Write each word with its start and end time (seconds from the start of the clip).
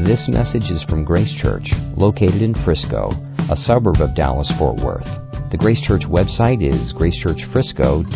This 0.00 0.24
message 0.26 0.72
is 0.72 0.82
from 0.88 1.04
Grace 1.04 1.34
Church, 1.36 1.68
located 1.98 2.40
in 2.40 2.54
Frisco, 2.64 3.12
a 3.52 3.54
suburb 3.54 4.00
of 4.00 4.16
Dallas 4.16 4.50
Fort 4.58 4.80
Worth. 4.80 5.04
The 5.52 5.58
Grace 5.60 5.82
Church 5.82 6.08
website 6.08 6.64
is 6.64 6.94
gracechurchfrisco.org. 6.96 8.08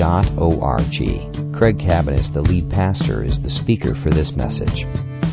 Craig 1.52 1.76
Cabaniss, 1.76 2.32
the 2.32 2.40
lead 2.40 2.70
pastor, 2.70 3.22
is 3.22 3.38
the 3.42 3.50
speaker 3.50 3.94
for 4.02 4.08
this 4.08 4.32
message. 4.34 4.86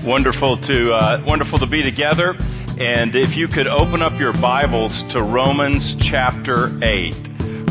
Wonderful 0.04 0.60
to 0.68 0.92
uh, 0.92 1.24
wonderful 1.26 1.60
to 1.60 1.68
be 1.68 1.82
together, 1.82 2.36
and 2.36 3.16
if 3.16 3.38
you 3.40 3.48
could 3.48 3.68
open 3.68 4.02
up 4.02 4.20
your 4.20 4.34
Bibles 4.34 4.92
to 5.16 5.24
Romans 5.24 5.96
chapter 6.12 6.78
eight. 6.84 7.16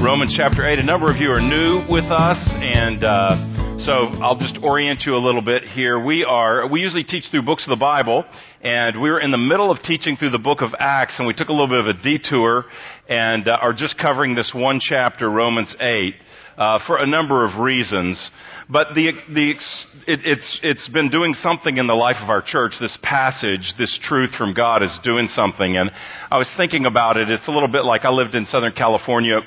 Romans 0.00 0.32
chapter 0.34 0.66
eight. 0.66 0.79
A 0.79 0.82
number 0.82 1.12
of 1.12 1.20
you 1.20 1.29
are 1.29 1.45
new 1.45 1.84
with 1.93 2.09
us, 2.09 2.41
and. 2.57 3.04
Uh, 3.04 3.52
so 3.84 4.06
I'll 4.22 4.38
just 4.38 4.58
orient 4.62 5.02
you 5.06 5.14
a 5.14 5.18
little 5.18 5.42
bit 5.42 5.64
here. 5.64 5.98
We 5.98 6.24
are, 6.24 6.68
we 6.68 6.80
usually 6.80 7.02
teach 7.02 7.24
through 7.30 7.42
books 7.42 7.66
of 7.66 7.76
the 7.76 7.80
Bible, 7.80 8.24
and 8.60 9.00
we 9.02 9.10
were 9.10 9.18
in 9.18 9.32
the 9.32 9.38
middle 9.38 9.72
of 9.72 9.82
teaching 9.82 10.16
through 10.16 10.30
the 10.30 10.38
book 10.38 10.60
of 10.60 10.70
Acts, 10.78 11.18
and 11.18 11.27
we 11.27 11.34
took 11.34 11.48
a 11.48 11.52
little 11.52 11.66
bit 11.66 11.80
of 11.80 11.87
a 11.87 12.00
detour, 12.00 12.66
and 13.09 13.48
uh, 13.48 13.59
are 13.60 13.73
just 13.73 13.98
covering 13.98 14.37
this 14.37 14.52
one 14.54 14.78
chapter, 14.80 15.28
Romans 15.28 15.74
8, 15.80 16.14
uh, 16.59 16.78
for 16.87 16.98
a 16.98 17.06
number 17.06 17.45
of 17.45 17.60
reasons. 17.60 18.30
But 18.70 18.95
the, 18.95 19.12
the, 19.34 19.50
it, 19.50 20.20
it's, 20.24 20.60
it's 20.62 20.88
been 20.88 21.10
doing 21.10 21.34
something 21.34 21.76
in 21.76 21.88
the 21.88 21.95
life 21.95 22.18
of 22.23 22.30
our 22.30 22.42
church. 22.42 22.74
This 22.80 22.96
passage, 23.02 23.74
this 23.78 23.98
truth 24.04 24.30
from 24.38 24.54
God 24.54 24.84
is 24.84 24.96
doing 25.02 25.26
something. 25.26 25.76
And 25.76 25.90
I 26.30 26.38
was 26.38 26.48
thinking 26.56 26.87
about 26.87 27.16
it. 27.16 27.30
It's 27.30 27.48
a 27.48 27.52
little 27.52 27.70
bit 27.70 27.84
like 27.84 28.04
I 28.04 28.10
lived 28.10 28.37
in 28.37 28.45
Southern 28.46 28.74
California 28.74 29.40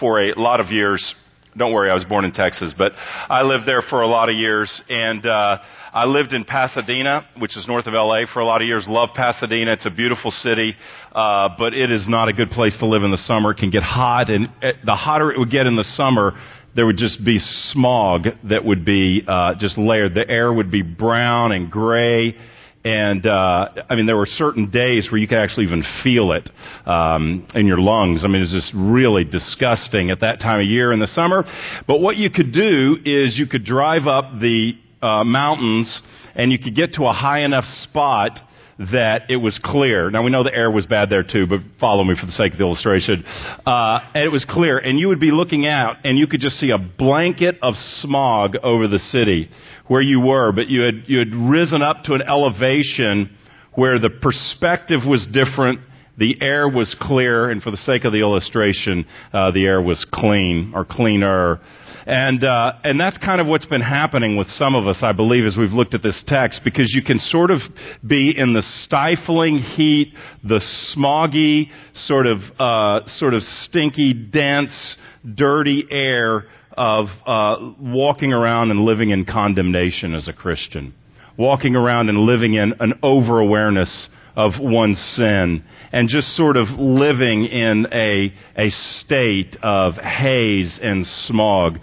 for 0.00 0.22
a 0.22 0.40
lot 0.40 0.60
of 0.60 0.68
years 0.68 1.14
don't 1.56 1.72
worry, 1.72 1.90
I 1.90 1.94
was 1.94 2.04
born 2.04 2.24
in 2.24 2.32
Texas, 2.32 2.74
but 2.76 2.92
I 3.28 3.42
lived 3.42 3.66
there 3.66 3.82
for 3.82 4.02
a 4.02 4.06
lot 4.06 4.28
of 4.28 4.34
years, 4.34 4.82
and 4.88 5.24
uh, 5.24 5.58
I 5.92 6.06
lived 6.06 6.32
in 6.32 6.44
Pasadena, 6.44 7.26
which 7.38 7.56
is 7.56 7.66
north 7.68 7.86
of 7.86 7.94
LA, 7.94 8.22
for 8.32 8.40
a 8.40 8.44
lot 8.44 8.60
of 8.60 8.66
years. 8.66 8.86
Love 8.88 9.10
Pasadena; 9.14 9.72
it's 9.72 9.86
a 9.86 9.90
beautiful 9.90 10.30
city, 10.30 10.74
uh, 11.12 11.50
but 11.56 11.72
it 11.72 11.90
is 11.90 12.06
not 12.08 12.28
a 12.28 12.32
good 12.32 12.50
place 12.50 12.76
to 12.80 12.86
live 12.86 13.04
in 13.04 13.10
the 13.10 13.18
summer. 13.18 13.52
It 13.52 13.58
can 13.58 13.70
get 13.70 13.82
hot, 13.82 14.30
and 14.30 14.48
it, 14.62 14.76
the 14.84 14.94
hotter 14.94 15.30
it 15.30 15.38
would 15.38 15.50
get 15.50 15.66
in 15.66 15.76
the 15.76 15.84
summer, 15.84 16.32
there 16.74 16.86
would 16.86 16.96
just 16.96 17.24
be 17.24 17.38
smog 17.38 18.26
that 18.50 18.64
would 18.64 18.84
be 18.84 19.22
uh, 19.26 19.54
just 19.58 19.78
layered. 19.78 20.14
The 20.14 20.28
air 20.28 20.52
would 20.52 20.70
be 20.70 20.82
brown 20.82 21.52
and 21.52 21.70
gray 21.70 22.36
and 22.84 23.24
uh, 23.24 23.68
I 23.88 23.94
mean, 23.94 24.04
there 24.04 24.16
were 24.16 24.26
certain 24.26 24.70
days 24.70 25.08
where 25.10 25.18
you 25.18 25.26
could 25.26 25.38
actually 25.38 25.66
even 25.66 25.84
feel 26.02 26.32
it 26.32 26.50
um, 26.86 27.48
in 27.54 27.66
your 27.66 27.80
lungs. 27.80 28.24
I 28.24 28.28
mean, 28.28 28.36
it 28.36 28.40
was 28.40 28.52
just 28.52 28.72
really 28.74 29.24
disgusting 29.24 30.10
at 30.10 30.20
that 30.20 30.38
time 30.40 30.60
of 30.60 30.66
year 30.66 30.92
in 30.92 31.00
the 31.00 31.06
summer. 31.06 31.44
But 31.86 32.00
what 32.00 32.16
you 32.16 32.28
could 32.30 32.52
do 32.52 32.96
is 33.04 33.38
you 33.38 33.46
could 33.46 33.64
drive 33.64 34.06
up 34.06 34.38
the 34.38 34.72
uh, 35.00 35.24
mountains, 35.24 36.02
and 36.34 36.52
you 36.52 36.58
could 36.58 36.76
get 36.76 36.94
to 36.94 37.04
a 37.04 37.12
high 37.12 37.42
enough 37.44 37.64
spot 37.64 38.38
that 38.78 39.30
it 39.30 39.36
was 39.36 39.58
clear. 39.62 40.10
Now 40.10 40.24
we 40.24 40.30
know 40.30 40.42
the 40.42 40.54
air 40.54 40.70
was 40.70 40.86
bad 40.86 41.10
there 41.10 41.22
too, 41.22 41.46
but 41.46 41.60
follow 41.78 42.02
me 42.04 42.14
for 42.18 42.26
the 42.26 42.32
sake 42.32 42.52
of 42.52 42.58
the 42.58 42.64
illustration. 42.64 43.24
Uh, 43.66 44.00
and 44.14 44.24
it 44.24 44.32
was 44.32 44.44
clear, 44.48 44.78
and 44.78 44.98
you 44.98 45.08
would 45.08 45.20
be 45.20 45.30
looking 45.30 45.66
out, 45.66 45.96
and 46.04 46.18
you 46.18 46.26
could 46.26 46.40
just 46.40 46.56
see 46.56 46.70
a 46.70 46.78
blanket 46.78 47.58
of 47.62 47.74
smog 48.00 48.56
over 48.62 48.88
the 48.88 48.98
city 48.98 49.48
where 49.86 50.02
you 50.02 50.20
were, 50.20 50.52
but 50.52 50.68
you 50.68 50.82
had, 50.82 51.04
you 51.06 51.18
had 51.18 51.34
risen 51.34 51.82
up 51.82 52.04
to 52.04 52.14
an 52.14 52.22
elevation 52.22 53.36
where 53.74 53.98
the 53.98 54.10
perspective 54.10 55.00
was 55.06 55.26
different, 55.32 55.80
the 56.16 56.36
air 56.40 56.68
was 56.68 56.96
clear, 57.00 57.50
and 57.50 57.62
for 57.62 57.70
the 57.70 57.76
sake 57.76 58.04
of 58.04 58.12
the 58.12 58.20
illustration, 58.20 59.04
uh, 59.32 59.50
the 59.50 59.66
air 59.66 59.82
was 59.82 60.04
clean 60.12 60.72
or 60.74 60.84
cleaner. 60.84 61.60
And 62.06 62.44
uh, 62.44 62.72
and 62.84 63.00
that's 63.00 63.16
kind 63.18 63.40
of 63.40 63.46
what's 63.46 63.64
been 63.64 63.80
happening 63.80 64.36
with 64.36 64.48
some 64.48 64.74
of 64.74 64.86
us, 64.86 64.98
I 65.02 65.12
believe, 65.12 65.46
as 65.46 65.56
we've 65.56 65.72
looked 65.72 65.94
at 65.94 66.02
this 66.02 66.22
text, 66.26 66.60
because 66.62 66.92
you 66.94 67.02
can 67.02 67.18
sort 67.18 67.50
of 67.50 67.60
be 68.06 68.34
in 68.36 68.52
the 68.52 68.62
stifling 68.82 69.58
heat, 69.58 70.12
the 70.42 70.62
smoggy, 70.94 71.70
sort 71.94 72.26
of 72.26 72.40
uh, 72.60 73.06
sort 73.06 73.32
of 73.32 73.42
stinky, 73.42 74.12
dense, 74.12 74.96
dirty 75.34 75.86
air 75.90 76.44
of 76.76 77.06
uh, 77.26 77.72
walking 77.80 78.34
around 78.34 78.70
and 78.70 78.80
living 78.80 79.10
in 79.10 79.24
condemnation 79.24 80.14
as 80.14 80.28
a 80.28 80.32
Christian, 80.34 80.92
walking 81.38 81.74
around 81.74 82.10
and 82.10 82.18
living 82.18 82.54
in 82.54 82.74
an 82.80 82.94
over 83.02 83.40
awareness 83.40 84.08
of 84.36 84.52
one's 84.60 84.98
sin, 85.16 85.64
and 85.92 86.08
just 86.08 86.36
sort 86.36 86.56
of 86.56 86.68
living 86.78 87.44
in 87.44 87.86
a 87.92 88.32
a 88.56 88.70
state 88.70 89.56
of 89.62 89.94
haze 89.94 90.78
and 90.82 91.06
smog. 91.06 91.78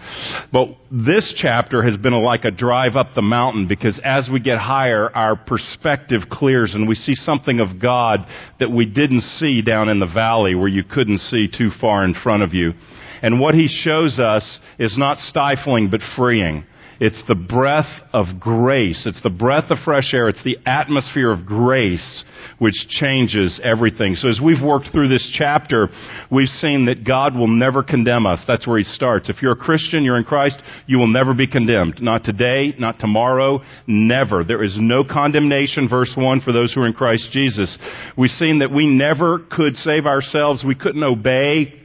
But 0.52 0.70
this 0.92 1.34
chapter 1.38 1.84
has 1.84 1.98
been 1.98 2.14
like 2.14 2.44
a 2.44 2.52
drive 2.52 2.96
up 2.96 3.14
the 3.16 3.22
mountain 3.22 3.68
because 3.68 4.00
as 4.04 4.30
we 4.32 4.40
get 4.40 4.58
higher, 4.58 5.10
our 5.16 5.36
perspective 5.36 6.22
clears 6.30 6.74
and 6.76 6.88
we 6.88 6.96
see 6.96 7.16
something 7.16 7.60
of 7.60 7.82
God 7.82 8.26
that 8.60 8.72
we 8.72 8.86
didn't 8.86 9.22
see 9.22 9.62
down 9.62 9.90
in 9.90 10.00
the 10.00 10.12
valley 10.14 10.56
where 10.56 10.68
you 10.68 10.84
couldn't 10.84 11.20
see 11.20 11.48
too 11.48 11.70
far 11.80 12.04
in 12.04 12.14
front 12.14 12.44
of 12.44 12.54
you. 12.54 12.74
And 13.22 13.40
what 13.40 13.54
he 13.54 13.68
shows 13.68 14.20
us 14.20 14.60
is 14.80 14.98
not 14.98 15.18
stifling, 15.20 15.90
but 15.90 16.02
freeing. 16.18 16.66
It's 17.04 17.24
the 17.28 17.34
breath 17.34 17.90
of 18.14 18.40
grace. 18.40 19.08
It's 19.08 19.24
the 19.24 19.32
breath 19.32 19.72
of 19.72 19.80
fresh 19.84 20.14
air. 20.14 20.30
It's 20.30 20.44
the 20.44 20.58
atmosphere 20.68 21.32
of 21.32 21.48
grace 21.48 22.24
which 22.60 22.76
changes 22.90 23.60
everything. 23.64 24.14
So 24.14 24.30
as 24.30 24.40
we've 24.40 24.64
worked 24.64 24.90
through 24.94 25.08
this 25.08 25.28
chapter, 25.36 25.90
we've 26.30 26.48
seen 26.48 26.86
that 26.86 27.04
God 27.04 27.36
will 27.36 27.48
never 27.48 27.82
condemn 27.82 28.28
us. 28.28 28.44
That's 28.48 28.68
where 28.68 28.78
he 28.78 28.84
starts. 28.84 29.30
If 29.30 29.42
you're 29.42 29.54
a 29.54 29.56
Christian, 29.56 30.04
you're 30.04 30.20
in 30.20 30.24
Christ, 30.24 30.62
you 30.86 31.00
will 31.00 31.08
never 31.08 31.34
be 31.34 31.48
condemned. 31.48 32.04
Not 32.04 32.24
today, 32.24 32.76
not 32.78 33.00
tomorrow, 33.00 33.62
never. 33.88 34.44
There 34.44 34.64
is 34.64 34.78
no 34.80 35.04
condemnation, 35.04 35.90
verse 35.90 36.14
1, 36.16 36.42
for 36.42 36.52
those 36.52 36.72
who 36.72 36.82
are 36.82 36.88
in 36.88 36.94
Christ 36.94 37.32
Jesus. 37.32 37.80
We've 38.16 38.30
seen 38.30 38.60
that 38.60 38.72
we 38.72 38.86
never 38.86 39.40
could 39.40 39.76
save 39.76 40.06
ourselves. 40.06 40.64
We 40.64 40.76
couldn't 40.76 41.04
obey 41.04 41.81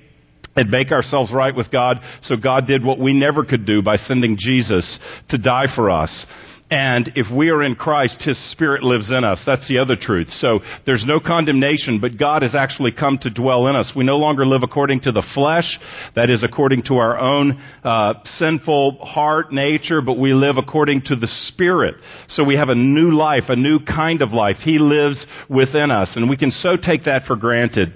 and 0.57 0.71
make 0.71 0.91
ourselves 0.91 1.33
right 1.33 1.55
with 1.55 1.71
God. 1.71 1.99
So 2.23 2.37
God 2.37 2.67
did 2.67 2.85
what 2.85 2.99
we 2.99 3.13
never 3.13 3.45
could 3.45 3.67
do 3.67 3.83
by 3.83 3.97
sending 3.97 4.37
Jesus 4.39 4.99
to 5.29 5.39
die 5.39 5.67
for 5.75 5.91
us. 5.91 6.27
And 6.69 7.13
if 7.15 7.33
we 7.33 7.51
are 7.51 7.63
in 7.63 7.77
Christ, 7.77 8.23
His 8.23 8.37
Spirit 8.51 8.83
lives 8.83 9.09
in 9.11 9.23
us. 9.23 9.41
That's 9.47 9.69
the 9.69 9.79
other 9.79 9.95
truth. 9.95 10.29
So 10.31 10.61
there's 10.85 11.05
no 11.07 11.21
condemnation, 11.21 12.01
but 12.01 12.19
God 12.19 12.43
has 12.43 12.57
actually 12.57 12.91
come 12.91 13.19
to 13.23 13.31
dwell 13.31 13.69
in 13.69 13.77
us. 13.77 13.93
We 13.95 14.05
no 14.05 14.17
longer 14.17 14.45
live 14.45 14.63
according 14.65 15.03
to 15.03 15.13
the 15.13 15.23
flesh, 15.33 15.79
that 16.17 16.29
is 16.29 16.43
according 16.43 16.83
to 16.85 16.95
our 16.95 17.17
own 17.19 17.63
uh, 17.85 18.15
sinful 18.25 18.99
heart 19.05 19.53
nature, 19.53 20.01
but 20.01 20.19
we 20.19 20.35
live 20.35 20.57
according 20.57 21.03
to 21.03 21.15
the 21.15 21.29
Spirit. 21.49 21.95
So 22.29 22.43
we 22.43 22.57
have 22.57 22.69
a 22.69 22.75
new 22.75 23.13
life, 23.13 23.45
a 23.49 23.57
new 23.57 23.79
kind 23.79 24.21
of 24.21 24.33
life. 24.33 24.57
He 24.61 24.79
lives 24.81 25.25
within 25.49 25.93
us, 25.93 26.17
and 26.17 26.29
we 26.29 26.37
can 26.37 26.51
so 26.51 26.71
take 26.77 27.05
that 27.05 27.27
for 27.29 27.37
granted. 27.37 27.93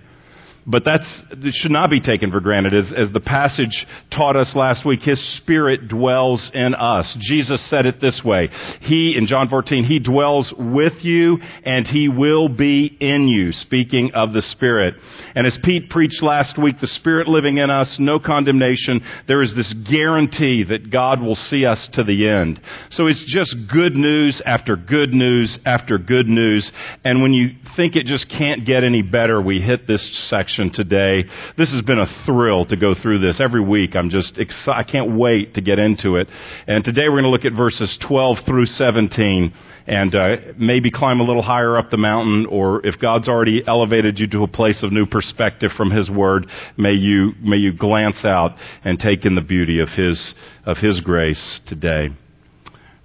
But 0.66 0.84
that's, 0.84 1.22
it 1.31 1.54
should 1.54 1.71
not 1.71 1.88
be 1.88 2.00
taken 2.00 2.31
for 2.31 2.41
granted. 2.41 2.75
As, 2.75 2.93
as 2.97 3.12
the 3.12 3.21
passage 3.21 3.87
taught 4.15 4.37
us 4.37 4.53
last 4.54 4.84
week, 4.84 5.00
His 5.00 5.19
Spirit 5.38 5.88
dwells 5.88 6.50
in 6.53 6.75
us. 6.75 7.16
Jesus 7.21 7.69
said 7.71 7.87
it 7.87 8.00
this 8.00 8.21
way. 8.25 8.48
He, 8.81 9.16
in 9.16 9.26
John 9.26 9.48
14, 9.48 9.84
He 9.84 9.98
dwells 9.98 10.53
with 10.59 10.93
you 11.00 11.38
and 11.65 11.87
He 11.87 12.09
will 12.09 12.48
be 12.48 12.94
in 13.00 13.26
you, 13.26 13.53
speaking 13.53 14.12
of 14.15 14.32
the 14.32 14.43
Spirit. 14.43 14.94
And 15.34 15.47
as 15.47 15.59
Pete 15.62 15.88
preached 15.88 16.22
last 16.22 16.59
week, 16.59 16.77
the 16.81 16.87
Spirit 16.87 17.27
living 17.27 17.56
in 17.56 17.71
us, 17.71 17.97
no 17.98 18.19
condemnation, 18.19 19.00
there 19.27 19.42
is 19.42 19.54
this 19.56 19.75
guarantee 19.91 20.65
that 20.69 20.91
God 20.92 21.22
will 21.22 21.37
see 21.37 21.65
us 21.65 21.88
to 21.94 22.04
the 22.04 22.28
end. 22.28 22.60
So 22.91 23.06
it's 23.06 23.25
just 23.27 23.56
good 23.72 23.94
news 23.94 24.42
after 24.44 24.77
good 24.77 25.15
news 25.15 25.59
after 25.65 25.97
good 25.97 26.27
news. 26.27 26.71
And 27.04 27.22
when 27.22 27.32
you 27.32 27.50
think 27.77 27.97
it 27.97 28.04
just 28.04 28.28
can't 28.28 28.66
get 28.66 28.84
any 28.84 29.03
better, 29.03 29.41
we 29.41 29.60
hit 29.60 29.87
this 29.87 30.28
section 30.28 30.49
section 30.50 30.72
today. 30.72 31.24
This 31.56 31.72
has 31.72 31.82
been 31.82 31.98
a 31.98 32.24
thrill 32.26 32.64
to 32.66 32.76
go 32.76 32.94
through 33.00 33.20
this. 33.20 33.40
Every 33.42 33.60
week 33.60 33.94
I'm 33.94 34.10
just 34.10 34.38
excited. 34.38 34.74
I 34.76 34.90
can't 34.90 35.16
wait 35.16 35.54
to 35.54 35.60
get 35.60 35.78
into 35.78 36.16
it. 36.16 36.28
And 36.66 36.84
today 36.84 37.08
we're 37.08 37.20
going 37.20 37.24
to 37.24 37.30
look 37.30 37.44
at 37.44 37.56
verses 37.56 37.98
12 38.06 38.38
through 38.46 38.66
17 38.66 39.52
and 39.86 40.14
uh, 40.14 40.36
maybe 40.58 40.90
climb 40.90 41.20
a 41.20 41.22
little 41.22 41.42
higher 41.42 41.76
up 41.76 41.90
the 41.90 41.96
mountain 41.96 42.47
or 42.47 42.84
if 42.86 43.00
God's 43.00 43.28
already 43.28 43.62
elevated 43.66 44.18
you 44.18 44.26
to 44.28 44.42
a 44.42 44.48
place 44.48 44.82
of 44.82 44.92
new 44.92 45.06
perspective 45.06 45.70
from 45.76 45.91
his 45.91 46.10
word, 46.10 46.47
may 46.76 46.92
you 46.92 47.32
may 47.41 47.56
you 47.56 47.72
glance 47.72 48.24
out 48.24 48.56
and 48.84 48.98
take 48.98 49.24
in 49.24 49.34
the 49.34 49.41
beauty 49.41 49.80
of 49.80 49.88
his 49.88 50.34
of 50.64 50.76
his 50.78 51.00
grace 51.00 51.60
today. 51.66 52.08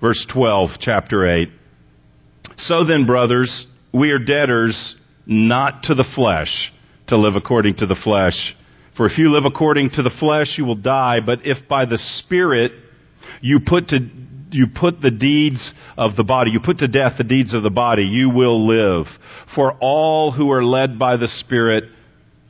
Verse 0.02 0.26
12, 0.32 0.72
chapter 0.80 1.28
8. 1.28 1.50
So 2.58 2.86
then, 2.86 3.06
brothers, 3.06 3.66
we 3.94 4.12
are 4.12 4.20
debtors 4.20 4.96
not 5.26 5.84
to 5.84 5.96
the 5.96 6.06
flesh 6.16 6.72
to 7.08 7.18
live 7.18 7.36
according 7.36 7.76
to 7.78 7.86
the 7.86 8.00
flesh. 8.04 8.56
For 8.98 9.06
if 9.06 9.18
you 9.18 9.30
live 9.32 9.46
according 9.46 9.92
to 9.92 10.04
the 10.04 10.12
flesh, 10.20 10.56
you 10.58 10.66
will 10.66 10.76
die. 10.76 11.20
But 11.26 11.40
if 11.44 11.68
by 11.68 11.86
the 11.86 12.00
Spirit 12.20 12.72
you 13.42 13.60
put 13.66 13.90
to 13.90 14.00
you 14.52 14.68
put 14.74 15.02
the 15.02 15.12
deeds 15.12 15.74
of 15.98 16.16
the 16.16 16.24
body, 16.24 16.52
you 16.52 16.62
put 16.64 16.78
to 16.78 16.88
death 16.88 17.14
the 17.18 17.24
deeds 17.26 17.54
of 17.54 17.64
the 17.64 17.70
body, 17.70 18.04
you 18.04 18.30
will 18.30 18.66
live. 18.68 19.06
For 19.54 19.74
all 19.82 20.32
who 20.32 20.52
are 20.52 20.64
led 20.64 20.98
by 20.98 21.18
the 21.18 21.28
Spirit 21.28 21.86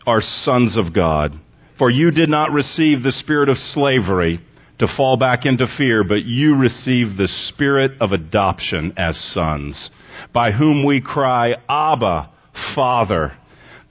are 0.06 0.22
sons 0.22 0.78
of 0.78 0.94
God. 0.94 1.34
For 1.80 1.90
you 1.90 2.12
did 2.12 2.30
not 2.30 2.52
receive 2.52 3.02
the 3.02 3.12
spirit 3.12 3.50
of 3.50 3.58
slavery 3.58 4.40
to 4.80 4.88
fall 4.96 5.18
back 5.18 5.46
into 5.46 5.68
fear, 5.78 6.04
but 6.04 6.24
you 6.24 6.56
received 6.56 7.18
the 7.18 7.30
spirit 7.48 7.92
of 8.00 8.12
adoption 8.12 8.94
as 8.98 9.18
sons, 9.34 9.90
by 10.34 10.52
whom 10.52 10.86
we 10.86 11.02
cry, 11.02 11.56
Abba, 11.68 12.30
Father. 12.76 13.38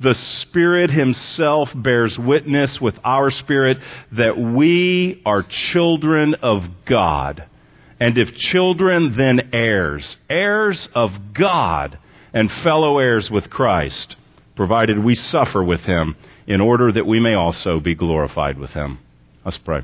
The 0.00 0.14
Spirit 0.42 0.90
Himself 0.90 1.68
bears 1.74 2.18
witness 2.18 2.78
with 2.80 2.94
our 3.04 3.30
spirit 3.30 3.78
that 4.16 4.36
we 4.36 5.22
are 5.24 5.44
children 5.72 6.34
of 6.42 6.62
God. 6.88 7.44
And 8.00 8.18
if 8.18 8.34
children, 8.34 9.14
then 9.16 9.50
heirs. 9.52 10.16
Heirs 10.28 10.88
of 10.94 11.10
God 11.38 11.98
and 12.32 12.50
fellow 12.64 12.98
heirs 12.98 13.30
with 13.32 13.48
Christ, 13.48 14.16
provided 14.56 15.02
we 15.02 15.14
suffer 15.14 15.62
with 15.62 15.80
Him 15.80 16.16
in 16.46 16.60
order 16.60 16.92
that 16.92 17.06
we 17.06 17.20
may 17.20 17.34
also 17.34 17.78
be 17.78 17.94
glorified 17.94 18.58
with 18.58 18.70
Him. 18.70 18.98
Let's 19.44 19.58
pray. 19.64 19.82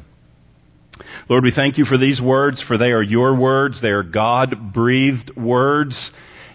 Lord, 1.28 1.44
we 1.44 1.52
thank 1.54 1.78
you 1.78 1.84
for 1.84 1.96
these 1.96 2.20
words, 2.20 2.62
for 2.66 2.76
they 2.76 2.92
are 2.92 3.02
your 3.02 3.34
words. 3.34 3.80
They 3.80 3.88
are 3.88 4.02
God 4.02 4.74
breathed 4.74 5.30
words. 5.36 6.10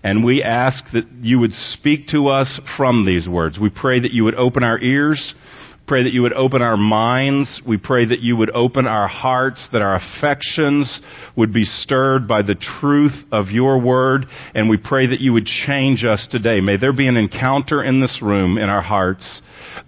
And 0.05 0.23
we 0.23 0.43
ask 0.43 0.83
that 0.93 1.05
you 1.23 1.39
would 1.39 1.51
speak 1.51 2.09
to 2.09 2.27
us 2.27 2.61
from 2.77 3.07
these 3.07 3.27
words. 3.27 3.57
We 3.57 3.71
pray 3.71 3.99
that 3.99 4.11
you 4.11 4.23
would 4.25 4.35
open 4.35 4.63
our 4.63 4.79
ears. 4.79 5.33
Pray 5.87 6.03
that 6.03 6.13
you 6.13 6.21
would 6.21 6.33
open 6.33 6.61
our 6.61 6.77
minds. 6.77 7.59
We 7.67 7.77
pray 7.77 8.05
that 8.05 8.19
you 8.19 8.37
would 8.37 8.51
open 8.51 8.85
our 8.85 9.07
hearts, 9.07 9.67
that 9.73 9.81
our 9.81 9.95
affections 9.95 11.01
would 11.35 11.51
be 11.51 11.63
stirred 11.63 12.27
by 12.27 12.43
the 12.43 12.53
truth 12.53 13.15
of 13.31 13.49
your 13.49 13.81
word. 13.81 14.27
And 14.53 14.69
we 14.69 14.77
pray 14.77 15.07
that 15.07 15.21
you 15.21 15.33
would 15.33 15.47
change 15.47 16.05
us 16.05 16.27
today. 16.29 16.59
May 16.61 16.77
there 16.77 16.93
be 16.93 17.07
an 17.07 17.17
encounter 17.17 17.83
in 17.83 17.99
this 17.99 18.19
room 18.21 18.59
in 18.59 18.69
our 18.69 18.83
hearts 18.83 19.41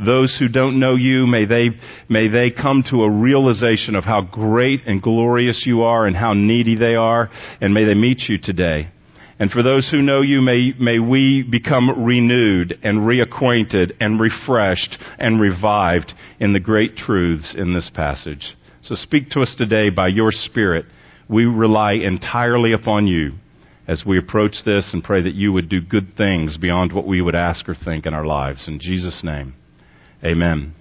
those 0.04 0.36
who 0.38 0.50
don't 0.50 0.80
know 0.80 0.96
you, 0.96 1.26
may 1.26 1.46
they, 1.46 1.70
may 2.10 2.28
they 2.28 2.52
come 2.52 2.84
to 2.92 3.04
a 3.04 3.10
realization 3.10 3.96
of 3.96 4.04
how 4.04 4.22
great 4.22 4.82
and 4.86 5.02
glorious 5.02 5.64
you 5.66 5.84
are 5.84 6.06
and 6.06 6.16
how 6.16 6.34
needy 6.34 6.76
they 6.76 6.96
are, 6.96 7.30
and 7.62 7.74
may 7.74 7.86
they 7.86 7.94
meet 7.94 8.24
you 8.28 8.38
today. 8.38 8.90
And 9.40 9.52
for 9.52 9.62
those 9.62 9.90
who 9.92 10.02
know 10.02 10.22
you, 10.22 10.42
may, 10.42 10.74
may 10.80 11.00
we 11.00 11.44
become 11.44 12.06
renewed 12.06 12.78
and 12.82 13.02
reacquainted 13.02 13.92
and 14.00 14.20
refreshed 14.20 14.98
and 15.20 15.40
revived 15.40 16.14
in 16.40 16.54
the 16.54 16.60
great 16.60 16.96
truths 16.96 17.54
in 17.56 17.74
this 17.74 17.92
passage. 17.94 18.56
So 18.82 18.96
speak 18.96 19.30
to 19.32 19.42
us 19.42 19.54
today 19.58 19.90
by 19.90 20.08
your 20.08 20.32
Spirit. 20.32 20.86
We 21.30 21.46
rely 21.46 21.94
entirely 21.94 22.74
upon 22.74 23.06
you 23.06 23.34
as 23.88 24.04
we 24.06 24.18
approach 24.18 24.56
this 24.66 24.90
and 24.92 25.04
pray 25.04 25.22
that 25.22 25.36
you 25.36 25.54
would 25.54 25.70
do 25.70 25.82
good 25.82 26.16
things 26.18 26.58
beyond 26.58 26.92
what 26.92 27.08
we 27.08 27.22
would 27.22 27.36
ask 27.36 27.70
or 27.70 27.76
think 27.76 28.06
in 28.06 28.14
our 28.14 28.26
lives. 28.26 28.68
In 28.68 28.80
Jesus' 28.80 29.22
name. 29.24 29.54
Amen. 30.24 30.74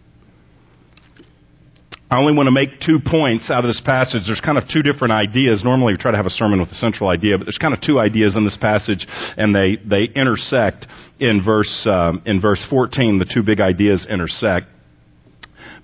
I 2.08 2.18
only 2.18 2.34
want 2.34 2.46
to 2.46 2.52
make 2.52 2.80
two 2.80 3.00
points 3.04 3.50
out 3.50 3.64
of 3.64 3.68
this 3.68 3.82
passage. 3.84 4.22
There's 4.26 4.40
kind 4.40 4.56
of 4.56 4.64
two 4.72 4.82
different 4.82 5.10
ideas. 5.10 5.62
Normally 5.64 5.94
we 5.94 5.98
try 5.98 6.12
to 6.12 6.16
have 6.16 6.26
a 6.26 6.30
sermon 6.30 6.60
with 6.60 6.68
a 6.68 6.76
central 6.76 7.10
idea, 7.10 7.36
but 7.36 7.46
there's 7.46 7.58
kind 7.58 7.74
of 7.74 7.80
two 7.80 7.98
ideas 7.98 8.36
in 8.36 8.44
this 8.44 8.56
passage, 8.60 9.04
and 9.36 9.52
they, 9.52 9.76
they 9.84 10.04
intersect 10.14 10.86
in 11.18 11.42
verse, 11.44 11.84
um, 11.90 12.22
in 12.24 12.40
verse 12.40 12.64
14. 12.70 13.18
The 13.18 13.24
two 13.24 13.42
big 13.42 13.60
ideas 13.60 14.06
intersect. 14.08 14.66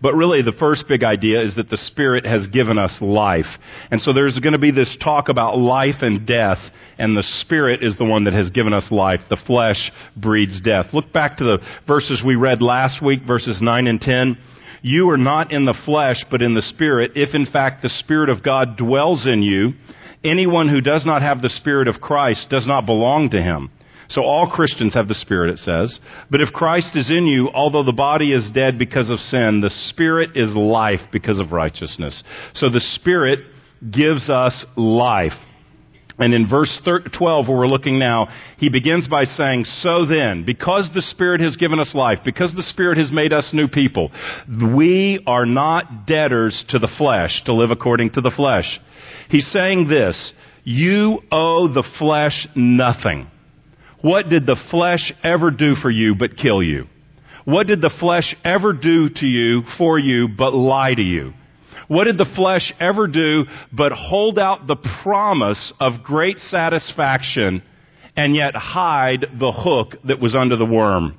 But 0.00 0.14
really, 0.14 0.42
the 0.42 0.52
first 0.52 0.84
big 0.88 1.02
idea 1.02 1.42
is 1.42 1.56
that 1.56 1.68
the 1.68 1.76
Spirit 1.76 2.24
has 2.24 2.46
given 2.48 2.78
us 2.78 2.96
life. 3.00 3.46
And 3.90 4.00
so 4.00 4.12
there's 4.12 4.38
going 4.38 4.52
to 4.52 4.58
be 4.58 4.70
this 4.70 4.96
talk 5.02 5.28
about 5.28 5.58
life 5.58 6.02
and 6.02 6.24
death, 6.24 6.58
and 6.98 7.16
the 7.16 7.22
Spirit 7.40 7.82
is 7.82 7.96
the 7.96 8.04
one 8.04 8.24
that 8.24 8.32
has 8.32 8.50
given 8.50 8.72
us 8.72 8.92
life. 8.92 9.20
The 9.28 9.38
flesh 9.44 9.90
breeds 10.16 10.60
death. 10.60 10.86
Look 10.92 11.12
back 11.12 11.36
to 11.38 11.44
the 11.44 11.58
verses 11.86 12.22
we 12.24 12.36
read 12.36 12.62
last 12.62 13.04
week, 13.04 13.20
verses 13.26 13.58
9 13.60 13.86
and 13.88 14.00
10. 14.00 14.36
You 14.82 15.10
are 15.10 15.16
not 15.16 15.52
in 15.52 15.64
the 15.64 15.78
flesh, 15.84 16.24
but 16.30 16.42
in 16.42 16.54
the 16.54 16.62
Spirit, 16.62 17.12
if 17.14 17.34
in 17.34 17.46
fact 17.46 17.82
the 17.82 17.88
Spirit 17.88 18.28
of 18.28 18.42
God 18.42 18.76
dwells 18.76 19.26
in 19.26 19.42
you. 19.42 19.74
Anyone 20.24 20.68
who 20.68 20.80
does 20.80 21.06
not 21.06 21.22
have 21.22 21.40
the 21.40 21.48
Spirit 21.48 21.88
of 21.88 22.00
Christ 22.00 22.48
does 22.50 22.66
not 22.66 22.86
belong 22.86 23.30
to 23.30 23.40
him. 23.40 23.70
So 24.08 24.22
all 24.22 24.50
Christians 24.50 24.94
have 24.94 25.08
the 25.08 25.14
Spirit, 25.14 25.50
it 25.50 25.58
says. 25.58 25.98
But 26.30 26.42
if 26.42 26.52
Christ 26.52 26.94
is 26.96 27.10
in 27.10 27.26
you, 27.26 27.48
although 27.54 27.84
the 27.84 27.92
body 27.92 28.32
is 28.32 28.50
dead 28.52 28.78
because 28.78 29.08
of 29.08 29.18
sin, 29.20 29.60
the 29.60 29.70
Spirit 29.88 30.30
is 30.36 30.54
life 30.54 31.00
because 31.12 31.40
of 31.40 31.52
righteousness. 31.52 32.22
So 32.54 32.68
the 32.68 32.80
Spirit 32.80 33.40
gives 33.90 34.28
us 34.28 34.66
life. 34.76 35.32
And 36.22 36.34
in 36.34 36.48
verse 36.48 36.80
12, 36.84 37.48
where 37.48 37.58
we're 37.58 37.66
looking 37.66 37.98
now, 37.98 38.28
he 38.56 38.70
begins 38.70 39.08
by 39.08 39.24
saying, 39.24 39.64
So 39.64 40.06
then, 40.06 40.44
because 40.44 40.88
the 40.94 41.02
Spirit 41.02 41.40
has 41.40 41.56
given 41.56 41.80
us 41.80 41.96
life, 41.96 42.20
because 42.24 42.54
the 42.54 42.62
Spirit 42.62 42.96
has 42.96 43.10
made 43.10 43.32
us 43.32 43.50
new 43.52 43.66
people, 43.66 44.12
we 44.48 45.20
are 45.26 45.44
not 45.44 46.06
debtors 46.06 46.64
to 46.68 46.78
the 46.78 46.90
flesh 46.96 47.42
to 47.46 47.52
live 47.52 47.72
according 47.72 48.10
to 48.10 48.20
the 48.20 48.30
flesh. 48.30 48.78
He's 49.30 49.50
saying 49.50 49.88
this, 49.88 50.32
you 50.62 51.18
owe 51.32 51.66
the 51.66 51.88
flesh 51.98 52.46
nothing. 52.54 53.26
What 54.00 54.28
did 54.28 54.46
the 54.46 54.60
flesh 54.70 55.12
ever 55.24 55.50
do 55.50 55.74
for 55.74 55.90
you 55.90 56.14
but 56.14 56.36
kill 56.36 56.62
you? 56.62 56.84
What 57.44 57.66
did 57.66 57.80
the 57.80 57.92
flesh 57.98 58.32
ever 58.44 58.72
do 58.72 59.08
to 59.08 59.26
you, 59.26 59.62
for 59.76 59.98
you, 59.98 60.28
but 60.28 60.54
lie 60.54 60.94
to 60.94 61.02
you? 61.02 61.32
What 61.92 62.04
did 62.04 62.16
the 62.16 62.32
flesh 62.34 62.72
ever 62.80 63.06
do 63.06 63.44
but 63.70 63.92
hold 63.92 64.38
out 64.38 64.66
the 64.66 64.76
promise 65.02 65.74
of 65.78 66.02
great 66.02 66.38
satisfaction 66.38 67.62
and 68.16 68.34
yet 68.34 68.54
hide 68.54 69.26
the 69.38 69.52
hook 69.52 69.96
that 70.04 70.18
was 70.18 70.34
under 70.34 70.56
the 70.56 70.64
worm? 70.64 71.18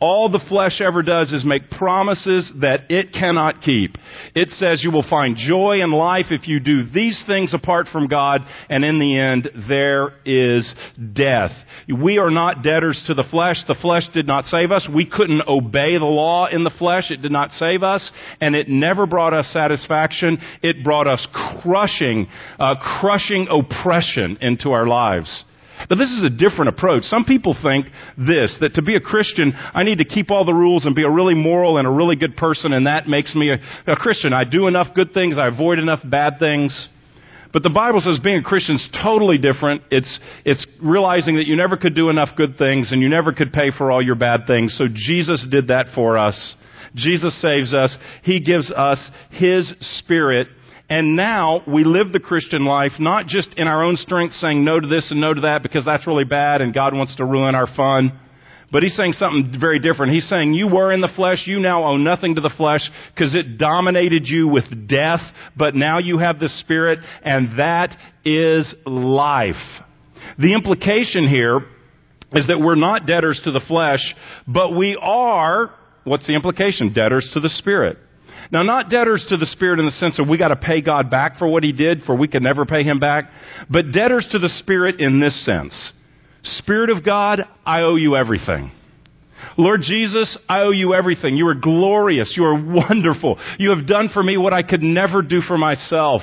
All 0.00 0.28
the 0.28 0.44
flesh 0.48 0.80
ever 0.80 1.02
does 1.02 1.32
is 1.32 1.44
make 1.44 1.70
promises 1.70 2.52
that 2.60 2.82
it 2.88 3.12
cannot 3.12 3.62
keep. 3.62 3.96
It 4.32 4.50
says 4.50 4.84
you 4.84 4.92
will 4.92 5.08
find 5.08 5.36
joy 5.36 5.80
in 5.82 5.90
life 5.90 6.26
if 6.30 6.46
you 6.46 6.60
do 6.60 6.84
these 6.88 7.20
things 7.26 7.52
apart 7.52 7.88
from 7.90 8.06
God, 8.06 8.42
and 8.68 8.84
in 8.84 9.00
the 9.00 9.18
end, 9.18 9.50
there 9.68 10.10
is 10.24 10.72
death. 11.12 11.50
We 11.88 12.18
are 12.18 12.30
not 12.30 12.62
debtors 12.62 13.02
to 13.08 13.14
the 13.14 13.24
flesh. 13.28 13.56
The 13.66 13.78
flesh 13.80 14.08
did 14.14 14.26
not 14.26 14.44
save 14.44 14.70
us. 14.70 14.88
We 14.92 15.04
couldn't 15.04 15.42
obey 15.48 15.98
the 15.98 16.04
law 16.04 16.46
in 16.46 16.62
the 16.62 16.70
flesh. 16.78 17.10
It 17.10 17.20
did 17.20 17.32
not 17.32 17.50
save 17.52 17.82
us, 17.82 18.08
and 18.40 18.54
it 18.54 18.68
never 18.68 19.04
brought 19.04 19.34
us 19.34 19.48
satisfaction. 19.52 20.38
It 20.62 20.84
brought 20.84 21.08
us 21.08 21.26
crushing, 21.62 22.28
uh, 22.60 22.76
crushing 23.00 23.48
oppression 23.50 24.38
into 24.40 24.70
our 24.70 24.86
lives. 24.86 25.44
But 25.88 25.96
this 25.96 26.10
is 26.10 26.24
a 26.24 26.30
different 26.30 26.70
approach. 26.70 27.04
Some 27.04 27.24
people 27.24 27.56
think 27.62 27.86
this, 28.16 28.56
that 28.60 28.74
to 28.74 28.82
be 28.82 28.96
a 28.96 29.00
Christian, 29.00 29.52
I 29.54 29.84
need 29.84 29.98
to 29.98 30.04
keep 30.04 30.30
all 30.30 30.44
the 30.44 30.54
rules 30.54 30.86
and 30.86 30.94
be 30.94 31.04
a 31.04 31.10
really 31.10 31.34
moral 31.34 31.78
and 31.78 31.86
a 31.86 31.90
really 31.90 32.16
good 32.16 32.36
person, 32.36 32.72
and 32.72 32.86
that 32.86 33.06
makes 33.06 33.34
me 33.34 33.50
a, 33.50 33.92
a 33.92 33.96
Christian. 33.96 34.32
I 34.32 34.44
do 34.44 34.66
enough 34.66 34.88
good 34.94 35.12
things, 35.12 35.38
I 35.38 35.48
avoid 35.48 35.78
enough 35.78 36.00
bad 36.04 36.38
things. 36.38 36.88
But 37.52 37.62
the 37.62 37.70
Bible 37.70 38.00
says 38.00 38.18
being 38.22 38.38
a 38.38 38.42
Christian 38.42 38.76
is 38.76 38.88
totally 39.02 39.38
different. 39.38 39.82
It's, 39.90 40.20
it's 40.44 40.66
realizing 40.82 41.36
that 41.36 41.46
you 41.46 41.56
never 41.56 41.76
could 41.76 41.94
do 41.94 42.10
enough 42.10 42.30
good 42.36 42.58
things 42.58 42.92
and 42.92 43.00
you 43.00 43.08
never 43.08 43.32
could 43.32 43.52
pay 43.52 43.70
for 43.70 43.90
all 43.90 44.04
your 44.04 44.16
bad 44.16 44.46
things. 44.46 44.76
So 44.76 44.84
Jesus 44.92 45.46
did 45.50 45.68
that 45.68 45.86
for 45.94 46.18
us. 46.18 46.56
Jesus 46.94 47.40
saves 47.40 47.72
us. 47.72 47.96
He 48.22 48.40
gives 48.40 48.70
us 48.72 48.98
His 49.30 49.72
Spirit 49.98 50.48
and 50.90 51.16
now 51.16 51.62
we 51.66 51.84
live 51.84 52.12
the 52.12 52.20
Christian 52.20 52.64
life 52.64 52.92
not 52.98 53.26
just 53.26 53.48
in 53.56 53.68
our 53.68 53.84
own 53.84 53.96
strength 53.96 54.34
saying 54.34 54.64
no 54.64 54.80
to 54.80 54.86
this 54.86 55.10
and 55.10 55.20
no 55.20 55.34
to 55.34 55.42
that 55.42 55.62
because 55.62 55.84
that's 55.84 56.06
really 56.06 56.24
bad 56.24 56.62
and 56.62 56.72
God 56.72 56.94
wants 56.94 57.16
to 57.16 57.24
ruin 57.24 57.54
our 57.54 57.66
fun. 57.66 58.18
But 58.70 58.82
he's 58.82 58.96
saying 58.96 59.14
something 59.14 59.58
very 59.58 59.78
different. 59.78 60.12
He's 60.12 60.28
saying 60.28 60.52
you 60.52 60.68
were 60.68 60.92
in 60.92 61.00
the 61.00 61.08
flesh, 61.14 61.44
you 61.46 61.58
now 61.58 61.84
owe 61.84 61.96
nothing 61.96 62.34
to 62.34 62.42
the 62.42 62.52
flesh 62.54 62.82
because 63.14 63.34
it 63.34 63.56
dominated 63.56 64.28
you 64.28 64.46
with 64.46 64.88
death, 64.88 65.20
but 65.56 65.74
now 65.74 65.98
you 65.98 66.18
have 66.18 66.38
the 66.38 66.50
Spirit 66.50 66.98
and 67.22 67.58
that 67.58 67.96
is 68.24 68.74
life. 68.84 69.54
The 70.38 70.52
implication 70.52 71.28
here 71.28 71.60
is 72.32 72.46
that 72.48 72.60
we're 72.60 72.74
not 72.74 73.06
debtors 73.06 73.40
to 73.44 73.52
the 73.52 73.60
flesh, 73.66 74.14
but 74.46 74.76
we 74.76 74.98
are, 75.00 75.74
what's 76.04 76.26
the 76.26 76.34
implication? 76.34 76.92
Debtors 76.92 77.30
to 77.32 77.40
the 77.40 77.48
Spirit. 77.48 77.96
Now, 78.50 78.62
not 78.62 78.90
debtors 78.90 79.26
to 79.28 79.36
the 79.36 79.46
Spirit 79.46 79.78
in 79.78 79.84
the 79.84 79.92
sense 79.92 80.18
of 80.18 80.28
we 80.28 80.38
got 80.38 80.48
to 80.48 80.56
pay 80.56 80.80
God 80.80 81.10
back 81.10 81.38
for 81.38 81.46
what 81.46 81.62
He 81.62 81.72
did, 81.72 82.02
for 82.02 82.16
we 82.16 82.28
could 82.28 82.42
never 82.42 82.64
pay 82.64 82.82
Him 82.82 82.98
back, 82.98 83.30
but 83.68 83.92
debtors 83.92 84.26
to 84.32 84.38
the 84.38 84.48
Spirit 84.48 85.00
in 85.00 85.20
this 85.20 85.44
sense. 85.44 85.92
Spirit 86.42 86.90
of 86.90 87.04
God, 87.04 87.42
I 87.66 87.82
owe 87.82 87.96
you 87.96 88.16
everything. 88.16 88.72
Lord 89.56 89.82
Jesus, 89.82 90.38
I 90.48 90.60
owe 90.60 90.70
you 90.70 90.94
everything. 90.94 91.36
You 91.36 91.48
are 91.48 91.54
glorious. 91.54 92.34
You 92.36 92.44
are 92.44 92.54
wonderful. 92.54 93.38
You 93.58 93.70
have 93.76 93.86
done 93.86 94.08
for 94.12 94.22
me 94.22 94.36
what 94.36 94.52
I 94.52 94.62
could 94.62 94.82
never 94.82 95.22
do 95.22 95.40
for 95.40 95.58
myself. 95.58 96.22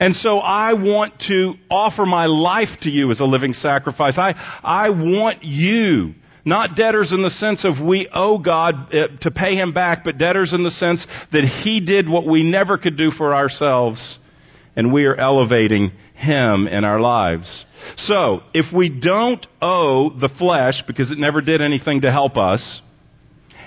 And 0.00 0.14
so 0.14 0.38
I 0.38 0.72
want 0.72 1.14
to 1.28 1.54
offer 1.70 2.06
my 2.06 2.26
life 2.26 2.68
to 2.82 2.90
you 2.90 3.10
as 3.10 3.20
a 3.20 3.24
living 3.24 3.52
sacrifice. 3.52 4.14
I, 4.18 4.32
I 4.62 4.90
want 4.90 5.42
you 5.42 6.14
not 6.44 6.76
debtors 6.76 7.12
in 7.12 7.22
the 7.22 7.30
sense 7.30 7.64
of 7.64 7.84
we 7.84 8.08
owe 8.14 8.38
God 8.38 8.94
eh, 8.94 9.06
to 9.22 9.30
pay 9.30 9.54
Him 9.54 9.72
back, 9.72 10.04
but 10.04 10.18
debtors 10.18 10.52
in 10.52 10.62
the 10.62 10.70
sense 10.70 11.06
that 11.32 11.44
He 11.44 11.80
did 11.80 12.08
what 12.08 12.26
we 12.26 12.42
never 12.42 12.76
could 12.76 12.96
do 12.96 13.10
for 13.10 13.34
ourselves, 13.34 14.18
and 14.76 14.92
we 14.92 15.04
are 15.04 15.14
elevating 15.14 15.92
Him 16.14 16.68
in 16.68 16.84
our 16.84 17.00
lives. 17.00 17.64
So, 17.96 18.40
if 18.52 18.66
we 18.74 18.88
don't 18.88 19.44
owe 19.62 20.10
the 20.10 20.30
flesh 20.38 20.82
because 20.86 21.10
it 21.10 21.18
never 21.18 21.40
did 21.40 21.62
anything 21.62 22.02
to 22.02 22.10
help 22.10 22.36
us, 22.36 22.80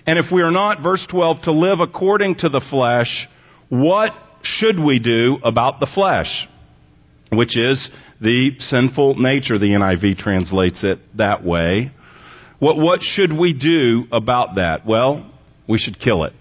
and 0.06 0.18
if 0.18 0.26
we 0.32 0.42
are 0.42 0.52
not, 0.52 0.82
verse 0.82 1.06
12, 1.10 1.42
to 1.44 1.52
live 1.52 1.80
according 1.80 2.36
to 2.36 2.50
the 2.50 2.64
flesh, 2.70 3.28
what 3.70 4.12
should 4.42 4.80
we 4.80 5.00
do 5.00 5.38
about 5.44 5.80
the 5.80 5.90
flesh? 5.94 6.48
Which 7.32 7.58
is 7.58 7.90
the 8.22 8.52
sinful 8.60 9.16
nature. 9.16 9.60
The 9.60 9.68
NIV 9.68 10.18
translates 10.18 10.84
it 10.84 11.00
that 11.18 11.44
way. 11.44 11.92
What, 12.60 12.78
what 12.78 13.02
should 13.02 13.32
we 13.32 13.54
do 13.54 14.06
about 14.12 14.56
that? 14.56 14.86
Well, 14.86 15.32
we 15.68 15.78
should 15.78 16.00
kill 16.00 16.24
it. 16.24 16.34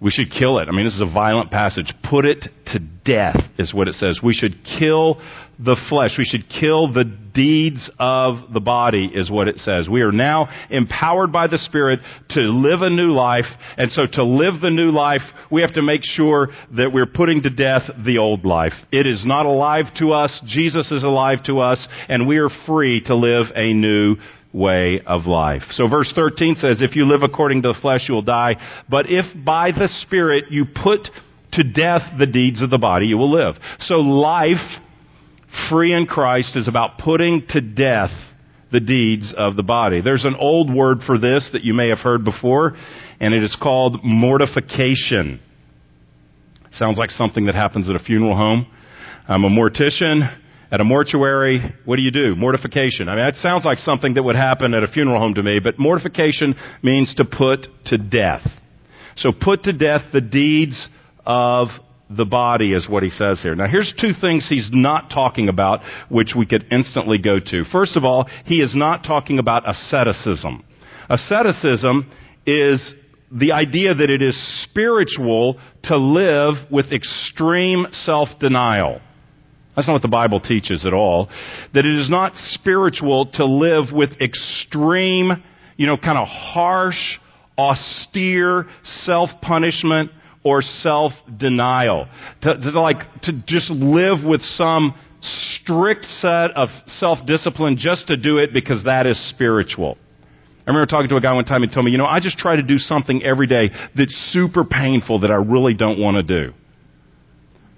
We 0.00 0.10
should 0.10 0.32
kill 0.32 0.58
it. 0.58 0.68
I 0.68 0.72
mean, 0.72 0.84
this 0.84 0.94
is 0.94 1.00
a 1.00 1.12
violent 1.12 1.52
passage. 1.52 1.94
Put 2.10 2.26
it 2.26 2.48
to 2.66 2.80
death 3.04 3.36
is 3.56 3.72
what 3.72 3.86
it 3.86 3.94
says. 3.94 4.18
We 4.22 4.32
should 4.32 4.64
kill 4.64 5.22
the 5.60 5.76
flesh. 5.88 6.16
We 6.18 6.24
should 6.24 6.48
kill 6.48 6.92
the 6.92 7.04
deeds 7.04 7.88
of 8.00 8.52
the 8.52 8.58
body 8.58 9.08
is 9.14 9.30
what 9.30 9.46
it 9.46 9.58
says. 9.58 9.88
We 9.88 10.02
are 10.02 10.10
now 10.10 10.48
empowered 10.70 11.32
by 11.32 11.46
the 11.46 11.58
Spirit 11.58 12.00
to 12.30 12.40
live 12.40 12.82
a 12.82 12.90
new 12.90 13.12
life. 13.12 13.44
And 13.76 13.92
so 13.92 14.06
to 14.12 14.24
live 14.24 14.60
the 14.60 14.70
new 14.70 14.90
life, 14.90 15.22
we 15.52 15.60
have 15.60 15.74
to 15.74 15.82
make 15.82 16.02
sure 16.02 16.48
that 16.76 16.90
we're 16.92 17.06
putting 17.06 17.42
to 17.42 17.50
death 17.50 17.82
the 18.04 18.18
old 18.18 18.44
life. 18.44 18.72
It 18.90 19.06
is 19.06 19.24
not 19.24 19.46
alive 19.46 19.84
to 19.98 20.12
us. 20.12 20.42
Jesus 20.46 20.90
is 20.90 21.04
alive 21.04 21.44
to 21.46 21.60
us 21.60 21.86
and 22.08 22.26
we 22.26 22.38
are 22.38 22.50
free 22.66 23.02
to 23.02 23.14
live 23.14 23.46
a 23.54 23.72
new 23.72 24.16
way 24.52 25.00
of 25.06 25.26
life. 25.26 25.62
So 25.70 25.88
verse 25.88 26.12
13 26.14 26.56
says, 26.56 26.82
if 26.82 26.94
you 26.94 27.06
live 27.06 27.22
according 27.22 27.62
to 27.62 27.68
the 27.68 27.78
flesh, 27.80 28.06
you 28.08 28.14
will 28.14 28.22
die. 28.22 28.56
But 28.88 29.06
if 29.08 29.24
by 29.44 29.72
the 29.72 29.88
Spirit 30.02 30.44
you 30.50 30.66
put 30.66 31.08
to 31.52 31.64
death 31.64 32.02
the 32.18 32.26
deeds 32.26 32.62
of 32.62 32.70
the 32.70 32.78
body, 32.78 33.06
you 33.06 33.16
will 33.16 33.32
live. 33.32 33.56
So 33.80 33.96
life, 33.96 34.56
free 35.70 35.92
in 35.94 36.06
Christ, 36.06 36.56
is 36.56 36.68
about 36.68 36.98
putting 36.98 37.46
to 37.50 37.60
death 37.60 38.10
the 38.70 38.80
deeds 38.80 39.34
of 39.36 39.56
the 39.56 39.62
body. 39.62 40.00
There's 40.00 40.24
an 40.24 40.36
old 40.38 40.72
word 40.72 40.98
for 41.06 41.18
this 41.18 41.48
that 41.52 41.62
you 41.62 41.74
may 41.74 41.88
have 41.88 41.98
heard 41.98 42.24
before, 42.24 42.74
and 43.20 43.34
it 43.34 43.42
is 43.42 43.56
called 43.60 44.00
mortification. 44.02 45.40
Sounds 46.72 46.96
like 46.96 47.10
something 47.10 47.46
that 47.46 47.54
happens 47.54 47.90
at 47.90 47.96
a 47.96 47.98
funeral 47.98 48.34
home. 48.34 48.66
I'm 49.28 49.44
a 49.44 49.50
mortician 49.50 50.41
at 50.72 50.80
a 50.80 50.84
mortuary, 50.84 51.60
what 51.84 51.96
do 51.96 52.02
you 52.02 52.10
do? 52.10 52.34
Mortification. 52.34 53.10
I 53.10 53.14
mean, 53.14 53.24
that 53.26 53.36
sounds 53.36 53.66
like 53.66 53.76
something 53.78 54.14
that 54.14 54.22
would 54.22 54.36
happen 54.36 54.72
at 54.72 54.82
a 54.82 54.86
funeral 54.86 55.20
home 55.20 55.34
to 55.34 55.42
me, 55.42 55.60
but 55.62 55.78
mortification 55.78 56.54
means 56.82 57.14
to 57.16 57.26
put 57.26 57.66
to 57.86 57.98
death. 57.98 58.40
So 59.16 59.32
put 59.38 59.64
to 59.64 59.74
death 59.74 60.00
the 60.14 60.22
deeds 60.22 60.88
of 61.26 61.68
the 62.08 62.24
body 62.24 62.72
is 62.72 62.88
what 62.88 63.02
he 63.02 63.10
says 63.10 63.42
here. 63.42 63.54
Now 63.54 63.66
here's 63.68 63.92
two 64.00 64.12
things 64.18 64.48
he's 64.48 64.70
not 64.72 65.10
talking 65.10 65.50
about, 65.50 65.80
which 66.08 66.32
we 66.36 66.46
could 66.46 66.64
instantly 66.70 67.18
go 67.18 67.38
to. 67.38 67.64
First 67.70 67.96
of 67.98 68.04
all, 68.04 68.26
he 68.46 68.62
is 68.62 68.74
not 68.74 69.04
talking 69.04 69.38
about 69.38 69.68
asceticism. 69.68 70.64
Asceticism 71.10 72.10
is 72.46 72.94
the 73.30 73.52
idea 73.52 73.94
that 73.94 74.08
it 74.08 74.22
is 74.22 74.64
spiritual 74.64 75.58
to 75.84 75.98
live 75.98 76.54
with 76.70 76.92
extreme 76.92 77.86
self-denial. 77.90 79.00
That's 79.74 79.88
not 79.88 79.94
what 79.94 80.02
the 80.02 80.08
Bible 80.08 80.40
teaches 80.40 80.84
at 80.84 80.92
all. 80.92 81.28
That 81.74 81.86
it 81.86 81.98
is 81.98 82.10
not 82.10 82.32
spiritual 82.34 83.26
to 83.34 83.44
live 83.44 83.86
with 83.92 84.10
extreme, 84.20 85.42
you 85.76 85.86
know, 85.86 85.96
kind 85.96 86.18
of 86.18 86.28
harsh, 86.28 87.18
austere 87.56 88.66
self-punishment 88.82 90.10
or 90.44 90.60
self-denial. 90.60 92.08
To, 92.42 92.54
to 92.54 92.80
like, 92.80 92.98
to 93.22 93.32
just 93.46 93.70
live 93.70 94.24
with 94.24 94.42
some 94.42 94.94
strict 95.20 96.04
set 96.04 96.50
of 96.56 96.68
self-discipline 96.86 97.76
just 97.78 98.08
to 98.08 98.16
do 98.16 98.38
it 98.38 98.52
because 98.52 98.84
that 98.84 99.06
is 99.06 99.16
spiritual. 99.30 99.96
I 100.66 100.70
remember 100.70 100.86
talking 100.86 101.08
to 101.08 101.16
a 101.16 101.20
guy 101.20 101.32
one 101.32 101.44
time, 101.44 101.62
he 101.62 101.68
told 101.68 101.86
me, 101.86 101.92
you 101.92 101.98
know, 101.98 102.06
I 102.06 102.20
just 102.20 102.38
try 102.38 102.56
to 102.56 102.62
do 102.62 102.78
something 102.78 103.22
every 103.24 103.46
day 103.46 103.70
that's 103.96 104.14
super 104.32 104.64
painful 104.64 105.20
that 105.20 105.30
I 105.30 105.36
really 105.36 105.74
don't 105.74 105.98
want 105.98 106.16
to 106.16 106.22
do. 106.22 106.52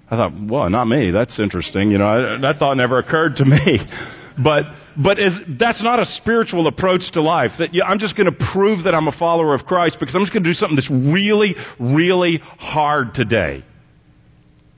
I 0.09 0.17
thought, 0.17 0.33
well, 0.39 0.69
not 0.69 0.85
me. 0.85 1.11
That's 1.11 1.39
interesting. 1.39 1.89
You 1.89 1.97
know, 1.97 2.05
I, 2.05 2.39
that 2.41 2.57
thought 2.59 2.77
never 2.77 2.99
occurred 2.99 3.37
to 3.37 3.45
me. 3.45 3.79
But, 4.37 4.63
but 5.01 5.17
as, 5.17 5.31
that's 5.57 5.81
not 5.81 6.01
a 6.01 6.05
spiritual 6.05 6.67
approach 6.67 7.09
to 7.13 7.21
life. 7.21 7.51
That 7.57 7.69
I'm 7.87 7.99
just 7.99 8.17
going 8.17 8.29
to 8.29 8.37
prove 8.51 8.83
that 8.83 8.93
I'm 8.93 9.07
a 9.07 9.17
follower 9.17 9.55
of 9.55 9.65
Christ 9.65 9.97
because 9.97 10.15
I'm 10.15 10.21
just 10.23 10.33
going 10.33 10.43
to 10.43 10.49
do 10.49 10.53
something 10.53 10.75
that's 10.75 10.91
really, 10.91 11.55
really 11.79 12.41
hard 12.59 13.13
today. 13.13 13.63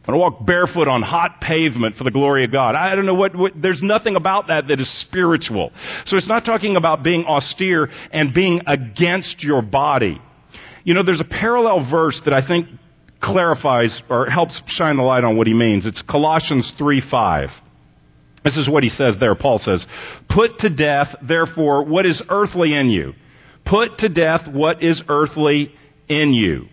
I'm 0.08 0.14
going 0.14 0.20
to 0.20 0.38
walk 0.38 0.46
barefoot 0.46 0.88
on 0.88 1.02
hot 1.02 1.42
pavement 1.42 1.98
for 1.98 2.06
the 2.06 2.12
glory 2.12 2.46
of 2.46 2.52
God. 2.52 2.76
I 2.76 2.96
don't 2.96 3.06
know 3.06 3.16
what, 3.16 3.36
what, 3.36 3.54
there's 3.62 3.82
nothing 3.82 4.16
about 4.16 4.48
that 4.48 4.68
that 4.70 4.80
is 4.80 5.02
spiritual. 5.02 5.72
So 6.06 6.16
it's 6.16 6.30
not 6.30 6.46
talking 6.46 6.78
about 6.78 7.04
being 7.04 7.26
austere 7.26 7.90
and 8.14 8.34
being 8.34 8.62
against 8.68 9.44
your 9.44 9.62
body. 9.62 10.22
You 10.86 10.94
know, 10.94 11.04
there's 11.04 11.20
a 11.20 11.26
parallel 11.26 11.90
verse 11.92 12.22
that 12.24 12.34
I 12.34 12.48
think 12.48 12.68
clarifies 13.22 14.02
or 14.10 14.28
helps 14.28 14.62
shine 14.68 14.98
the 14.98 15.04
light 15.04 15.24
on 15.24 15.38
what 15.38 15.48
he 15.48 15.54
means. 15.54 15.86
It's 15.86 16.02
Colossians 16.02 16.72
3 16.78 17.02
5. 17.10 17.50
This 18.44 18.58
is 18.58 18.70
what 18.70 18.84
he 18.84 18.90
says 18.90 19.16
there. 19.20 19.36
Paul 19.36 19.60
says, 19.60 19.86
Put 20.30 20.60
to 20.60 20.70
death, 20.70 21.08
therefore, 21.28 21.84
what 21.84 22.06
is 22.06 22.22
earthly 22.30 22.74
in 22.74 22.90
you. 22.90 23.14
Put 23.66 23.98
to 24.00 24.10
death 24.10 24.48
what 24.50 24.82
is 24.82 25.02
earthly 25.10 25.74
in 26.08 26.34
you. 26.34 26.68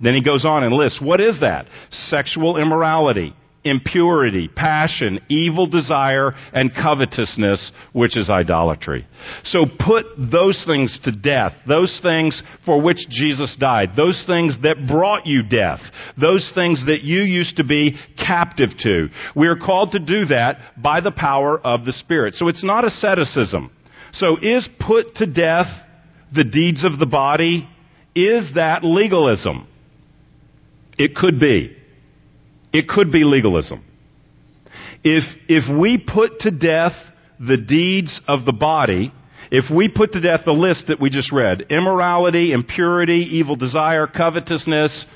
Then 0.00 0.14
he 0.14 0.22
goes 0.22 0.44
on 0.44 0.62
and 0.62 0.72
lists, 0.74 1.00
what 1.02 1.20
is 1.20 1.40
that? 1.40 1.66
Sexual 1.90 2.56
immorality, 2.56 3.34
impurity, 3.64 4.48
passion, 4.48 5.20
evil 5.28 5.66
desire, 5.66 6.32
and 6.52 6.72
covetousness, 6.74 7.72
which 7.92 8.16
is 8.16 8.30
idolatry. 8.30 9.06
So 9.44 9.66
put 9.66 10.06
those 10.16 10.62
things 10.66 10.98
to 11.04 11.12
death. 11.12 11.52
Those 11.66 11.98
things 12.02 12.42
for 12.64 12.80
which 12.80 12.98
Jesus 13.10 13.56
died. 13.58 13.90
Those 13.96 14.22
things 14.26 14.56
that 14.62 14.86
brought 14.88 15.26
you 15.26 15.42
death. 15.42 15.80
Those 16.20 16.50
things 16.54 16.84
that 16.86 17.02
you 17.02 17.22
used 17.22 17.56
to 17.56 17.64
be 17.64 17.96
captive 18.16 18.70
to. 18.82 19.08
We 19.34 19.48
are 19.48 19.56
called 19.56 19.92
to 19.92 19.98
do 19.98 20.26
that 20.26 20.82
by 20.82 21.00
the 21.00 21.12
power 21.12 21.58
of 21.58 21.84
the 21.84 21.92
Spirit. 21.92 22.34
So 22.34 22.48
it's 22.48 22.64
not 22.64 22.86
asceticism. 22.86 23.70
So 24.12 24.36
is 24.40 24.68
put 24.80 25.16
to 25.16 25.26
death 25.26 25.66
the 26.34 26.44
deeds 26.44 26.84
of 26.84 26.98
the 26.98 27.06
body? 27.06 27.68
Is 28.14 28.54
that 28.54 28.84
legalism? 28.84 29.66
It 30.98 31.14
could 31.14 31.38
be. 31.38 31.77
It 32.72 32.88
could 32.88 33.10
be 33.10 33.24
legalism. 33.24 33.84
If, 35.04 35.24
if 35.48 35.80
we 35.80 35.98
put 35.98 36.40
to 36.40 36.50
death 36.50 36.92
the 37.38 37.56
deeds 37.56 38.20
of 38.28 38.44
the 38.44 38.52
body, 38.52 39.12
if 39.50 39.64
we 39.74 39.88
put 39.88 40.12
to 40.12 40.20
death 40.20 40.40
the 40.44 40.52
list 40.52 40.84
that 40.88 41.00
we 41.00 41.08
just 41.08 41.32
read, 41.32 41.66
immorality, 41.70 42.52
impurity, 42.52 43.28
evil 43.32 43.56
desire, 43.56 44.06
covetousness, 44.06 45.06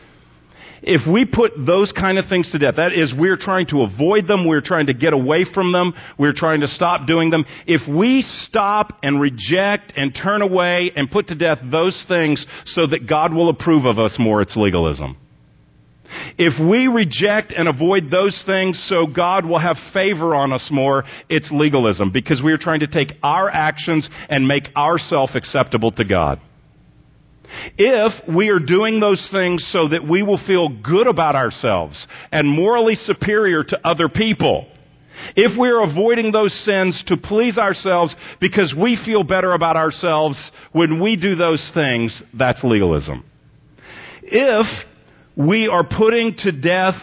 if 0.83 1.03
we 1.11 1.25
put 1.25 1.53
those 1.57 1.93
kind 1.93 2.19
of 2.19 2.25
things 2.29 2.51
to 2.51 2.59
death, 2.59 2.75
that 2.77 2.93
is, 2.93 3.15
we're 3.17 3.37
trying 3.37 3.67
to 3.67 3.83
avoid 3.83 4.27
them, 4.27 4.49
we're 4.49 4.63
trying 4.63 4.87
to 4.87 4.95
get 4.95 5.13
away 5.13 5.45
from 5.45 5.71
them, 5.73 5.95
we're 6.19 6.33
trying 6.35 6.61
to 6.61 6.67
stop 6.67 7.07
doing 7.07 7.31
them. 7.31 7.45
If 7.67 7.89
we 7.89 8.23
stop 8.23 8.99
and 9.03 9.21
reject 9.21 9.93
and 9.97 10.13
turn 10.13 10.43
away 10.43 10.91
and 10.97 11.09
put 11.11 11.29
to 11.29 11.37
death 11.37 11.59
those 11.71 12.05
things 12.09 12.45
so 12.65 12.89
that 12.89 13.07
God 13.09 13.33
will 13.33 13.49
approve 13.49 13.85
of 13.85 13.99
us 14.01 14.17
more, 14.19 14.43
it's 14.43 14.57
legalism. 14.57 15.17
If 16.39 16.55
we 16.61 16.87
reject 16.87 17.53
and 17.57 17.69
avoid 17.69 18.11
those 18.11 18.41
things 18.47 18.83
so 18.89 19.07
God 19.07 19.45
will 19.45 19.59
have 19.59 19.77
favor 19.93 20.35
on 20.35 20.53
us 20.53 20.69
more, 20.71 21.05
it's 21.29 21.51
legalism 21.53 22.11
because 22.13 22.43
we 22.43 22.53
are 22.53 22.59
trying 22.59 22.81
to 22.81 22.87
take 22.87 23.17
our 23.23 23.49
actions 23.49 24.09
and 24.29 24.47
make 24.47 24.65
ourselves 24.77 25.37
acceptable 25.37 25.93
to 25.93 26.05
God. 26.05 26.41
If 27.77 28.35
we 28.35 28.49
are 28.49 28.59
doing 28.59 29.01
those 29.01 29.27
things 29.31 29.69
so 29.73 29.89
that 29.89 30.07
we 30.09 30.23
will 30.23 30.41
feel 30.47 30.69
good 30.69 31.07
about 31.07 31.37
ourselves 31.37 32.07
and 32.31 32.49
morally 32.49 32.95
superior 32.95 33.63
to 33.63 33.87
other 33.87 34.09
people, 34.09 34.67
if 35.37 35.59
we 35.59 35.69
are 35.69 35.83
avoiding 35.83 36.33
those 36.33 36.53
sins 36.65 37.03
to 37.07 37.17
please 37.17 37.59
ourselves 37.59 38.15
because 38.41 38.75
we 38.77 38.99
feel 39.05 39.23
better 39.23 39.53
about 39.53 39.77
ourselves 39.77 40.51
when 40.73 41.01
we 41.01 41.17
do 41.17 41.35
those 41.35 41.71
things, 41.75 42.23
that's 42.35 42.65
legalism. 42.65 43.25
If 44.23 44.67
we 45.37 45.69
are 45.69 45.85
putting 45.85 46.35
to 46.39 46.53
death 46.53 47.01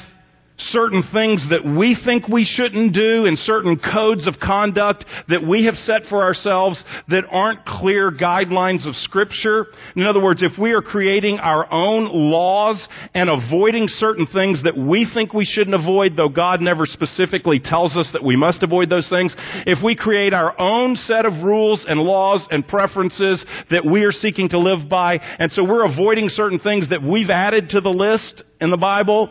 certain 0.60 1.04
things 1.14 1.48
that 1.50 1.66
we 1.66 1.98
think 2.06 2.28
we 2.28 2.46
shouldn't 2.46 2.94
do 2.94 3.26
and 3.26 3.38
certain 3.38 3.80
codes 3.80 4.28
of 4.28 4.36
conduct 4.42 5.06
that 5.30 5.46
we 5.48 5.66
have 5.66 5.76
set 5.76 6.04
for 6.10 6.24
ourselves 6.24 6.84
that 7.08 7.24
aren't 7.32 7.66
clear 7.66 8.12
guidelines 8.12 8.88
of 8.88 8.96
scripture. 8.96 9.68
In 9.96 10.06
other 10.06 10.22
words, 10.22 10.44
if 10.44 10.58
we 10.60 10.72
are 10.74 10.82
creating 10.82 11.40
our 11.40 11.72
own 11.72 12.10
laws 12.12 12.88
and 13.14 13.30
avoiding 13.30 13.88
certain 13.88 14.28
things 14.28 14.64
that 14.64 14.78
we 14.78 15.08
think 15.14 15.34
we 15.34 15.46
shouldn't 15.46 15.76
avoid, 15.76 16.16
though 16.16 16.30
God 16.30 16.62
never 16.62 16.86
specifically 16.86 17.60
tells 17.64 17.98
us 17.98 18.10
that 18.14 18.24
we 18.24 18.36
must 18.36 18.64
avoid 18.64 18.90
those 18.90 19.10
things, 19.10 19.36
if 19.66 19.84
we 19.84 19.96
create 19.96 20.34
our 20.34 20.60
own 20.60 20.96
set 20.96 21.26
of 21.26 21.44
rules 21.44 21.86
and 21.88 22.00
laws 22.00 22.48
and 22.52 22.68
preferences 22.68 23.44
that 23.72 23.86
we 23.86 24.04
are 24.04 24.12
seeking 24.12 24.50
to 24.50 24.60
live 24.60 24.90
by, 24.90 25.20
and 25.40 25.52
so 25.52 25.64
we're 25.64 25.86
avoiding 25.86 26.30
certain 26.30 26.60
things 26.60 26.90
that 26.90 27.02
we've 27.02 27.30
added 27.30 27.70
to 27.70 27.82
the 27.82 27.90
list 27.90 28.44
in 28.60 28.72
the 28.72 28.78
Bible, 28.78 29.30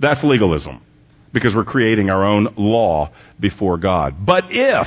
that's 0.00 0.22
legalism. 0.24 0.82
Because 1.32 1.52
we're 1.54 1.64
creating 1.64 2.10
our 2.10 2.24
own 2.24 2.54
law 2.56 3.10
before 3.40 3.76
God. 3.76 4.24
But 4.24 4.44
if 4.50 4.86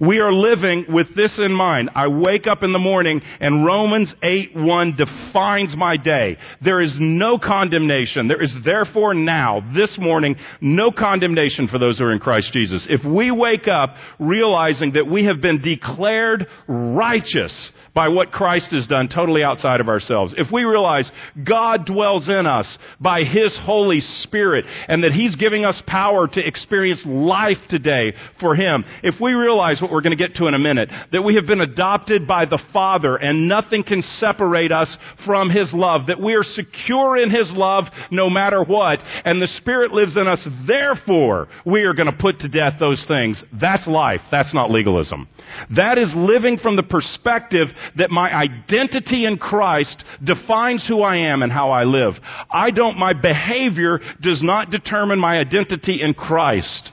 We 0.00 0.18
are 0.18 0.32
living 0.32 0.86
with 0.88 1.14
this 1.14 1.38
in 1.38 1.52
mind. 1.52 1.90
I 1.94 2.08
wake 2.08 2.46
up 2.46 2.62
in 2.62 2.72
the 2.72 2.78
morning 2.78 3.20
and 3.40 3.64
Romans 3.64 4.12
8 4.22 4.50
1 4.54 4.96
defines 4.96 5.76
my 5.76 5.96
day. 5.96 6.38
There 6.60 6.80
is 6.80 6.96
no 6.98 7.38
condemnation. 7.38 8.28
There 8.28 8.42
is 8.42 8.54
therefore 8.64 9.14
now, 9.14 9.60
this 9.74 9.96
morning, 10.00 10.36
no 10.60 10.90
condemnation 10.90 11.68
for 11.68 11.78
those 11.78 11.98
who 11.98 12.04
are 12.04 12.12
in 12.12 12.18
Christ 12.18 12.52
Jesus. 12.52 12.86
If 12.90 13.04
we 13.04 13.30
wake 13.30 13.68
up 13.68 13.94
realizing 14.18 14.92
that 14.92 15.06
we 15.06 15.24
have 15.26 15.40
been 15.40 15.62
declared 15.62 16.46
righteous 16.66 17.70
by 17.94 18.08
what 18.08 18.32
Christ 18.32 18.70
has 18.70 18.86
done 18.86 19.08
totally 19.08 19.44
outside 19.44 19.80
of 19.80 19.88
ourselves. 19.88 20.34
If 20.36 20.50
we 20.52 20.64
realize 20.64 21.10
God 21.46 21.84
dwells 21.84 22.28
in 22.28 22.46
us 22.46 22.78
by 23.00 23.24
His 23.24 23.58
Holy 23.62 24.00
Spirit 24.00 24.64
and 24.88 25.04
that 25.04 25.12
He's 25.12 25.36
giving 25.36 25.64
us 25.64 25.82
power 25.86 26.26
to 26.28 26.46
experience 26.46 27.02
life 27.04 27.58
today 27.68 28.14
for 28.40 28.54
Him, 28.54 28.84
if 29.02 29.20
we 29.20 29.32
realize 29.32 29.80
what 29.80 29.90
we're 29.90 30.00
going 30.00 30.16
to 30.16 30.28
get 30.28 30.36
to 30.36 30.46
in 30.46 30.54
a 30.54 30.58
minute, 30.58 30.88
that 31.12 31.22
we 31.22 31.34
have 31.34 31.46
been 31.46 31.60
adopted 31.60 32.26
by 32.26 32.46
the 32.46 32.62
Father 32.72 33.16
and 33.16 33.48
nothing 33.48 33.82
can 33.82 34.00
separate 34.02 34.72
us 34.72 34.96
from 35.26 35.50
His 35.50 35.72
love, 35.74 36.06
that 36.06 36.20
we 36.20 36.34
are 36.34 36.42
secure 36.42 37.16
in 37.16 37.30
His 37.30 37.52
love 37.54 37.84
no 38.10 38.30
matter 38.30 38.64
what, 38.64 39.00
and 39.24 39.40
the 39.40 39.48
Spirit 39.48 39.92
lives 39.92 40.16
in 40.16 40.26
us, 40.26 40.46
therefore 40.66 41.48
we 41.66 41.82
are 41.82 41.94
going 41.94 42.10
to 42.10 42.18
put 42.18 42.40
to 42.40 42.48
death 42.48 42.74
those 42.80 43.04
things. 43.06 43.42
That's 43.60 43.86
life. 43.86 44.20
That's 44.30 44.54
not 44.54 44.70
legalism. 44.70 45.28
That 45.76 45.98
is 45.98 46.12
living 46.16 46.58
from 46.58 46.76
the 46.76 46.82
perspective 46.82 47.68
that 47.96 48.10
my 48.10 48.32
identity 48.32 49.24
in 49.24 49.38
Christ 49.38 50.02
defines 50.22 50.86
who 50.86 51.02
I 51.02 51.16
am 51.16 51.42
and 51.42 51.50
how 51.50 51.70
I 51.70 51.84
live. 51.84 52.14
I 52.50 52.70
don't, 52.70 52.98
my 52.98 53.12
behavior 53.12 53.98
does 54.20 54.42
not 54.42 54.70
determine 54.70 55.18
my 55.18 55.38
identity 55.38 56.02
in 56.02 56.14
Christ. 56.14 56.91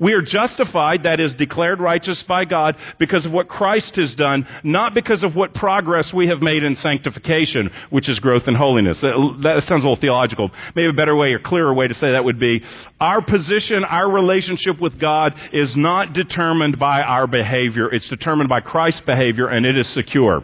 We 0.00 0.12
are 0.12 0.22
justified, 0.22 1.04
that 1.04 1.20
is, 1.20 1.34
declared 1.34 1.80
righteous 1.80 2.24
by 2.26 2.44
God 2.44 2.76
because 2.98 3.26
of 3.26 3.32
what 3.32 3.48
Christ 3.48 3.96
has 3.96 4.14
done, 4.14 4.46
not 4.62 4.94
because 4.94 5.22
of 5.22 5.34
what 5.34 5.54
progress 5.54 6.12
we 6.14 6.28
have 6.28 6.42
made 6.42 6.62
in 6.62 6.76
sanctification, 6.76 7.70
which 7.90 8.08
is 8.08 8.20
growth 8.20 8.44
in 8.46 8.54
holiness. 8.54 9.02
Uh, 9.02 9.36
that 9.42 9.62
sounds 9.66 9.84
a 9.84 9.88
little 9.88 10.00
theological. 10.00 10.50
Maybe 10.74 10.88
a 10.88 10.92
better 10.92 11.16
way 11.16 11.32
or 11.32 11.38
clearer 11.38 11.72
way 11.74 11.88
to 11.88 11.94
say 11.94 12.12
that 12.12 12.24
would 12.24 12.40
be, 12.40 12.62
our 13.00 13.22
position, 13.22 13.84
our 13.84 14.10
relationship 14.10 14.80
with 14.80 15.00
God 15.00 15.34
is 15.52 15.74
not 15.76 16.12
determined 16.12 16.78
by 16.78 17.02
our 17.02 17.26
behavior. 17.26 17.92
It's 17.92 18.08
determined 18.08 18.48
by 18.48 18.60
Christ's 18.60 19.02
behavior 19.06 19.48
and 19.48 19.66
it 19.66 19.76
is 19.76 19.92
secure. 19.94 20.42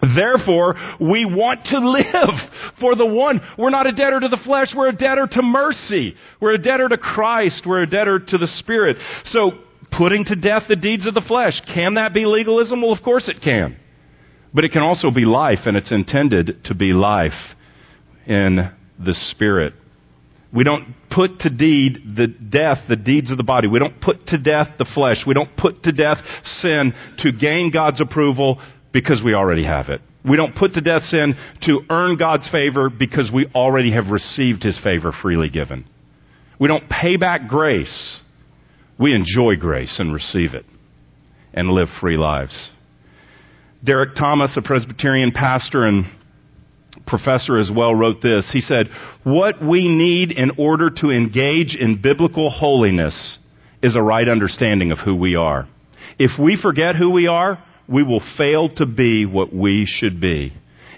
Therefore, 0.00 0.74
we 0.98 1.24
want 1.24 1.66
to 1.66 1.78
live 1.78 2.34
for 2.80 2.96
the 2.96 3.06
one. 3.06 3.40
We're 3.58 3.70
not 3.70 3.86
a 3.86 3.92
debtor 3.92 4.20
to 4.20 4.28
the 4.28 4.40
flesh, 4.44 4.68
we're 4.74 4.88
a 4.88 4.96
debtor 4.96 5.28
to 5.32 5.42
mercy. 5.42 6.14
We're 6.40 6.54
a 6.54 6.62
debtor 6.62 6.88
to 6.88 6.98
Christ, 6.98 7.64
we're 7.66 7.82
a 7.82 7.90
debtor 7.90 8.20
to 8.28 8.38
the 8.38 8.46
Spirit. 8.46 8.96
So, 9.24 9.52
putting 9.96 10.24
to 10.26 10.36
death 10.36 10.62
the 10.68 10.76
deeds 10.76 11.06
of 11.06 11.14
the 11.14 11.24
flesh, 11.26 11.60
can 11.74 11.94
that 11.94 12.14
be 12.14 12.24
legalism? 12.24 12.80
Well, 12.80 12.92
of 12.92 13.02
course 13.02 13.28
it 13.28 13.42
can. 13.42 13.76
But 14.54 14.64
it 14.64 14.72
can 14.72 14.82
also 14.82 15.10
be 15.10 15.24
life, 15.24 15.60
and 15.66 15.76
it's 15.76 15.92
intended 15.92 16.64
to 16.64 16.74
be 16.74 16.92
life 16.92 17.38
in 18.26 18.70
the 18.98 19.14
Spirit. 19.30 19.74
We 20.52 20.64
don't 20.64 20.94
put 21.10 21.40
to 21.40 21.50
deed 21.50 22.16
the 22.16 22.26
death, 22.26 22.78
the 22.88 22.96
deeds 22.96 23.30
of 23.30 23.36
the 23.36 23.44
body. 23.44 23.68
We 23.68 23.78
don't 23.78 24.00
put 24.00 24.26
to 24.28 24.38
death 24.38 24.68
the 24.78 24.86
flesh. 24.94 25.24
We 25.26 25.34
don't 25.34 25.56
put 25.56 25.84
to 25.84 25.92
death 25.92 26.18
sin 26.42 26.92
to 27.18 27.32
gain 27.32 27.70
God's 27.70 28.00
approval 28.00 28.60
because 28.92 29.22
we 29.24 29.34
already 29.34 29.64
have 29.64 29.88
it. 29.88 30.00
We 30.28 30.36
don't 30.36 30.54
put 30.54 30.74
to 30.74 30.80
death 30.80 31.02
sin 31.02 31.34
to 31.62 31.80
earn 31.88 32.16
God's 32.16 32.48
favor 32.50 32.90
because 32.90 33.30
we 33.32 33.46
already 33.54 33.92
have 33.92 34.08
received 34.08 34.62
His 34.62 34.78
favor 34.82 35.12
freely 35.12 35.48
given. 35.48 35.86
We 36.58 36.68
don't 36.68 36.88
pay 36.90 37.16
back 37.16 37.48
grace. 37.48 38.20
We 38.98 39.14
enjoy 39.14 39.56
grace 39.58 39.96
and 39.98 40.12
receive 40.12 40.54
it 40.54 40.66
and 41.54 41.70
live 41.70 41.88
free 42.00 42.18
lives. 42.18 42.70
Derek 43.82 44.14
Thomas, 44.14 44.54
a 44.58 44.62
Presbyterian 44.62 45.32
pastor 45.32 45.84
and 45.84 46.04
professor 47.06 47.58
as 47.58 47.70
well, 47.74 47.94
wrote 47.94 48.20
this. 48.20 48.50
He 48.52 48.60
said, 48.60 48.88
What 49.24 49.64
we 49.64 49.88
need 49.88 50.32
in 50.32 50.50
order 50.58 50.90
to 50.96 51.08
engage 51.08 51.76
in 51.76 52.02
biblical 52.02 52.50
holiness 52.50 53.38
is 53.82 53.96
a 53.96 54.02
right 54.02 54.28
understanding 54.28 54.92
of 54.92 54.98
who 54.98 55.16
we 55.16 55.34
are. 55.34 55.66
If 56.18 56.32
we 56.38 56.58
forget 56.60 56.96
who 56.96 57.10
we 57.10 57.26
are, 57.26 57.64
we 57.90 58.02
will 58.02 58.22
fail 58.36 58.68
to 58.76 58.86
be 58.86 59.26
what 59.26 59.52
we 59.52 59.84
should 59.86 60.20
be. 60.20 60.52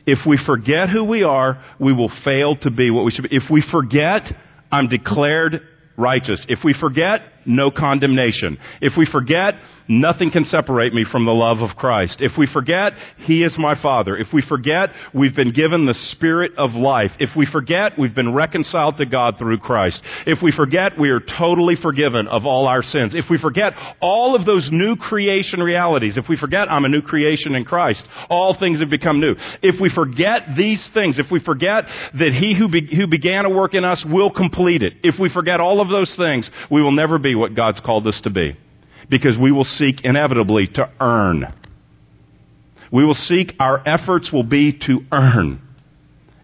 If 0.06 0.20
we 0.26 0.38
forget 0.44 0.90
who 0.90 1.04
we 1.04 1.22
are, 1.22 1.62
we 1.80 1.92
will 1.92 2.10
fail 2.24 2.56
to 2.56 2.70
be 2.70 2.90
what 2.90 3.04
we 3.04 3.12
should 3.12 3.28
be. 3.28 3.36
If 3.36 3.44
we 3.50 3.62
forget, 3.70 4.22
I'm 4.70 4.88
declared 4.88 5.60
righteous. 5.96 6.44
If 6.48 6.60
we 6.64 6.74
forget, 6.78 7.20
no 7.46 7.70
condemnation. 7.70 8.58
If 8.80 8.94
we 8.96 9.06
forget, 9.10 9.54
nothing 9.88 10.30
can 10.30 10.44
separate 10.44 10.94
me 10.94 11.04
from 11.10 11.24
the 11.24 11.32
love 11.32 11.58
of 11.58 11.76
Christ. 11.76 12.18
If 12.20 12.32
we 12.38 12.46
forget, 12.52 12.92
He 13.18 13.42
is 13.42 13.56
my 13.58 13.80
Father. 13.80 14.16
If 14.16 14.28
we 14.32 14.42
forget, 14.46 14.90
we've 15.14 15.34
been 15.34 15.52
given 15.52 15.86
the 15.86 15.94
Spirit 16.12 16.52
of 16.56 16.72
life. 16.72 17.10
If 17.18 17.30
we 17.36 17.46
forget, 17.50 17.92
we've 17.98 18.14
been 18.14 18.34
reconciled 18.34 18.96
to 18.98 19.06
God 19.06 19.36
through 19.38 19.58
Christ. 19.58 20.02
If 20.26 20.38
we 20.42 20.52
forget, 20.52 20.98
we 20.98 21.10
are 21.10 21.20
totally 21.20 21.76
forgiven 21.80 22.28
of 22.28 22.46
all 22.46 22.66
our 22.66 22.82
sins. 22.82 23.14
If 23.14 23.26
we 23.30 23.38
forget 23.38 23.72
all 24.00 24.34
of 24.34 24.46
those 24.46 24.68
new 24.72 24.96
creation 24.96 25.60
realities, 25.60 26.16
if 26.16 26.28
we 26.28 26.36
forget 26.36 26.70
I'm 26.70 26.84
a 26.84 26.88
new 26.88 27.02
creation 27.02 27.54
in 27.54 27.64
Christ, 27.64 28.06
all 28.30 28.56
things 28.58 28.80
have 28.80 28.90
become 28.90 29.20
new. 29.20 29.34
If 29.62 29.80
we 29.80 29.90
forget 29.94 30.42
these 30.56 30.88
things, 30.94 31.18
if 31.18 31.26
we 31.30 31.40
forget 31.40 31.84
that 32.14 32.32
He 32.38 32.56
who, 32.56 32.68
be, 32.68 32.88
who 32.94 33.06
began 33.06 33.44
a 33.44 33.50
work 33.50 33.74
in 33.74 33.84
us 33.84 34.04
will 34.08 34.30
complete 34.30 34.82
it, 34.82 34.94
if 35.02 35.16
we 35.20 35.30
forget 35.32 35.60
all 35.60 35.80
of 35.80 35.88
those 35.88 36.14
things, 36.16 36.50
we 36.70 36.82
will 36.82 36.92
never 36.92 37.18
be 37.18 37.31
what 37.34 37.54
God's 37.54 37.80
called 37.80 38.06
us 38.06 38.20
to 38.24 38.30
be. 38.30 38.56
Because 39.10 39.36
we 39.40 39.52
will 39.52 39.64
seek 39.64 40.04
inevitably 40.04 40.68
to 40.74 40.90
earn. 41.00 41.52
We 42.92 43.04
will 43.04 43.14
seek, 43.14 43.54
our 43.58 43.82
efforts 43.86 44.30
will 44.32 44.44
be 44.44 44.78
to 44.86 45.00
earn. 45.10 45.60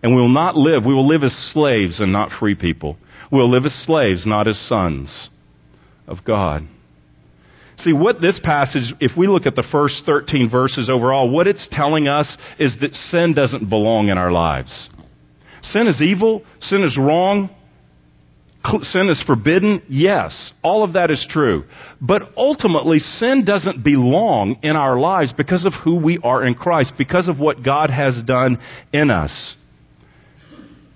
And 0.03 0.15
we 0.15 0.21
will 0.21 0.29
not 0.29 0.57
live, 0.57 0.85
we 0.85 0.95
will 0.95 1.07
live 1.07 1.23
as 1.23 1.33
slaves 1.53 2.01
and 2.01 2.13
not 2.13 2.31
free 2.39 2.55
people. 2.55 2.97
We'll 3.31 3.51
live 3.51 3.67
as 3.67 3.75
slaves, 3.85 4.27
not 4.27 4.49
as 4.49 4.59
sons 4.69 5.29
of 6.07 6.25
God. 6.25 6.67
See, 7.79 7.93
what 7.93 8.21
this 8.21 8.41
passage, 8.43 8.93
if 9.01 9.13
we 9.17 9.29
look 9.29 9.47
at 9.47 9.55
the 9.55 9.67
first 9.71 10.03
13 10.05 10.51
verses 10.51 10.91
overall, 10.91 11.31
what 11.31 11.47
it's 11.47 11.69
telling 11.71 12.09
us 12.09 12.37
is 12.59 12.77
that 12.81 12.95
sin 12.95 13.35
doesn't 13.35 13.69
belong 13.69 14.09
in 14.09 14.19
our 14.19 14.33
lives. 14.33 14.89
Sin 15.63 15.87
is 15.87 16.03
evil, 16.03 16.45
sin 16.61 16.83
is 16.83 16.99
wrong, 16.99 17.51
sin 18.83 19.09
is 19.09 19.23
forbidden? 19.27 19.83
Yes, 19.89 20.53
all 20.63 20.85
of 20.85 20.95
that 20.95 21.11
is 21.11 21.27
true. 21.29 21.65
But 22.01 22.23
ultimately, 22.37 22.99
sin 22.99 23.45
doesn't 23.45 23.83
belong 23.83 24.59
in 24.63 24.77
our 24.77 24.99
lives 24.99 25.33
because 25.37 25.67
of 25.67 25.73
who 25.85 25.97
we 25.97 26.19
are 26.23 26.43
in 26.45 26.55
Christ, 26.55 26.93
because 26.97 27.29
of 27.29 27.39
what 27.39 27.63
God 27.63 27.91
has 27.91 28.23
done 28.27 28.59
in 28.93 29.11
us. 29.11 29.57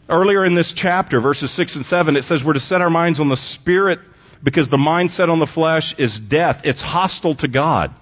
Earlier 0.09 0.45
in 0.45 0.55
this 0.55 0.73
chapter, 0.77 1.21
verses 1.21 1.55
6 1.57 1.77
and 1.77 1.87
7, 1.87 2.17
it 2.17 2.25
says 2.25 2.43
we're 2.45 2.53
to 2.55 2.61
set 2.61 2.81
our 2.81 2.91
minds 2.91 3.21
on 3.21 3.29
the 3.29 3.41
Spirit 3.61 3.99
because 4.45 4.69
the 4.69 4.77
mindset 4.77 5.29
on 5.29 5.39
the 5.39 5.51
flesh 5.55 5.95
is 5.99 6.21
death. 6.29 6.61
It's 6.65 6.83
hostile 6.83 7.37
to 7.37 7.49
God. 7.49 7.95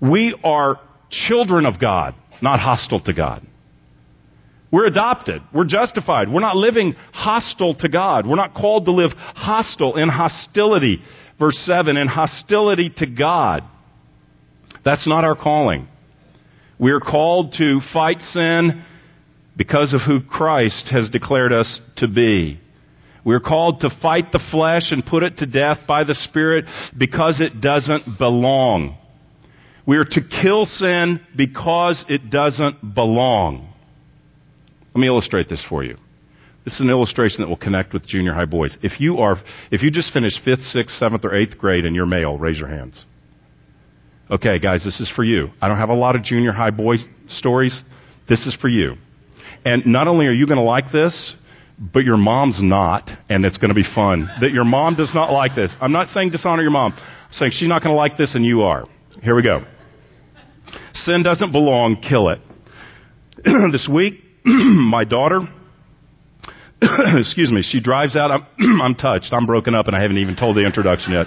We 0.00 0.36
are 0.44 0.80
children 1.10 1.66
of 1.66 1.80
God, 1.80 2.14
not 2.42 2.60
hostile 2.60 3.00
to 3.00 3.12
God. 3.12 3.46
We're 4.74 4.86
adopted. 4.86 5.40
We're 5.54 5.66
justified. 5.66 6.28
We're 6.28 6.40
not 6.40 6.56
living 6.56 6.96
hostile 7.12 7.76
to 7.76 7.88
God. 7.88 8.26
We're 8.26 8.34
not 8.34 8.54
called 8.54 8.86
to 8.86 8.90
live 8.90 9.12
hostile 9.14 9.94
in 9.94 10.08
hostility. 10.08 10.98
Verse 11.38 11.56
7, 11.64 11.96
in 11.96 12.08
hostility 12.08 12.92
to 12.96 13.06
God. 13.06 13.62
That's 14.84 15.06
not 15.06 15.22
our 15.22 15.36
calling. 15.36 15.86
We 16.76 16.90
are 16.90 16.98
called 16.98 17.52
to 17.58 17.78
fight 17.92 18.20
sin 18.20 18.84
because 19.56 19.94
of 19.94 20.00
who 20.04 20.18
Christ 20.20 20.88
has 20.90 21.08
declared 21.08 21.52
us 21.52 21.80
to 21.98 22.08
be. 22.08 22.58
We're 23.24 23.38
called 23.38 23.78
to 23.82 23.90
fight 24.02 24.32
the 24.32 24.42
flesh 24.50 24.90
and 24.90 25.06
put 25.06 25.22
it 25.22 25.36
to 25.36 25.46
death 25.46 25.86
by 25.86 26.02
the 26.02 26.16
Spirit 26.16 26.64
because 26.98 27.40
it 27.40 27.60
doesn't 27.60 28.18
belong. 28.18 28.98
We 29.86 29.98
are 29.98 30.04
to 30.04 30.20
kill 30.42 30.66
sin 30.66 31.20
because 31.36 32.04
it 32.08 32.28
doesn't 32.28 32.96
belong. 32.96 33.70
Let 34.94 35.00
me 35.00 35.08
illustrate 35.08 35.48
this 35.48 35.64
for 35.68 35.82
you. 35.82 35.96
This 36.64 36.74
is 36.74 36.80
an 36.80 36.90
illustration 36.90 37.42
that 37.42 37.48
will 37.48 37.56
connect 37.56 37.92
with 37.92 38.06
junior 38.06 38.32
high 38.32 38.46
boys. 38.46 38.76
If 38.82 39.00
you 39.00 39.18
are, 39.18 39.36
if 39.70 39.82
you 39.82 39.90
just 39.90 40.12
finished 40.12 40.40
fifth, 40.44 40.62
sixth, 40.62 40.96
seventh, 40.96 41.24
or 41.24 41.34
eighth 41.34 41.58
grade 41.58 41.84
and 41.84 41.94
you're 41.94 42.06
male, 42.06 42.38
raise 42.38 42.58
your 42.58 42.68
hands. 42.68 43.04
Okay, 44.30 44.58
guys, 44.58 44.82
this 44.82 45.00
is 45.00 45.12
for 45.14 45.22
you. 45.22 45.48
I 45.60 45.68
don't 45.68 45.76
have 45.76 45.90
a 45.90 45.94
lot 45.94 46.16
of 46.16 46.22
junior 46.22 46.52
high 46.52 46.70
boy 46.70 46.94
stories. 47.28 47.82
This 48.28 48.46
is 48.46 48.56
for 48.58 48.68
you. 48.68 48.94
And 49.66 49.84
not 49.84 50.08
only 50.08 50.26
are 50.26 50.32
you 50.32 50.46
going 50.46 50.58
to 50.58 50.64
like 50.64 50.90
this, 50.90 51.34
but 51.78 52.04
your 52.04 52.16
mom's 52.16 52.60
not, 52.62 53.10
and 53.28 53.44
it's 53.44 53.58
going 53.58 53.68
to 53.68 53.74
be 53.74 53.84
fun. 53.94 54.28
That 54.40 54.52
your 54.52 54.64
mom 54.64 54.94
does 54.94 55.12
not 55.14 55.32
like 55.32 55.54
this. 55.54 55.74
I'm 55.80 55.92
not 55.92 56.08
saying 56.08 56.30
dishonor 56.30 56.62
your 56.62 56.70
mom. 56.70 56.94
I'm 56.96 57.32
saying 57.32 57.52
she's 57.54 57.68
not 57.68 57.82
going 57.82 57.92
to 57.92 57.96
like 57.96 58.16
this, 58.16 58.34
and 58.34 58.44
you 58.44 58.62
are. 58.62 58.86
Here 59.22 59.34
we 59.34 59.42
go. 59.42 59.64
Sin 60.94 61.22
doesn't 61.22 61.52
belong, 61.52 62.00
kill 62.00 62.30
it. 62.30 62.40
this 63.72 63.88
week, 63.92 64.23
my 64.90 65.04
daughter, 65.04 65.40
excuse 67.16 67.50
me, 67.50 67.62
she 67.62 67.80
drives 67.80 68.14
out. 68.14 68.30
I'm, 68.30 68.46
I'm 68.82 68.94
touched. 68.94 69.32
I'm 69.32 69.46
broken 69.46 69.74
up, 69.74 69.86
and 69.86 69.96
I 69.96 70.02
haven't 70.02 70.18
even 70.18 70.36
told 70.36 70.56
the 70.56 70.64
introduction 70.64 71.12
yet. 71.12 71.26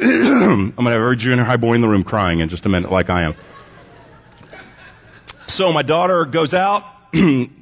I'm 0.00 0.72
going 0.74 0.86
to 0.86 0.90
have 0.90 1.00
every 1.00 1.16
junior 1.16 1.44
high 1.44 1.58
boy 1.58 1.74
in 1.74 1.80
the 1.80 1.86
room 1.86 2.02
crying 2.02 2.40
in 2.40 2.48
just 2.48 2.66
a 2.66 2.68
minute, 2.68 2.90
like 2.90 3.10
I 3.10 3.24
am. 3.24 3.34
So 5.48 5.72
my 5.72 5.82
daughter 5.82 6.24
goes 6.24 6.54
out. 6.54 6.82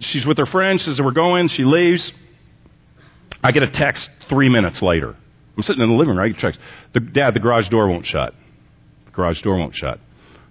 She's 0.01 0.25
with 0.27 0.39
her 0.39 0.47
friend. 0.47 0.79
She 0.79 0.87
says, 0.87 1.01
We're 1.03 1.13
going. 1.13 1.49
She 1.49 1.65
leaves. 1.65 2.13
I 3.43 3.53
get 3.53 3.63
a 3.63 3.71
text 3.71 4.09
three 4.29 4.49
minutes 4.49 4.81
later. 4.83 5.15
I'm 5.57 5.63
sitting 5.63 5.83
in 5.83 5.91
the 5.91 5.97
living 5.97 6.17
room. 6.17 6.25
I 6.25 6.29
get 6.29 6.39
a 6.39 6.41
text. 6.41 6.61
The, 6.95 7.01
Dad, 7.01 7.35
the 7.35 7.41
garage 7.41 7.69
door 7.69 7.89
won't 7.89 8.07
shut. 8.07 8.33
The 9.07 9.11
garage 9.11 9.43
door 9.43 9.59
won't 9.59 9.75
shut. 9.75 9.99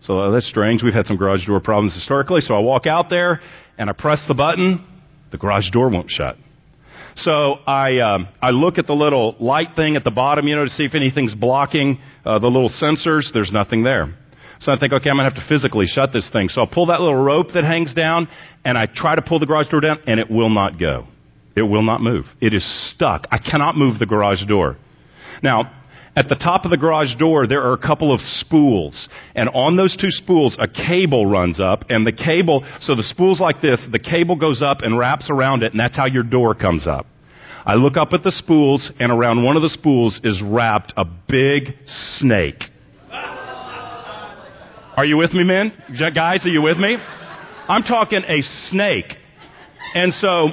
So 0.02 0.20
uh, 0.20 0.32
that's 0.32 0.48
strange. 0.48 0.84
We've 0.84 0.94
had 0.94 1.06
some 1.06 1.18
garage 1.18 1.46
door 1.46 1.60
problems 1.60 1.94
historically. 1.96 2.42
So 2.42 2.54
I 2.54 2.60
walk 2.60 2.86
out 2.86 3.10
there 3.10 3.42
and 3.78 3.90
I 3.90 3.94
press 3.94 4.24
the 4.28 4.34
button. 4.34 4.86
The 5.32 5.38
garage 5.38 5.70
door 5.72 5.90
won't 5.90 6.10
shut. 6.10 6.38
So 7.18 7.56
I 7.66 8.00
um, 8.00 8.28
I 8.42 8.52
look 8.52 8.78
at 8.78 8.86
the 8.86 8.94
little 8.94 9.36
light 9.40 9.76
thing 9.76 9.96
at 9.96 10.04
the 10.04 10.12
bottom, 10.12 10.48
you 10.48 10.56
know, 10.56 10.66
to 10.66 10.70
see 10.70 10.86
if 10.86 10.94
anything's 10.94 11.34
blocking 11.34 12.00
uh, 12.24 12.40
the 12.40 12.48
little 12.48 12.70
sensors. 12.70 13.34
There's 13.34 13.52
nothing 13.52 13.84
there. 13.84 14.14
So 14.60 14.72
I 14.72 14.80
think, 14.80 14.94
okay, 14.94 15.10
I'm 15.10 15.18
gonna 15.18 15.30
have 15.30 15.36
to 15.36 15.46
physically 15.48 15.86
shut 15.88 16.14
this 16.14 16.30
thing. 16.32 16.50
So 16.50 16.62
I 16.62 16.66
pull 16.72 16.88
that 16.88 17.00
little 17.00 17.16
rope 17.16 17.48
that 17.54 17.64
hangs 17.64 17.94
down, 17.94 18.28
and 18.64 18.78
I 18.78 18.88
try 18.88 19.16
to 19.16 19.22
pull 19.22 19.40
the 19.40 19.46
garage 19.46 19.68
door 19.70 19.82
down, 19.82 20.00
and 20.08 20.20
it 20.20 20.30
will 20.30 20.50
not 20.50 20.80
go. 20.80 21.08
It 21.56 21.64
will 21.64 21.84
not 21.84 22.02
move. 22.02 22.26
It 22.40 22.54
is 22.54 22.64
stuck. 22.94 23.28
I 23.32 23.40
cannot 23.40 23.76
move 23.76 23.98
the 24.00 24.06
garage 24.06 24.46
door. 24.48 24.78
Now, 25.42 25.77
at 26.18 26.28
the 26.30 26.36
top 26.36 26.66
of 26.66 26.72
the 26.72 26.78
garage 26.78 27.16
door, 27.20 27.46
there 27.46 27.62
are 27.62 27.74
a 27.74 27.78
couple 27.78 28.12
of 28.12 28.20
spools. 28.20 29.08
And 29.36 29.50
on 29.50 29.78
those 29.78 29.96
two 29.96 30.10
spools, 30.10 30.58
a 30.60 30.68
cable 30.68 31.28
runs 31.28 31.62
up. 31.62 31.86
And 31.90 32.08
the 32.08 32.12
cable, 32.12 32.66
so 32.82 32.96
the 32.96 33.04
spool's 33.04 33.40
like 33.40 33.62
this, 33.62 33.86
the 33.92 34.00
cable 34.00 34.36
goes 34.36 34.64
up 34.64 34.80
and 34.82 34.98
wraps 34.98 35.30
around 35.30 35.62
it, 35.62 35.74
and 35.74 35.80
that's 35.80 35.96
how 35.96 36.08
your 36.08 36.24
door 36.24 36.56
comes 36.56 36.88
up. 36.88 37.06
I 37.68 37.76
look 37.76 37.98
up 37.98 38.14
at 38.14 38.24
the 38.24 38.32
spools, 38.32 38.92
and 39.00 39.12
around 39.12 39.44
one 39.44 39.58
of 39.58 39.62
the 39.62 39.70
spools 39.70 40.20
is 40.24 40.42
wrapped 40.44 40.92
a 40.98 41.06
big 41.06 41.76
snake. 42.18 42.64
Are 44.98 45.06
you 45.06 45.18
with 45.18 45.34
me, 45.34 45.44
men? 45.44 45.72
Guys, 46.16 46.44
are 46.48 46.50
you 46.50 46.64
with 46.64 46.78
me? 46.78 46.98
I'm 47.68 47.84
talking 47.84 48.24
a 48.28 48.42
snake. 48.70 49.14
And 49.94 50.12
so, 50.14 50.50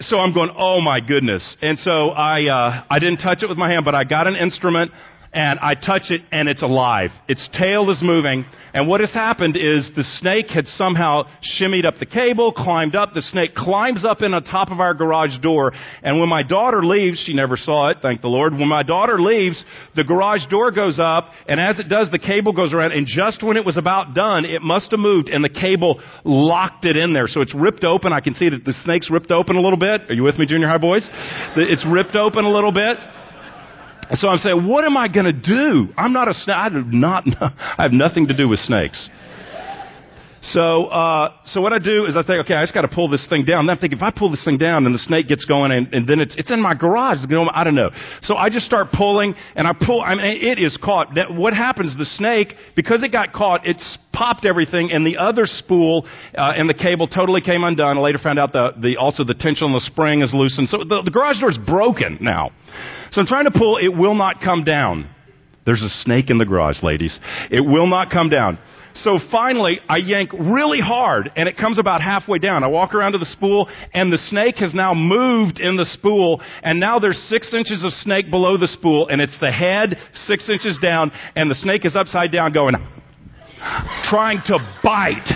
so 0.00 0.18
I'm 0.18 0.32
going, 0.32 0.50
oh 0.56 0.80
my 0.80 1.00
goodness. 1.00 1.56
And 1.60 1.78
so 1.78 2.10
I, 2.10 2.46
uh, 2.46 2.84
I 2.88 2.98
didn't 2.98 3.18
touch 3.18 3.42
it 3.42 3.48
with 3.48 3.58
my 3.58 3.70
hand, 3.70 3.84
but 3.84 3.94
I 3.94 4.04
got 4.04 4.26
an 4.26 4.36
instrument 4.36 4.92
and 5.32 5.58
I 5.60 5.74
touch 5.74 6.10
it 6.10 6.22
and 6.32 6.48
it's 6.48 6.62
alive. 6.62 7.10
Its 7.28 7.48
tail 7.58 7.90
is 7.90 8.00
moving. 8.02 8.44
And 8.74 8.86
what 8.86 9.00
has 9.00 9.12
happened 9.12 9.56
is 9.56 9.90
the 9.96 10.04
snake 10.20 10.48
had 10.48 10.66
somehow 10.66 11.24
shimmied 11.58 11.84
up 11.84 11.98
the 11.98 12.06
cable, 12.06 12.52
climbed 12.52 12.94
up. 12.94 13.14
The 13.14 13.22
snake 13.22 13.54
climbs 13.54 14.04
up 14.04 14.22
in 14.22 14.32
the 14.32 14.40
top 14.40 14.70
of 14.70 14.80
our 14.80 14.94
garage 14.94 15.38
door. 15.42 15.72
And 16.02 16.20
when 16.20 16.28
my 16.28 16.42
daughter 16.42 16.84
leaves, 16.84 17.22
she 17.24 17.34
never 17.34 17.56
saw 17.56 17.88
it, 17.88 17.98
thank 18.02 18.20
the 18.20 18.28
Lord. 18.28 18.52
When 18.52 18.68
my 18.68 18.82
daughter 18.82 19.20
leaves, 19.20 19.64
the 19.96 20.04
garage 20.04 20.46
door 20.50 20.70
goes 20.70 20.98
up. 21.00 21.30
And 21.46 21.60
as 21.60 21.78
it 21.78 21.88
does, 21.88 22.10
the 22.10 22.18
cable 22.18 22.52
goes 22.52 22.72
around. 22.74 22.92
And 22.92 23.06
just 23.06 23.42
when 23.42 23.56
it 23.56 23.64
was 23.64 23.76
about 23.76 24.14
done, 24.14 24.44
it 24.44 24.62
must 24.62 24.90
have 24.90 25.00
moved 25.00 25.28
and 25.28 25.42
the 25.42 25.48
cable 25.48 26.00
locked 26.24 26.84
it 26.84 26.96
in 26.96 27.12
there. 27.12 27.26
So 27.26 27.40
it's 27.40 27.54
ripped 27.54 27.84
open. 27.84 28.12
I 28.12 28.20
can 28.20 28.34
see 28.34 28.48
that 28.48 28.64
the 28.64 28.74
snake's 28.84 29.10
ripped 29.10 29.30
open 29.30 29.56
a 29.56 29.60
little 29.60 29.78
bit. 29.78 30.02
Are 30.08 30.14
you 30.14 30.22
with 30.22 30.38
me, 30.38 30.46
junior 30.46 30.68
high 30.68 30.78
boys? 30.78 31.08
It's 31.56 31.86
ripped 31.86 32.16
open 32.16 32.44
a 32.44 32.50
little 32.50 32.72
bit. 32.72 32.96
So 34.12 34.28
I'm 34.28 34.38
saying, 34.38 34.66
what 34.66 34.84
am 34.84 34.96
I 34.96 35.08
going 35.08 35.26
to 35.26 35.32
do? 35.32 35.88
I'm 35.96 36.12
not 36.12 36.28
a 36.28 36.34
snake. 36.34 36.56
I 36.56 36.68
do 36.70 36.82
not. 36.84 37.24
I 37.40 37.82
have 37.82 37.92
nothing 37.92 38.28
to 38.28 38.36
do 38.36 38.48
with 38.48 38.58
snakes. 38.60 39.10
So, 40.42 40.86
uh, 40.86 41.32
so 41.46 41.60
what 41.60 41.72
I 41.72 41.78
do 41.78 42.06
is 42.06 42.16
I 42.16 42.22
think, 42.22 42.44
okay, 42.44 42.54
I 42.54 42.62
just 42.62 42.74
got 42.74 42.82
to 42.82 42.88
pull 42.88 43.08
this 43.08 43.26
thing 43.28 43.44
down. 43.44 43.60
And 43.60 43.70
I'm 43.70 43.78
thinking, 43.78 43.98
if 43.98 44.02
I 44.02 44.10
pull 44.10 44.30
this 44.30 44.44
thing 44.44 44.58
down 44.58 44.86
and 44.86 44.94
the 44.94 44.98
snake 44.98 45.28
gets 45.28 45.44
going, 45.44 45.72
and, 45.72 45.92
and 45.92 46.08
then 46.08 46.20
it's 46.20 46.36
it's 46.36 46.50
in 46.50 46.62
my 46.62 46.74
garage, 46.74 47.18
I 47.28 47.64
don't 47.64 47.74
know. 47.74 47.90
So 48.22 48.36
I 48.36 48.48
just 48.48 48.66
start 48.66 48.92
pulling, 48.92 49.34
and 49.56 49.66
I 49.66 49.72
pull. 49.72 50.02
I 50.02 50.14
mean, 50.14 50.24
it 50.24 50.58
is 50.58 50.78
caught. 50.82 51.14
That 51.16 51.32
what 51.32 51.54
happens? 51.54 51.96
The 51.98 52.04
snake, 52.04 52.54
because 52.76 53.02
it 53.02 53.12
got 53.12 53.32
caught, 53.32 53.66
it's 53.66 53.98
popped 54.12 54.46
everything, 54.46 54.90
and 54.92 55.06
the 55.06 55.16
other 55.16 55.44
spool 55.44 56.06
uh, 56.36 56.52
and 56.56 56.68
the 56.68 56.74
cable 56.74 57.08
totally 57.08 57.40
came 57.40 57.64
undone. 57.64 57.98
I 57.98 58.00
later 58.00 58.18
found 58.18 58.38
out 58.38 58.52
the 58.52 58.70
the 58.80 58.96
also 58.96 59.24
the 59.24 59.34
tension 59.34 59.66
on 59.66 59.72
the 59.72 59.80
spring 59.80 60.22
is 60.22 60.32
loosened, 60.32 60.68
so 60.68 60.78
the, 60.78 61.02
the 61.04 61.10
garage 61.10 61.40
door 61.40 61.50
is 61.50 61.58
broken 61.58 62.18
now. 62.20 62.50
So 63.10 63.20
I'm 63.20 63.26
trying 63.26 63.44
to 63.44 63.50
pull. 63.50 63.78
It 63.78 63.88
will 63.88 64.14
not 64.14 64.40
come 64.40 64.64
down. 64.64 65.10
There's 65.66 65.82
a 65.82 65.90
snake 65.90 66.30
in 66.30 66.38
the 66.38 66.46
garage, 66.46 66.82
ladies. 66.82 67.18
It 67.50 67.60
will 67.60 67.86
not 67.86 68.10
come 68.10 68.30
down. 68.30 68.58
So 69.02 69.18
finally, 69.30 69.78
I 69.88 69.98
yank 69.98 70.32
really 70.32 70.80
hard, 70.80 71.30
and 71.36 71.48
it 71.48 71.56
comes 71.56 71.78
about 71.78 72.02
halfway 72.02 72.38
down. 72.38 72.64
I 72.64 72.66
walk 72.66 72.94
around 72.94 73.12
to 73.12 73.18
the 73.18 73.26
spool, 73.26 73.68
and 73.94 74.12
the 74.12 74.18
snake 74.18 74.56
has 74.56 74.74
now 74.74 74.92
moved 74.92 75.60
in 75.60 75.76
the 75.76 75.84
spool, 75.84 76.40
and 76.64 76.80
now 76.80 76.98
there's 76.98 77.18
six 77.28 77.54
inches 77.54 77.84
of 77.84 77.92
snake 77.92 78.30
below 78.30 78.56
the 78.56 78.66
spool, 78.66 79.06
and 79.08 79.20
it's 79.20 79.38
the 79.40 79.52
head 79.52 79.98
six 80.14 80.50
inches 80.50 80.78
down, 80.78 81.12
and 81.36 81.48
the 81.48 81.54
snake 81.54 81.84
is 81.84 81.94
upside 81.94 82.32
down 82.32 82.52
going, 82.52 82.74
trying 84.10 84.42
to 84.46 84.58
bite. 84.82 85.28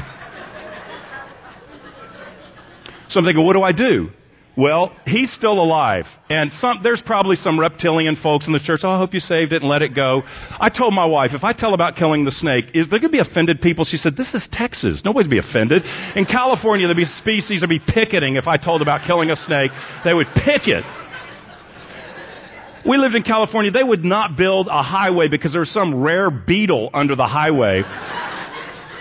So 3.11 3.21
I'm 3.21 3.27
thinking, 3.27 3.45
what 3.45 3.53
do 3.53 3.63
I 3.63 3.73
do? 3.73 4.09
Well, 4.57 4.95
he's 5.07 5.33
still 5.33 5.63
alive. 5.63 6.05
And 6.29 6.53
some, 6.53 6.81
there's 6.83 7.03
probably 7.05 7.37
some 7.37 7.59
reptilian 7.59 8.17
folks 8.23 8.47
in 8.47 8.53
the 8.53 8.61
church. 8.61 8.81
Oh, 8.85 8.91
I 8.91 8.99
hope 8.99 9.15
you 9.15 9.21
saved 9.21 9.53
it 9.53 9.63
and 9.63 9.71
let 9.71 9.81
it 9.81 9.95
go. 9.95 10.23
I 10.27 10.69
told 10.69 10.93
my 10.93 11.07
wife, 11.07 11.31
if 11.33 11.43
I 11.43 11.55
tell 11.55 11.73
about 11.73 11.97
killing 11.97 12.25
the 12.27 12.33
snake, 12.33 12.67
is 12.75 12.89
there 12.91 13.01
going 13.01 13.13
to 13.13 13.17
be 13.17 13.19
offended 13.19 13.63
people? 13.63 13.87
She 13.87 13.97
said, 13.97 14.15
this 14.15 14.35
is 14.35 14.47
Texas. 14.53 15.01
Nobody'd 15.05 15.31
be 15.31 15.39
offended. 15.39 15.83
In 16.17 16.27
California, 16.27 16.87
there'd 16.87 16.97
be 16.97 17.07
species 17.07 17.61
that'd 17.63 17.71
be 17.71 17.81
picketing 17.81 18.37
if 18.37 18.47
I 18.47 18.59
told 18.59 18.83
about 18.83 19.07
killing 19.07 19.31
a 19.31 19.37
snake. 19.37 19.71
They 20.05 20.13
would 20.13 20.29
picket. 20.35 20.85
We 22.87 22.99
lived 22.99 23.15
in 23.15 23.23
California. 23.23 23.71
They 23.71 23.85
would 23.85 24.05
not 24.05 24.37
build 24.37 24.67
a 24.69 24.83
highway 24.83 25.29
because 25.29 25.53
there 25.53 25.61
was 25.61 25.73
some 25.73 26.03
rare 26.03 26.31
beetle 26.31 26.91
under 26.93 27.17
the 27.17 27.27
highway 27.27 27.85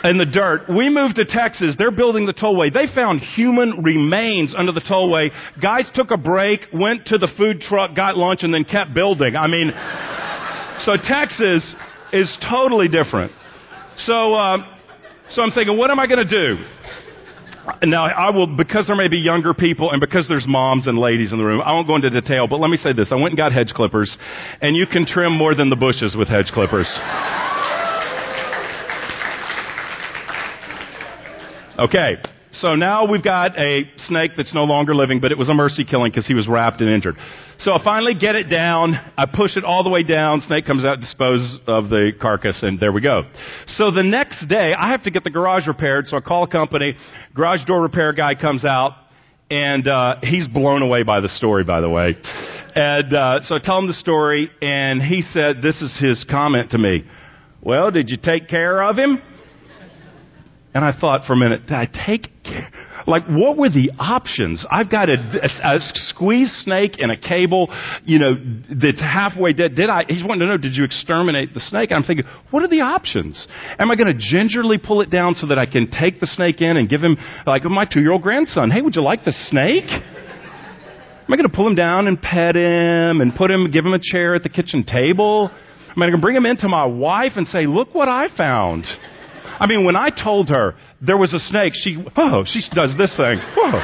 in 0.03 0.17
the 0.17 0.25
dirt. 0.25 0.63
We 0.69 0.89
moved 0.89 1.15
to 1.15 1.25
Texas. 1.25 1.75
They're 1.77 1.91
building 1.91 2.25
the 2.25 2.33
tollway. 2.33 2.73
They 2.73 2.87
found 2.93 3.21
human 3.21 3.83
remains 3.83 4.55
under 4.57 4.71
the 4.71 4.81
tollway. 4.81 5.29
Guys 5.61 5.89
took 5.93 6.11
a 6.11 6.17
break, 6.17 6.61
went 6.73 7.05
to 7.07 7.17
the 7.17 7.27
food 7.37 7.61
truck, 7.61 7.95
got 7.95 8.17
lunch, 8.17 8.43
and 8.43 8.53
then 8.53 8.63
kept 8.63 8.93
building. 8.93 9.35
I 9.35 9.47
mean, 9.47 9.71
so 10.79 10.93
Texas 10.97 11.75
is 12.13 12.37
totally 12.49 12.87
different. 12.87 13.31
So, 13.97 14.33
uh, 14.33 14.57
so 15.29 15.43
I'm 15.43 15.51
thinking, 15.51 15.77
what 15.77 15.91
am 15.91 15.99
I 15.99 16.07
going 16.07 16.27
to 16.27 16.55
do? 16.55 16.63
Now, 17.83 18.05
I 18.05 18.31
will, 18.31 18.47
because 18.47 18.87
there 18.87 18.95
may 18.95 19.07
be 19.07 19.19
younger 19.19 19.53
people 19.53 19.91
and 19.91 20.01
because 20.01 20.27
there's 20.27 20.45
moms 20.47 20.87
and 20.87 20.97
ladies 20.97 21.31
in 21.31 21.37
the 21.37 21.43
room, 21.43 21.61
I 21.61 21.73
won't 21.73 21.87
go 21.87 21.95
into 21.95 22.09
detail, 22.09 22.47
but 22.47 22.59
let 22.59 22.71
me 22.71 22.77
say 22.77 22.91
this. 22.91 23.11
I 23.11 23.15
went 23.15 23.29
and 23.29 23.37
got 23.37 23.53
hedge 23.53 23.71
clippers, 23.73 24.17
and 24.61 24.75
you 24.75 24.87
can 24.87 25.05
trim 25.05 25.37
more 25.37 25.53
than 25.53 25.69
the 25.69 25.75
bushes 25.75 26.15
with 26.17 26.27
hedge 26.27 26.49
clippers. 26.51 26.89
Okay. 31.81 32.17
So 32.51 32.75
now 32.75 33.09
we've 33.09 33.23
got 33.23 33.57
a 33.57 33.89
snake 33.97 34.31
that's 34.37 34.53
no 34.53 34.65
longer 34.65 34.93
living, 34.93 35.19
but 35.19 35.31
it 35.31 35.37
was 35.37 35.49
a 35.49 35.53
mercy 35.53 35.83
killing 35.83 36.11
because 36.11 36.27
he 36.27 36.33
was 36.35 36.47
wrapped 36.47 36.81
and 36.81 36.89
injured. 36.89 37.15
So 37.59 37.73
I 37.73 37.83
finally 37.83 38.13
get 38.13 38.35
it 38.35 38.49
down. 38.49 38.93
I 39.17 39.25
push 39.25 39.57
it 39.57 39.63
all 39.63 39.83
the 39.83 39.89
way 39.89 40.03
down. 40.03 40.41
Snake 40.41 40.65
comes 40.65 40.85
out, 40.85 40.99
dispose 40.99 41.57
of 41.65 41.89
the 41.89 42.11
carcass, 42.21 42.61
and 42.61 42.79
there 42.79 42.91
we 42.91 43.01
go. 43.01 43.23
So 43.65 43.89
the 43.89 44.03
next 44.03 44.47
day, 44.47 44.75
I 44.77 44.89
have 44.91 45.03
to 45.03 45.11
get 45.11 45.23
the 45.23 45.31
garage 45.31 45.65
repaired. 45.65 46.07
So 46.07 46.17
I 46.17 46.19
call 46.19 46.43
a 46.43 46.47
company. 46.47 46.95
Garage 47.33 47.65
door 47.65 47.81
repair 47.81 48.13
guy 48.13 48.35
comes 48.35 48.63
out, 48.63 48.91
and 49.49 49.87
uh, 49.87 50.15
he's 50.21 50.47
blown 50.47 50.83
away 50.83 51.01
by 51.01 51.21
the 51.21 51.29
story, 51.29 51.63
by 51.63 51.81
the 51.81 51.89
way. 51.89 52.15
And 52.75 53.13
uh, 53.13 53.39
so 53.43 53.55
I 53.55 53.59
tell 53.59 53.79
him 53.79 53.87
the 53.87 53.93
story, 53.93 54.51
and 54.61 55.01
he 55.01 55.21
said, 55.21 55.61
"This 55.63 55.81
is 55.81 55.97
his 55.99 56.25
comment 56.29 56.71
to 56.71 56.77
me." 56.77 57.05
Well, 57.63 57.91
did 57.91 58.09
you 58.09 58.17
take 58.17 58.49
care 58.49 58.83
of 58.83 58.97
him? 58.97 59.21
And 60.73 60.85
I 60.85 60.97
thought 60.97 61.25
for 61.25 61.33
a 61.33 61.35
minute, 61.35 61.67
did 61.67 61.73
I 61.73 61.85
take, 61.85 62.27
like, 63.05 63.23
what 63.27 63.57
were 63.57 63.67
the 63.67 63.91
options? 63.99 64.65
I've 64.71 64.89
got 64.89 65.09
a, 65.09 65.15
a, 65.15 65.75
a 65.75 65.79
squeeze 65.79 66.49
snake 66.63 66.95
and 66.99 67.11
a 67.11 67.17
cable, 67.17 67.67
you 68.03 68.19
know, 68.19 68.35
that's 68.69 69.01
halfway 69.01 69.51
dead. 69.51 69.75
Did 69.75 69.89
I, 69.89 70.05
he's 70.07 70.23
wanting 70.23 70.41
to 70.41 70.45
know, 70.47 70.57
did 70.57 70.75
you 70.77 70.85
exterminate 70.85 71.53
the 71.53 71.59
snake? 71.59 71.91
And 71.91 71.97
I'm 71.97 72.07
thinking, 72.07 72.25
what 72.51 72.63
are 72.63 72.69
the 72.69 72.81
options? 72.81 73.45
Am 73.79 73.91
I 73.91 73.95
going 73.95 74.07
to 74.07 74.17
gingerly 74.17 74.77
pull 74.77 75.01
it 75.01 75.09
down 75.09 75.35
so 75.35 75.47
that 75.47 75.59
I 75.59 75.65
can 75.65 75.91
take 75.91 76.21
the 76.21 76.27
snake 76.27 76.61
in 76.61 76.77
and 76.77 76.87
give 76.87 77.01
him, 77.01 77.17
like, 77.45 77.65
my 77.65 77.83
two 77.83 77.99
year 77.99 78.13
old 78.13 78.21
grandson, 78.21 78.71
hey, 78.71 78.81
would 78.81 78.95
you 78.95 79.03
like 79.03 79.25
the 79.25 79.33
snake? 79.33 79.89
Am 79.89 81.33
I 81.33 81.35
going 81.35 81.49
to 81.49 81.55
pull 81.55 81.67
him 81.67 81.75
down 81.75 82.07
and 82.07 82.21
pet 82.21 82.55
him 82.55 83.19
and 83.19 83.35
put 83.35 83.51
him, 83.51 83.71
give 83.71 83.85
him 83.85 83.93
a 83.93 83.99
chair 84.01 84.35
at 84.35 84.43
the 84.43 84.49
kitchen 84.49 84.85
table? 84.85 85.51
Am 85.51 86.01
I 86.01 86.05
going 86.05 86.15
to 86.15 86.21
bring 86.21 86.35
him 86.35 86.45
into 86.45 86.69
my 86.69 86.85
wife 86.85 87.33
and 87.35 87.45
say, 87.45 87.65
look 87.65 87.93
what 87.93 88.07
I 88.07 88.27
found? 88.37 88.85
I 89.61 89.67
mean, 89.67 89.85
when 89.85 89.95
I 89.95 90.09
told 90.09 90.49
her 90.49 90.73
there 91.05 91.17
was 91.17 91.35
a 91.35 91.39
snake, 91.39 91.73
she, 91.75 92.03
oh, 92.17 92.43
she 92.47 92.61
does 92.73 92.97
this 92.97 93.15
thing. 93.15 93.37
Whoa. 93.55 93.77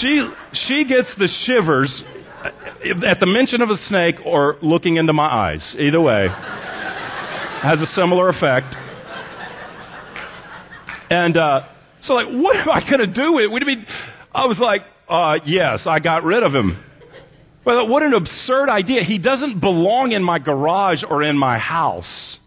She, 0.00 0.26
she 0.54 0.84
gets 0.88 1.14
the 1.18 1.28
shivers 1.44 2.02
at 3.06 3.20
the 3.20 3.26
mention 3.26 3.60
of 3.60 3.68
a 3.68 3.76
snake 3.76 4.14
or 4.24 4.56
looking 4.62 4.96
into 4.96 5.12
my 5.12 5.26
eyes. 5.26 5.76
Either 5.78 6.00
way, 6.00 6.28
has 6.30 7.82
a 7.82 7.86
similar 7.94 8.30
effect. 8.30 8.74
And, 11.10 11.36
uh, 11.36 11.68
so 12.00 12.14
like, 12.14 12.28
what 12.28 12.56
am 12.56 12.70
I 12.70 12.80
going 12.88 13.00
to 13.00 13.12
do 13.12 13.34
with 13.34 13.50
it? 13.52 13.78
I 14.34 14.46
was 14.46 14.58
like, 14.58 14.80
uh, 15.10 15.40
yes, 15.44 15.86
I 15.86 16.00
got 16.00 16.24
rid 16.24 16.42
of 16.42 16.54
him. 16.54 16.82
Well, 17.66 17.86
what 17.86 18.02
an 18.02 18.14
absurd 18.14 18.70
idea. 18.70 19.02
He 19.02 19.18
doesn't 19.18 19.60
belong 19.60 20.12
in 20.12 20.24
my 20.24 20.38
garage 20.38 21.02
or 21.06 21.22
in 21.22 21.36
my 21.36 21.58
house. 21.58 22.38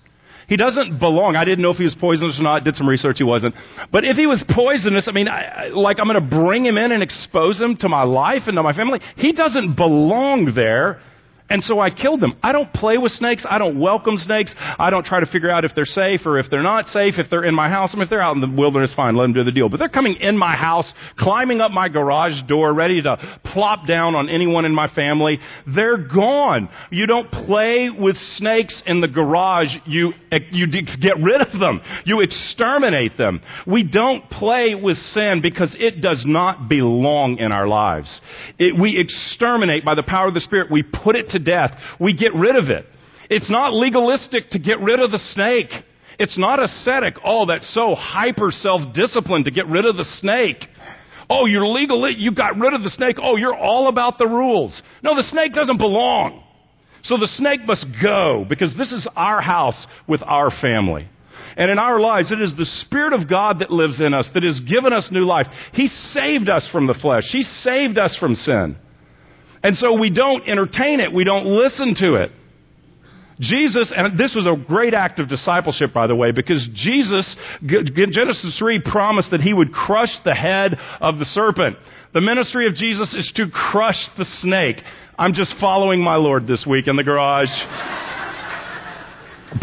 He 0.47 0.57
doesn't 0.57 0.99
belong. 0.99 1.35
I 1.35 1.43
didn't 1.45 1.61
know 1.61 1.71
if 1.71 1.77
he 1.77 1.83
was 1.83 1.95
poisonous 1.95 2.39
or 2.39 2.43
not. 2.43 2.63
Did 2.63 2.75
some 2.75 2.87
research. 2.87 3.17
He 3.17 3.23
wasn't. 3.23 3.55
But 3.91 4.05
if 4.05 4.15
he 4.15 4.27
was 4.27 4.43
poisonous, 4.49 5.07
I 5.07 5.11
mean, 5.11 5.27
I, 5.27 5.69
like 5.73 5.97
I'm 5.99 6.07
going 6.07 6.21
to 6.21 6.35
bring 6.35 6.65
him 6.65 6.77
in 6.77 6.91
and 6.91 7.01
expose 7.01 7.59
him 7.59 7.77
to 7.77 7.89
my 7.89 8.03
life 8.03 8.43
and 8.45 8.55
to 8.55 8.63
my 8.63 8.73
family. 8.73 8.99
He 9.15 9.33
doesn't 9.33 9.75
belong 9.75 10.53
there. 10.55 11.01
And 11.47 11.63
so 11.63 11.79
I 11.79 11.91
killed 11.91 12.21
them. 12.21 12.33
I 12.41 12.51
don't 12.51 12.73
play 12.73 12.97
with 12.97 13.11
snakes. 13.11 13.45
I 13.47 13.59
don't 13.59 13.79
welcome 13.79 14.17
snakes. 14.17 14.53
I 14.57 14.89
don't 14.89 15.05
try 15.05 15.19
to 15.19 15.27
figure 15.27 15.49
out 15.49 15.63
if 15.63 15.73
they're 15.75 15.85
safe 15.85 16.21
or 16.25 16.39
if 16.39 16.49
they're 16.49 16.63
not 16.63 16.87
safe. 16.87 17.15
If 17.17 17.29
they're 17.29 17.43
in 17.45 17.53
my 17.53 17.69
house, 17.69 17.91
I 17.93 17.97
mean, 17.97 18.03
if 18.03 18.09
they're 18.09 18.21
out 18.21 18.35
in 18.35 18.41
the 18.41 18.49
wilderness, 18.49 18.93
fine, 18.95 19.15
let 19.15 19.25
them 19.25 19.33
do 19.33 19.43
the 19.43 19.51
deal. 19.51 19.69
But 19.69 19.77
they're 19.77 19.87
coming 19.87 20.15
in 20.15 20.37
my 20.39 20.55
house, 20.55 20.91
climbing 21.19 21.61
up 21.61 21.69
my 21.69 21.87
garage 21.87 22.41
door, 22.47 22.73
ready 22.73 22.99
to 23.03 23.39
plop 23.45 23.87
down 23.87 24.15
on 24.15 24.27
anyone 24.27 24.65
in 24.65 24.73
my 24.73 24.87
family. 24.87 25.39
They're 25.67 25.97
gone. 25.97 26.67
You 26.89 27.05
don't 27.05 27.29
play 27.29 27.91
with 27.91 28.15
snakes 28.37 28.81
in 28.87 29.01
the 29.01 29.07
garage. 29.07 29.67
You, 29.85 30.13
you 30.51 30.65
get 30.99 31.17
rid 31.21 31.41
of 31.41 31.59
them. 31.59 31.79
You 32.05 32.21
exterminate 32.21 33.17
them. 33.17 33.39
We 33.67 33.83
don't 33.83 34.27
play 34.31 34.73
with 34.73 34.97
sin 34.97 35.41
because 35.43 35.75
it 35.79 36.01
does 36.01 36.23
not 36.25 36.69
belong 36.69 37.37
in 37.37 37.51
our 37.51 37.67
lives. 37.67 38.19
It, 38.57 38.79
we 38.79 38.99
exterminate 38.99 39.85
by 39.85 39.93
the 39.93 40.03
power 40.03 40.27
of 40.27 40.33
the 40.33 40.41
Spirit. 40.41 40.71
We 40.71 40.81
put 40.81 41.15
it 41.15 41.29
to 41.35 41.39
death, 41.39 41.71
we 41.99 42.15
get 42.15 42.33
rid 42.33 42.55
of 42.55 42.69
it. 42.69 42.85
It's 43.29 43.49
not 43.49 43.73
legalistic 43.73 44.49
to 44.51 44.59
get 44.59 44.79
rid 44.79 44.99
of 44.99 45.11
the 45.11 45.19
snake. 45.19 45.71
It's 46.17 46.37
not 46.37 46.63
ascetic. 46.63 47.15
Oh, 47.23 47.45
that's 47.45 47.71
so 47.73 47.95
hyper 47.95 48.51
self-disciplined 48.51 49.45
to 49.45 49.51
get 49.51 49.67
rid 49.67 49.85
of 49.85 49.97
the 49.97 50.05
snake. 50.19 50.63
Oh, 51.29 51.45
you're 51.45 51.67
legal. 51.67 52.09
You 52.09 52.31
got 52.31 52.57
rid 52.57 52.73
of 52.73 52.83
the 52.83 52.89
snake. 52.89 53.17
Oh, 53.21 53.35
you're 53.35 53.55
all 53.55 53.87
about 53.87 54.17
the 54.17 54.27
rules. 54.27 54.81
No, 55.03 55.15
the 55.15 55.23
snake 55.23 55.53
doesn't 55.53 55.77
belong. 55.77 56.43
So 57.03 57.17
the 57.17 57.27
snake 57.27 57.61
must 57.65 57.85
go 58.01 58.45
because 58.47 58.75
this 58.77 58.91
is 58.91 59.07
our 59.15 59.41
house 59.41 59.85
with 60.07 60.21
our 60.23 60.49
family. 60.61 61.07
And 61.57 61.71
in 61.71 61.79
our 61.79 61.99
lives, 61.99 62.31
it 62.31 62.41
is 62.41 62.53
the 62.55 62.65
Spirit 62.65 63.13
of 63.13 63.29
God 63.29 63.59
that 63.59 63.71
lives 63.71 64.01
in 64.01 64.13
us, 64.13 64.29
that 64.33 64.43
has 64.43 64.59
given 64.61 64.91
us 64.91 65.09
new 65.11 65.25
life. 65.25 65.47
He 65.73 65.87
saved 65.87 66.49
us 66.49 66.67
from 66.71 66.87
the 66.87 66.93
flesh. 66.93 67.23
He 67.31 67.43
saved 67.43 67.97
us 67.97 68.17
from 68.19 68.35
sin. 68.35 68.77
And 69.65 69.75
so 69.75 69.97
we 69.97 70.11
don't 70.11 70.47
entertain 70.47 70.99
it. 70.99 71.11
We 71.11 71.23
don't 71.23 71.47
listen 71.47 71.95
to 71.95 72.21
it. 72.21 72.31
Jesus, 73.39 73.91
and 73.95 74.15
this 74.15 74.35
was 74.35 74.45
a 74.45 74.55
great 74.63 74.93
act 74.93 75.19
of 75.19 75.27
discipleship, 75.27 75.91
by 75.91 76.05
the 76.05 76.15
way, 76.15 76.31
because 76.31 76.69
Jesus, 76.75 77.35
Genesis 77.65 78.55
3 78.59 78.83
promised 78.85 79.31
that 79.31 79.41
he 79.41 79.55
would 79.55 79.73
crush 79.73 80.15
the 80.23 80.35
head 80.35 80.77
of 81.01 81.17
the 81.17 81.25
serpent. 81.25 81.77
The 82.13 82.21
ministry 82.21 82.67
of 82.67 82.75
Jesus 82.75 83.15
is 83.15 83.31
to 83.37 83.47
crush 83.49 84.07
the 84.19 84.25
snake. 84.25 84.83
I'm 85.17 85.33
just 85.33 85.55
following 85.59 85.99
my 85.99 86.17
Lord 86.17 86.45
this 86.45 86.63
week 86.69 86.87
in 86.87 86.95
the 86.95 87.03
garage. 87.03 87.49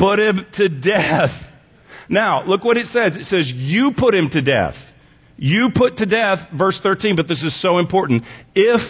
put 0.00 0.18
him 0.18 0.44
to 0.56 0.68
death. 0.68 1.30
Now, 2.08 2.44
look 2.44 2.64
what 2.64 2.76
it 2.76 2.86
says. 2.86 3.14
It 3.14 3.26
says, 3.26 3.52
you 3.54 3.92
put 3.96 4.16
him 4.16 4.30
to 4.30 4.42
death. 4.42 4.74
You 5.36 5.68
put 5.72 5.98
to 5.98 6.06
death, 6.06 6.40
verse 6.58 6.80
13, 6.82 7.14
but 7.14 7.28
this 7.28 7.44
is 7.44 7.62
so 7.62 7.78
important. 7.78 8.24
If 8.56 8.80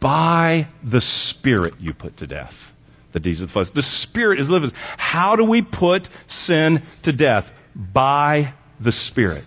by 0.00 0.68
the 0.82 1.02
Spirit 1.30 1.74
you 1.80 1.94
put 1.94 2.18
to 2.18 2.26
death 2.26 2.52
the 3.12 3.20
deeds 3.20 3.40
of 3.40 3.48
the 3.48 3.52
flesh. 3.52 3.66
The 3.74 3.82
Spirit 4.02 4.40
is 4.40 4.48
living. 4.48 4.70
How 4.96 5.34
do 5.36 5.44
we 5.44 5.62
put 5.62 6.02
sin 6.28 6.80
to 7.04 7.12
death? 7.12 7.44
By 7.74 8.54
the 8.82 8.92
Spirit. 8.92 9.44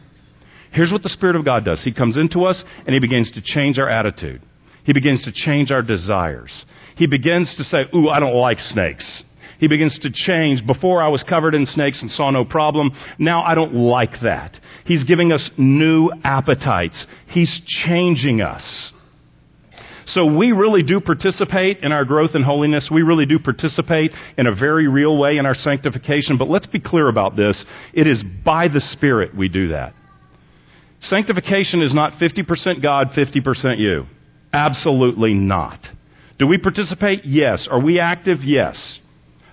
Here's 0.72 0.92
what 0.92 1.04
the 1.04 1.10
Spirit 1.10 1.36
of 1.36 1.46
God 1.46 1.66
does 1.66 1.84
He 1.84 1.94
comes 1.94 2.18
into 2.18 2.42
us 2.42 2.64
and 2.86 2.94
He 2.94 3.00
begins 3.00 3.32
to 3.32 3.42
change 3.44 3.78
our 3.78 3.90
attitude. 3.90 4.42
He 4.84 4.94
begins 4.94 5.24
to 5.26 5.32
change 5.32 5.72
our 5.72 5.82
desires. 5.82 6.66
He 6.96 7.08
begins 7.08 7.54
to 7.58 7.64
say, 7.64 7.80
Ooh, 7.96 8.10
I 8.10 8.20
don't 8.20 8.36
like 8.36 8.60
snakes. 8.60 9.24
He 9.60 9.68
begins 9.68 10.00
to 10.00 10.10
change. 10.12 10.66
Before 10.66 11.04
I 11.04 11.10
was 11.10 11.24
covered 11.24 11.54
in 11.54 11.68
snakes 11.68 12.02
and 12.02 12.10
saw 12.10 12.32
no 12.32 12.44
problem. 12.44 12.92
Now 13.20 13.44
I 13.44 13.54
don't 13.54 13.76
like 13.76 14.22
that. 14.24 14.58
He's 14.86 15.04
giving 15.04 15.32
us 15.32 15.52
new 15.56 16.12
appetites. 16.24 17.06
He's 17.28 17.62
changing 17.86 18.42
us. 18.42 18.92
So 20.14 20.26
we 20.26 20.52
really 20.52 20.84
do 20.84 21.00
participate 21.00 21.80
in 21.84 21.92
our 21.92 22.04
growth 22.04 22.32
in 22.36 22.44
holiness. 22.44 22.90
We 22.92 23.02
really 23.02 23.26
do 23.26 23.40
participate 23.40 24.12
in 24.38 24.48
a 24.48 24.54
very 24.54 24.88
real 24.88 25.18
way 25.18 25.38
in 25.38 25.46
our 25.46 25.56
sanctification. 25.56 26.38
But 26.38 26.50
let's 26.50 26.68
be 26.68 26.80
clear 26.80 27.08
about 27.08 27.36
this. 27.36 27.64
It 27.94 28.08
is 28.08 28.24
by 28.44 28.68
the 28.68 28.82
Spirit 28.82 29.36
we 29.36 29.48
do 29.48 29.70
that. 29.70 29.94
Sanctification 31.02 31.82
is 31.82 31.96
not 31.96 32.14
50% 32.14 32.82
God, 32.82 33.08
50% 33.18 33.80
you. 33.80 34.06
Absolutely 34.54 35.34
not. 35.34 35.80
Do 36.38 36.46
we 36.46 36.58
participate? 36.58 37.22
Yes. 37.24 37.68
Are 37.72 37.82
we 37.82 38.00
active? 38.00 38.40
Yes. 38.44 39.00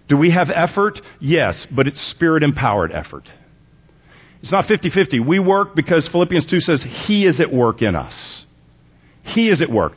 Do 0.09 0.17
we 0.17 0.33
have 0.33 0.49
effort? 0.53 1.01
Yes, 1.21 1.67
but 1.75 1.87
it's 1.87 2.01
spirit 2.11 2.43
empowered 2.43 2.93
effort. 2.93 3.25
It's 4.43 4.53
not 4.53 4.67
50 4.67 4.91
50. 4.91 5.21
We 5.21 5.39
work 5.39 5.77
because 5.77 6.09
Philippians 6.11 6.47
2 6.51 6.61
says 6.61 6.85
He 7.07 7.27
is 7.27 7.41
at 7.41 7.53
work 7.53 7.83
in 7.83 7.95
us. 7.95 8.45
He 9.35 9.49
is 9.49 9.63
at 9.63 9.71
work. 9.71 9.93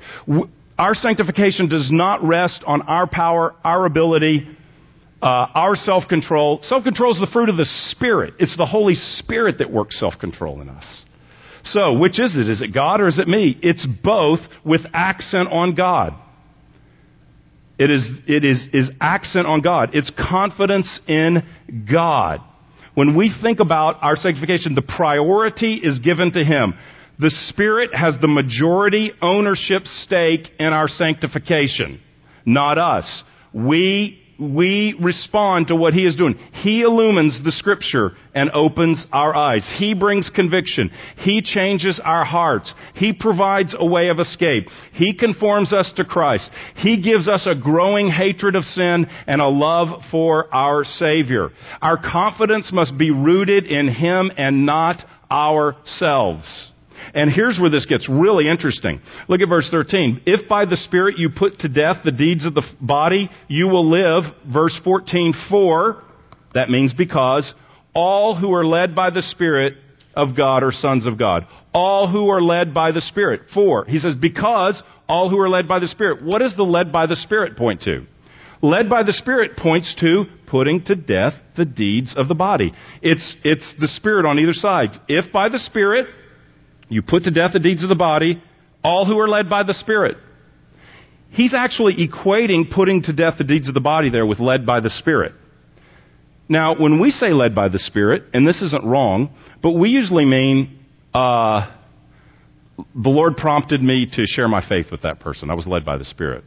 Our 0.77 0.95
sanctification 0.95 1.69
does 1.69 1.89
not 1.91 2.23
rest 2.23 2.63
on 2.65 2.81
our 2.83 3.07
power, 3.07 3.55
our 3.63 3.85
ability, 3.85 4.47
uh, 5.21 5.25
our 5.25 5.75
self 5.75 6.07
control. 6.07 6.59
Self 6.63 6.83
control 6.83 7.13
is 7.13 7.19
the 7.19 7.29
fruit 7.31 7.49
of 7.49 7.57
the 7.57 7.67
Spirit. 7.91 8.35
It's 8.39 8.57
the 8.57 8.65
Holy 8.65 8.95
Spirit 8.95 9.59
that 9.59 9.71
works 9.71 9.99
self 9.99 10.15
control 10.19 10.61
in 10.61 10.69
us. 10.69 11.05
So, 11.63 11.97
which 11.99 12.19
is 12.19 12.35
it? 12.35 12.49
Is 12.49 12.61
it 12.61 12.73
God 12.73 13.01
or 13.01 13.07
is 13.07 13.19
it 13.19 13.27
me? 13.27 13.57
It's 13.61 13.85
both 14.03 14.39
with 14.65 14.81
accent 14.93 15.49
on 15.51 15.75
God. 15.75 16.13
It 17.77 17.89
is, 17.89 18.07
it 18.27 18.43
is, 18.45 18.67
is 18.73 18.89
accent 18.99 19.47
on 19.47 19.61
God. 19.61 19.91
It's 19.93 20.11
confidence 20.29 20.99
in 21.07 21.43
God. 21.91 22.39
When 22.93 23.15
we 23.15 23.33
think 23.41 23.59
about 23.59 23.97
our 24.01 24.15
sanctification, 24.15 24.75
the 24.75 24.81
priority 24.81 25.75
is 25.75 25.99
given 25.99 26.31
to 26.33 26.43
Him. 26.43 26.73
The 27.21 27.29
Spirit 27.49 27.93
has 27.93 28.15
the 28.19 28.27
majority 28.27 29.12
ownership 29.21 29.86
stake 29.86 30.49
in 30.57 30.73
our 30.73 30.88
sanctification, 30.88 32.01
not 32.47 32.79
us. 32.79 33.23
We, 33.53 34.19
we 34.39 34.95
respond 34.99 35.67
to 35.67 35.75
what 35.75 35.93
He 35.93 36.07
is 36.07 36.15
doing. 36.15 36.34
He 36.63 36.81
illumines 36.81 37.39
the 37.43 37.51
Scripture 37.51 38.13
and 38.34 38.49
opens 38.55 39.05
our 39.13 39.36
eyes. 39.36 39.63
He 39.77 39.93
brings 39.93 40.31
conviction. 40.34 40.89
He 41.17 41.43
changes 41.43 42.01
our 42.03 42.25
hearts. 42.25 42.73
He 42.95 43.13
provides 43.13 43.75
a 43.77 43.86
way 43.86 44.07
of 44.07 44.19
escape. 44.19 44.65
He 44.93 45.13
conforms 45.13 45.73
us 45.73 45.93
to 45.97 46.03
Christ. 46.03 46.49
He 46.77 47.03
gives 47.03 47.29
us 47.29 47.45
a 47.45 47.53
growing 47.53 48.10
hatred 48.10 48.55
of 48.55 48.63
sin 48.63 49.05
and 49.27 49.41
a 49.41 49.47
love 49.47 49.89
for 50.10 50.51
our 50.51 50.84
Savior. 50.84 51.51
Our 51.84 52.01
confidence 52.01 52.71
must 52.73 52.97
be 52.97 53.12
rooted 53.12 53.67
in 53.67 53.93
Him 53.93 54.31
and 54.38 54.65
not 54.65 55.05
ourselves. 55.29 56.71
And 57.13 57.31
here's 57.31 57.59
where 57.59 57.69
this 57.69 57.85
gets 57.85 58.07
really 58.09 58.47
interesting. 58.47 59.01
Look 59.27 59.41
at 59.41 59.49
verse 59.49 59.67
13. 59.69 60.21
If 60.25 60.47
by 60.47 60.65
the 60.65 60.77
Spirit 60.77 61.17
you 61.17 61.29
put 61.29 61.59
to 61.59 61.69
death 61.69 61.97
the 62.03 62.11
deeds 62.11 62.45
of 62.45 62.53
the 62.53 62.63
body, 62.79 63.29
you 63.47 63.67
will 63.67 63.89
live. 63.89 64.23
Verse 64.51 64.79
14, 64.83 65.33
for, 65.49 66.03
that 66.53 66.69
means 66.69 66.93
because, 66.93 67.51
all 67.93 68.35
who 68.35 68.53
are 68.53 68.65
led 68.65 68.95
by 68.95 69.09
the 69.09 69.21
Spirit 69.21 69.73
of 70.15 70.35
God 70.35 70.63
are 70.63 70.71
sons 70.71 71.07
of 71.07 71.17
God. 71.17 71.45
All 71.73 72.09
who 72.09 72.29
are 72.29 72.41
led 72.41 72.73
by 72.73 72.91
the 72.91 73.01
Spirit. 73.01 73.41
For, 73.53 73.85
he 73.85 73.99
says, 73.99 74.15
because 74.15 74.81
all 75.07 75.29
who 75.29 75.39
are 75.39 75.49
led 75.49 75.67
by 75.67 75.79
the 75.79 75.87
Spirit. 75.87 76.23
What 76.23 76.39
does 76.39 76.55
the 76.55 76.63
led 76.63 76.91
by 76.91 77.05
the 77.05 77.15
Spirit 77.15 77.57
point 77.57 77.81
to? 77.81 78.05
Led 78.61 78.89
by 78.89 79.03
the 79.03 79.13
Spirit 79.13 79.57
points 79.57 79.95
to 79.99 80.25
putting 80.47 80.83
to 80.85 80.95
death 80.95 81.33
the 81.57 81.65
deeds 81.65 82.13
of 82.15 82.27
the 82.27 82.35
body. 82.35 82.71
It's, 83.01 83.35
it's 83.43 83.73
the 83.79 83.87
Spirit 83.87 84.25
on 84.25 84.37
either 84.37 84.53
side. 84.53 84.89
If 85.07 85.31
by 85.31 85.49
the 85.49 85.59
Spirit, 85.59 86.07
you 86.91 87.01
put 87.01 87.23
to 87.23 87.32
death 87.32 87.54
the 87.54 87.60
deeds 87.60 87.84
of 87.84 87.89
the 87.89 87.95
body, 87.95 88.43
all 88.84 89.06
who 89.06 89.17
are 89.17 89.30
led 89.30 89.49
by 89.49 89.63
the 89.63 89.73
Spirit. 89.73 90.17
He's 91.30 91.54
actually 91.54 91.95
equating 92.06 92.69
putting 92.69 93.04
to 93.04 93.13
death 93.13 93.36
the 93.38 93.45
deeds 93.45 93.69
of 93.69 93.73
the 93.73 93.80
body 93.80 94.10
there 94.10 94.25
with 94.25 94.39
led 94.39 94.65
by 94.65 94.82
the 94.82 94.89
Spirit. 94.89 95.32
Now, 96.49 96.75
when 96.75 96.99
we 96.99 97.12
say 97.12 97.30
led 97.30 97.56
by 97.56 97.69
the 97.69 97.80
Spirit, 97.80 98.23
and 98.34 98.45
this 98.45 98.62
isn't 98.62 98.84
wrong, 98.84 99.34
but 99.63 99.71
we 99.71 99.89
usually 99.89 100.25
mean 100.25 100.80
uh, 101.13 101.71
the 102.77 103.10
Lord 103.10 103.38
prompted 103.38 103.82
me 103.82 104.06
to 104.06 104.25
share 104.25 104.49
my 104.49 104.67
faith 104.67 104.88
with 104.91 105.04
that 105.04 105.21
person. 105.21 105.49
I 105.49 105.54
was 105.54 105.65
led 105.65 105.86
by 105.86 105.95
the 105.97 106.04
Spirit. 106.04 106.43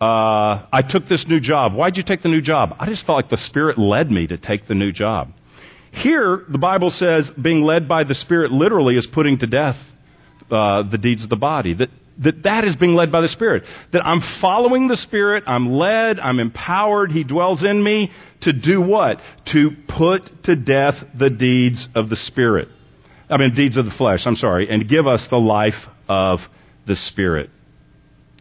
Uh, 0.00 0.66
I 0.72 0.80
took 0.88 1.06
this 1.06 1.24
new 1.28 1.40
job. 1.40 1.72
Why'd 1.74 1.96
you 1.96 2.02
take 2.04 2.24
the 2.24 2.28
new 2.28 2.40
job? 2.40 2.70
I 2.80 2.86
just 2.86 3.06
felt 3.06 3.14
like 3.14 3.30
the 3.30 3.36
Spirit 3.36 3.78
led 3.78 4.10
me 4.10 4.26
to 4.26 4.36
take 4.36 4.66
the 4.66 4.74
new 4.74 4.90
job. 4.90 5.32
Here, 5.92 6.44
the 6.48 6.58
Bible 6.58 6.90
says 6.90 7.30
being 7.40 7.62
led 7.62 7.88
by 7.88 8.04
the 8.04 8.14
Spirit 8.14 8.52
literally 8.52 8.96
is 8.96 9.08
putting 9.12 9.38
to 9.38 9.46
death 9.46 9.76
uh, 10.50 10.82
the 10.90 10.98
deeds 10.98 11.22
of 11.24 11.30
the 11.30 11.36
body. 11.36 11.74
That, 11.74 11.88
that 12.22 12.42
that 12.44 12.64
is 12.64 12.76
being 12.76 12.94
led 12.94 13.12
by 13.12 13.20
the 13.20 13.28
Spirit. 13.28 13.64
That 13.92 14.04
I'm 14.04 14.20
following 14.40 14.88
the 14.88 14.96
Spirit, 14.96 15.44
I'm 15.46 15.72
led, 15.72 16.18
I'm 16.18 16.40
empowered, 16.40 17.10
He 17.10 17.24
dwells 17.24 17.64
in 17.64 17.82
me 17.82 18.10
to 18.42 18.52
do 18.52 18.80
what? 18.80 19.18
To 19.52 19.70
put 19.88 20.22
to 20.44 20.56
death 20.56 20.94
the 21.18 21.30
deeds 21.30 21.86
of 21.94 22.08
the 22.08 22.16
Spirit. 22.16 22.68
I 23.30 23.36
mean, 23.36 23.54
deeds 23.54 23.76
of 23.76 23.84
the 23.84 23.94
flesh, 23.96 24.20
I'm 24.24 24.36
sorry, 24.36 24.68
and 24.70 24.88
give 24.88 25.06
us 25.06 25.26
the 25.30 25.36
life 25.36 25.74
of 26.08 26.38
the 26.86 26.96
Spirit. 26.96 27.50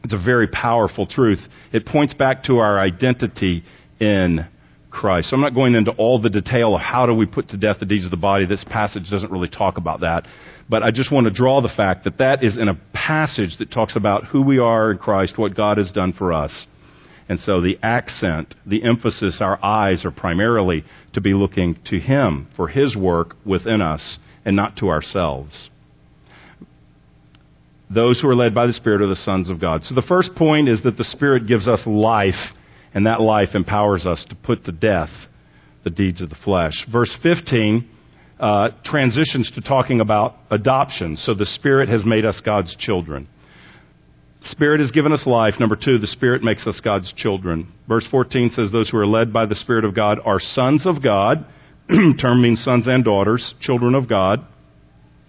It's 0.03 0.13
a 0.13 0.23
very 0.23 0.47
powerful 0.47 1.05
truth. 1.05 1.39
It 1.73 1.85
points 1.85 2.13
back 2.13 2.43
to 2.43 2.57
our 2.57 2.79
identity 2.79 3.63
in 3.99 4.47
Christ. 4.89 5.29
So 5.29 5.35
I'm 5.35 5.41
not 5.41 5.53
going 5.53 5.75
into 5.75 5.91
all 5.91 6.21
the 6.21 6.29
detail 6.29 6.75
of 6.75 6.81
how 6.81 7.05
do 7.05 7.13
we 7.13 7.25
put 7.25 7.49
to 7.49 7.57
death 7.57 7.77
the 7.79 7.85
deeds 7.85 8.05
of 8.05 8.11
the 8.11 8.17
body. 8.17 8.45
This 8.45 8.63
passage 8.63 9.09
doesn't 9.09 9.31
really 9.31 9.49
talk 9.49 9.77
about 9.77 10.01
that. 10.01 10.25
But 10.69 10.83
I 10.83 10.91
just 10.91 11.11
want 11.11 11.25
to 11.25 11.33
draw 11.33 11.61
the 11.61 11.73
fact 11.75 12.03
that 12.03 12.17
that 12.17 12.43
is 12.43 12.57
in 12.57 12.67
a 12.67 12.79
passage 12.93 13.57
that 13.59 13.71
talks 13.71 13.95
about 13.95 14.25
who 14.25 14.41
we 14.41 14.59
are 14.59 14.91
in 14.91 14.97
Christ, 14.97 15.37
what 15.37 15.55
God 15.55 15.77
has 15.77 15.91
done 15.91 16.13
for 16.13 16.33
us. 16.33 16.67
And 17.29 17.39
so 17.39 17.61
the 17.61 17.77
accent, 17.83 18.55
the 18.65 18.83
emphasis, 18.83 19.39
our 19.41 19.63
eyes 19.63 20.05
are 20.05 20.11
primarily 20.11 20.83
to 21.13 21.21
be 21.21 21.33
looking 21.33 21.77
to 21.85 21.99
Him 21.99 22.47
for 22.55 22.67
His 22.67 22.95
work 22.95 23.35
within 23.45 23.81
us 23.81 24.17
and 24.45 24.55
not 24.55 24.77
to 24.77 24.87
ourselves. 24.89 25.69
Those 27.93 28.21
who 28.21 28.29
are 28.29 28.35
led 28.35 28.53
by 28.53 28.67
the 28.67 28.73
Spirit 28.73 29.01
are 29.01 29.07
the 29.07 29.15
sons 29.15 29.49
of 29.49 29.61
God. 29.61 29.83
So 29.83 29.95
the 29.95 30.01
first 30.01 30.35
point 30.35 30.67
is 30.67 30.83
that 30.83 30.97
the 30.97 31.05
Spirit 31.05 31.47
gives 31.47 31.67
us 31.67 31.81
life, 31.85 32.35
and 32.93 33.05
that 33.05 33.21
life 33.21 33.49
empowers 33.53 34.05
us 34.05 34.25
to 34.29 34.35
put 34.35 34.65
to 34.65 34.71
death 34.71 35.09
the 35.83 35.89
deeds 35.89 36.21
of 36.21 36.29
the 36.29 36.37
flesh. 36.43 36.85
Verse 36.91 37.15
15 37.23 37.89
uh, 38.39 38.69
transitions 38.83 39.51
to 39.55 39.61
talking 39.61 39.99
about 39.99 40.35
adoption. 40.51 41.17
So 41.17 41.33
the 41.33 41.45
Spirit 41.45 41.89
has 41.89 42.05
made 42.05 42.25
us 42.25 42.41
God's 42.45 42.75
children. 42.77 43.27
Spirit 44.43 44.79
has 44.79 44.91
given 44.91 45.11
us 45.11 45.25
life. 45.25 45.55
Number 45.59 45.75
two, 45.75 45.97
the 45.97 46.07
Spirit 46.07 46.43
makes 46.43 46.67
us 46.67 46.79
God's 46.83 47.11
children. 47.13 47.71
Verse 47.87 48.07
14 48.09 48.51
says, 48.51 48.71
Those 48.71 48.89
who 48.89 48.97
are 48.97 49.07
led 49.07 49.33
by 49.33 49.45
the 49.45 49.55
Spirit 49.55 49.85
of 49.85 49.95
God 49.95 50.19
are 50.23 50.39
sons 50.39 50.85
of 50.85 51.03
God. 51.03 51.45
Term 51.89 52.41
means 52.41 52.63
sons 52.63 52.87
and 52.87 53.03
daughters, 53.03 53.55
children 53.61 53.95
of 53.95 54.07
God. 54.07 54.45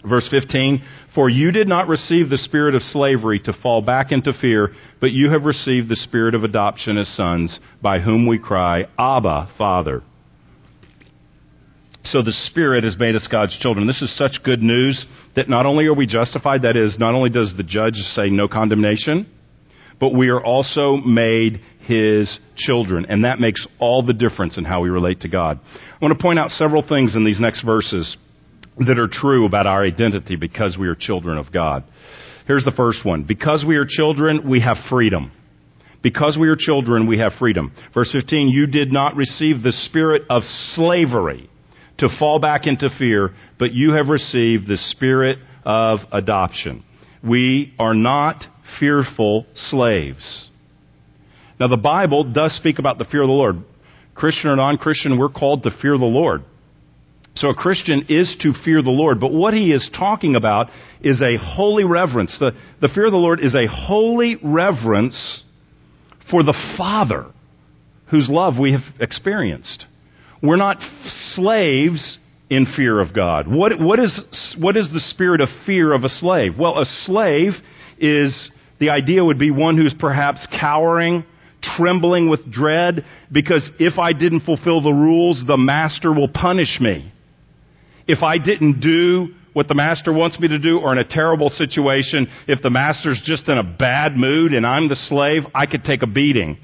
Verse 0.07 0.29
15, 0.31 0.83
For 1.15 1.29
you 1.29 1.51
did 1.51 1.69
not 1.69 1.89
receive 1.89 2.29
the 2.29 2.39
spirit 2.39 2.75
of 2.75 2.83
slavery 2.83 3.41
to 3.41 3.53
fall 3.53 3.83
back 3.83 4.13
into 4.13 4.33
fear, 4.33 4.71
but 5.01 5.11
you 5.11 5.31
have 5.31 5.45
received 5.45 5.89
the 5.89 5.97
spirit 5.97 6.35
of 6.35 6.45
adoption 6.45 6.99
as 6.99 7.09
sons, 7.17 7.59
by 7.83 7.99
whom 7.99 8.27
we 8.27 8.39
cry, 8.39 8.85
Abba, 8.99 9.51
Father. 9.59 10.03
So 12.05 12.23
the 12.23 12.33
Spirit 12.33 12.85
has 12.85 12.97
made 12.99 13.17
us 13.17 13.29
God's 13.31 13.59
children. 13.59 13.87
This 13.87 14.01
is 14.01 14.17
such 14.17 14.43
good 14.43 14.63
news 14.63 15.05
that 15.37 15.49
not 15.49 15.67
only 15.67 15.87
are 15.87 15.95
we 15.95 16.07
justified, 16.07 16.63
that 16.63 16.77
is, 16.77 16.97
not 16.99 17.15
only 17.15 17.29
does 17.29 17.53
the 17.57 17.63
judge 17.63 17.97
say 17.97 18.31
no 18.31 18.49
condemnation, 18.49 19.27
but 20.01 20.15
we 20.15 20.29
are 20.29 20.43
also 20.43 20.97
made 20.97 21.61
His 21.81 22.39
children. 22.57 23.05
And 23.11 23.25
that 23.25 23.41
makes 23.41 23.67
all 23.79 24.03
the 24.03 24.15
difference 24.15 24.57
in 24.57 24.65
how 24.65 24.81
we 24.81 24.89
relate 24.89 25.21
to 25.23 25.29
God. 25.29 25.61
I 25.61 25.99
want 26.01 26.17
to 26.17 26.23
point 26.23 26.39
out 26.39 26.51
several 26.51 26.87
things 26.87 27.15
in 27.15 27.25
these 27.25 27.41
next 27.41 27.63
verses 27.63 28.17
that 28.87 28.99
are 28.99 29.09
true 29.11 29.47
about 29.47 29.67
our 29.67 29.83
identity 29.85 30.37
because 30.37 30.77
we 30.79 30.89
are 30.89 30.95
children 30.95 31.39
of 31.39 31.53
God. 31.53 31.85
Here's 32.47 32.65
the 32.65 32.73
first 32.73 33.05
one. 33.05 33.25
Because 33.25 33.65
we 33.67 33.77
are 33.77 33.85
children, 33.87 34.49
we 34.49 34.61
have 34.61 34.77
freedom. 34.89 35.33
Because 36.03 36.39
we 36.41 36.49
are 36.49 36.57
children, 36.57 37.07
we 37.07 37.19
have 37.19 37.33
freedom. 37.39 37.73
Verse 37.93 38.11
15, 38.13 38.49
you 38.49 38.67
did 38.67 38.93
not 38.93 39.17
receive 39.17 39.63
the 39.63 39.73
spirit 39.73 40.23
of 40.31 40.43
slavery 40.75 41.51
to 41.99 42.09
fall 42.19 42.39
back 42.39 42.67
into 42.67 42.89
fear, 42.99 43.31
but 43.59 43.73
you 43.73 43.93
have 43.95 44.09
received 44.09 44.69
the 44.69 44.77
spirit 44.77 45.39
of 45.65 45.99
adoption. 46.13 46.85
We 47.23 47.75
are 47.79 47.95
not 47.95 48.45
fearful 48.79 49.47
slaves. 49.55 50.49
Now, 51.59 51.67
the 51.67 51.77
Bible 51.77 52.33
does 52.33 52.57
speak 52.57 52.79
about 52.79 52.99
the 52.99 53.05
fear 53.05 53.23
of 53.23 53.29
the 53.29 53.33
Lord. 53.33 53.57
Christian 54.15 54.51
or 54.51 54.57
non 54.57 54.79
Christian, 54.79 55.19
we're 55.19 55.29
called 55.29 55.65
to 55.65 55.71
fear 55.83 55.99
the 55.99 56.05
Lord. 56.05 56.45
So 57.39 57.51
a 57.51 57.55
Christian 57.55 58.07
is 58.09 58.37
to 58.41 58.53
fear 58.65 58.83
the 58.83 58.91
Lord, 58.91 59.21
but 59.21 59.33
what 59.33 59.55
he 59.55 59.71
is 59.71 59.89
talking 59.97 60.35
about 60.35 60.71
is 61.01 61.23
a 61.23 61.37
holy 61.39 61.85
reverence. 61.85 62.37
The, 62.41 62.51
the 62.81 62.89
fear 62.89 63.07
of 63.07 63.13
the 63.13 63.17
Lord 63.17 63.39
is 63.41 63.55
a 63.55 63.69
holy 63.69 64.37
reverence 64.43 65.45
for 66.31 66.43
the 66.43 66.57
Father 66.77 67.27
whose 68.11 68.29
love 68.29 68.55
we 68.59 68.73
have 68.73 68.83
experienced. 68.99 69.85
We're 70.43 70.57
not 70.57 70.79
slaves 71.35 72.19
in 72.51 72.67
fear 72.75 73.01
of 73.01 73.15
God. 73.15 73.47
What, 73.47 73.79
what, 73.79 74.01
is, 74.01 74.57
what 74.59 74.77
is 74.77 74.91
the 74.93 75.01
spirit 75.01 75.41
of 75.41 75.49
fear 75.65 75.95
of 75.95 76.03
a 76.03 76.09
slave? 76.09 76.59
Well, 76.59 76.79
a 76.79 76.87
slave 77.05 77.53
is, 77.99 78.51
the 78.81 78.91
idea 78.91 79.25
would 79.25 79.39
be 79.39 79.53
one 79.53 79.77
who's 79.77 79.95
perhaps 79.97 80.45
cowering, 80.59 81.25
trembling 81.63 82.29
with 82.29 82.51
dread, 82.51 83.05
because 83.31 83.71
if 83.79 83.97
I 83.97 84.13
didn't 84.13 84.41
fulfill 84.41 84.83
the 84.83 84.93
rules, 84.93 85.45
the 85.47 85.57
master 85.57 86.13
will 86.13 86.29
punish 86.29 86.79
me. 86.81 87.13
If 88.09 88.23
I 88.23 88.39
didn't 88.39 88.81
do 88.81 89.35
what 89.53 89.69
the 89.69 89.75
master 89.75 90.13
wants 90.13 90.41
me 90.41 90.49
to 90.49 90.59
do 90.59 90.79
or 90.79 90.93
in 90.93 90.99
a 90.99 91.05
terrible 91.05 91.51
situation, 91.51 92.27
if 92.47 92.63
the 92.63 92.71
master's 92.71 93.21
just 93.25 93.49
in 93.49 93.59
a 93.59 93.63
bad 93.63 94.17
mood 94.17 94.53
and 94.53 94.67
I'm 94.67 94.89
the 94.89 94.97
slave, 94.97 95.43
I 95.55 95.67
could 95.67 95.85
take 95.85 96.03
a 96.03 96.07
beating. 96.07 96.59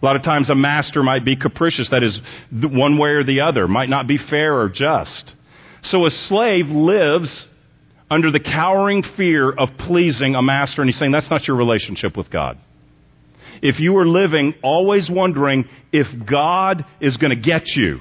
A 0.00 0.04
lot 0.04 0.16
of 0.16 0.22
times 0.22 0.50
a 0.50 0.54
master 0.54 1.02
might 1.02 1.24
be 1.24 1.36
capricious, 1.36 1.88
that 1.90 2.02
is, 2.02 2.20
one 2.50 2.98
way 2.98 3.10
or 3.10 3.24
the 3.24 3.40
other, 3.40 3.66
might 3.66 3.88
not 3.88 4.06
be 4.06 4.18
fair 4.18 4.58
or 4.58 4.68
just. 4.68 5.34
So 5.82 6.06
a 6.06 6.10
slave 6.10 6.66
lives 6.66 7.46
under 8.10 8.30
the 8.30 8.40
cowering 8.40 9.02
fear 9.16 9.50
of 9.50 9.70
pleasing 9.78 10.34
a 10.34 10.42
master, 10.42 10.82
and 10.82 10.88
he's 10.88 10.98
saying 10.98 11.12
that's 11.12 11.30
not 11.30 11.48
your 11.48 11.56
relationship 11.56 12.16
with 12.16 12.30
God. 12.30 12.58
If 13.62 13.80
you 13.80 13.96
are 13.96 14.06
living 14.06 14.54
always 14.62 15.10
wondering 15.10 15.64
if 15.92 16.06
God 16.28 16.84
is 17.00 17.16
going 17.16 17.30
to 17.30 17.42
get 17.42 17.62
you, 17.74 18.00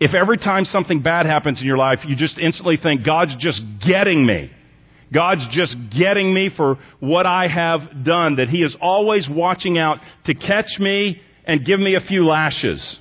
if 0.00 0.14
every 0.14 0.38
time 0.38 0.64
something 0.64 1.02
bad 1.02 1.26
happens 1.26 1.60
in 1.60 1.66
your 1.66 1.76
life, 1.76 2.00
you 2.06 2.14
just 2.14 2.38
instantly 2.38 2.76
think, 2.80 3.04
God's 3.04 3.34
just 3.38 3.60
getting 3.86 4.24
me, 4.24 4.50
God's 5.12 5.46
just 5.50 5.76
getting 5.96 6.32
me 6.32 6.50
for 6.54 6.76
what 7.00 7.26
I 7.26 7.48
have 7.48 8.04
done, 8.04 8.36
that 8.36 8.48
He 8.48 8.62
is 8.62 8.76
always 8.80 9.28
watching 9.30 9.78
out 9.78 9.98
to 10.26 10.34
catch 10.34 10.78
me 10.78 11.20
and 11.44 11.64
give 11.64 11.80
me 11.80 11.94
a 11.94 12.00
few 12.00 12.24
lashes. 12.24 12.98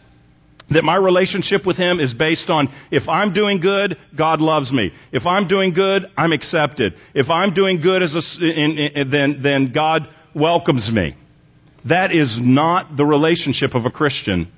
That 0.70 0.84
my 0.84 0.96
relationship 0.96 1.66
with 1.66 1.78
Him 1.78 2.00
is 2.00 2.14
based 2.14 2.50
on 2.50 2.68
if 2.92 3.08
I'm 3.08 3.34
doing 3.34 3.62
good, 3.62 3.96
God 4.18 4.42
loves 4.42 4.72
me. 4.72 4.92
If 5.14 5.26
I'm 5.26 5.48
doing 5.48 5.74
good, 5.74 6.04
I'm 6.18 6.34
accepted. 6.34 6.94
If 7.14 7.30
I'm 7.30 7.54
doing 7.54 7.80
good 7.82 8.04
as 8.04 8.14
a, 8.14 8.46
in, 8.46 8.78
in, 8.78 9.10
then, 9.10 9.40
then 9.42 9.72
God 9.74 10.10
welcomes 10.36 10.90
me. 10.92 11.16
That 11.88 12.14
is 12.14 12.38
not 12.42 12.98
the 12.98 13.06
relationship 13.06 13.76
of 13.76 13.86
a 13.86 13.90
Christian 13.90 14.52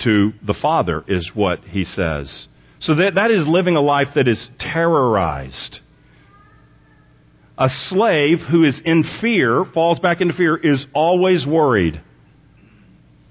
to 0.00 0.32
the 0.46 0.54
Father, 0.60 1.04
is 1.08 1.30
what 1.34 1.60
He 1.64 1.84
says. 1.84 2.48
So 2.80 2.94
that, 2.94 3.16
that 3.16 3.30
is 3.30 3.46
living 3.46 3.76
a 3.76 3.80
life 3.80 4.08
that 4.14 4.28
is 4.28 4.48
terrorized 4.58 5.80
a 7.58 7.68
slave 7.88 8.38
who 8.48 8.62
is 8.62 8.80
in 8.84 9.02
fear, 9.20 9.64
falls 9.74 9.98
back 9.98 10.20
into 10.20 10.32
fear, 10.32 10.56
is 10.56 10.86
always 10.94 11.44
worried 11.44 12.00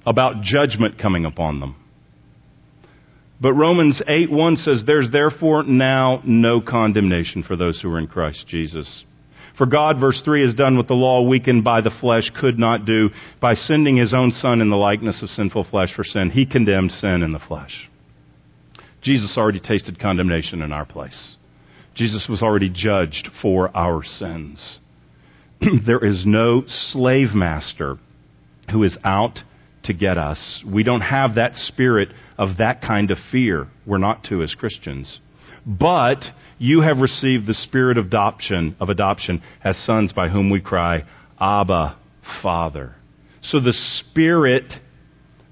about 0.06 0.42
judgment 0.42 1.00
coming 1.00 1.26
upon 1.26 1.62
them. 1.62 1.76
But 3.40 3.54
Romans 3.54 4.02
8 4.06 4.30
1 4.30 4.58
says, 4.58 4.84
There's 4.86 5.10
therefore 5.12 5.64
now 5.64 6.22
no 6.26 6.60
condemnation 6.60 7.44
for 7.44 7.56
those 7.56 7.80
who 7.82 7.90
are 7.94 8.00
in 8.00 8.08
Christ 8.08 8.46
Jesus. 8.48 9.06
For 9.58 9.66
God, 9.66 10.00
verse 10.00 10.22
3, 10.24 10.44
has 10.44 10.54
done 10.54 10.78
what 10.78 10.88
the 10.88 10.94
law 10.94 11.28
weakened 11.28 11.64
by 11.64 11.82
the 11.82 11.96
flesh 12.00 12.30
could 12.40 12.60
not 12.60 12.86
do 12.86 13.10
by 13.42 13.56
sending 13.56 13.98
his 13.98 14.14
own 14.14 14.32
Son 14.32 14.62
in 14.62 14.70
the 14.70 14.76
likeness 14.76 15.24
of 15.24 15.30
sinful 15.30 15.66
flesh 15.66 15.90
for 15.96 16.04
sin. 16.04 16.30
He 16.30 16.46
condemned 16.46 16.92
sin 16.92 17.24
in 17.24 17.32
the 17.32 17.40
flesh. 17.40 17.90
Jesus 19.02 19.36
already 19.38 19.60
tasted 19.60 20.00
condemnation 20.00 20.62
in 20.62 20.72
our 20.72 20.86
place. 20.86 21.38
Jesus 21.96 22.28
was 22.30 22.44
already 22.44 22.70
judged 22.70 23.30
for 23.42 23.76
our 23.76 24.04
sins. 24.04 24.80
there 25.86 26.06
is 26.06 26.24
no 26.26 26.64
slave 26.68 27.34
master 27.34 27.98
who 28.72 28.84
is 28.84 28.98
out 29.04 29.40
to 29.86 29.94
get 29.94 30.18
us. 30.18 30.64
We 30.68 30.84
don't 30.84 31.02
have 31.02 31.36
that 31.36 31.56
spirit 31.56 32.10
of 32.38 32.58
that 32.58 32.82
kind 32.82 33.10
of 33.10 33.18
fear. 33.32 33.68
We're 33.86 33.98
not 33.98 34.26
to 34.26 34.44
as 34.44 34.54
Christians. 34.54 35.20
But 35.66 36.24
you 36.58 36.82
have 36.82 37.00
received 37.00 37.48
the 37.48 37.54
spirit 37.54 37.98
of 37.98 38.08
adoption, 38.08 38.76
of 38.80 38.90
adoption 38.90 39.42
as 39.64 39.78
sons 39.86 40.14
by 40.14 40.30
whom 40.30 40.50
we 40.50 40.62
cry, 40.62 41.04
Abba, 41.40 41.98
Father. 42.42 42.96
So 43.42 43.60
the 43.60 43.74
Spirit, 43.74 44.74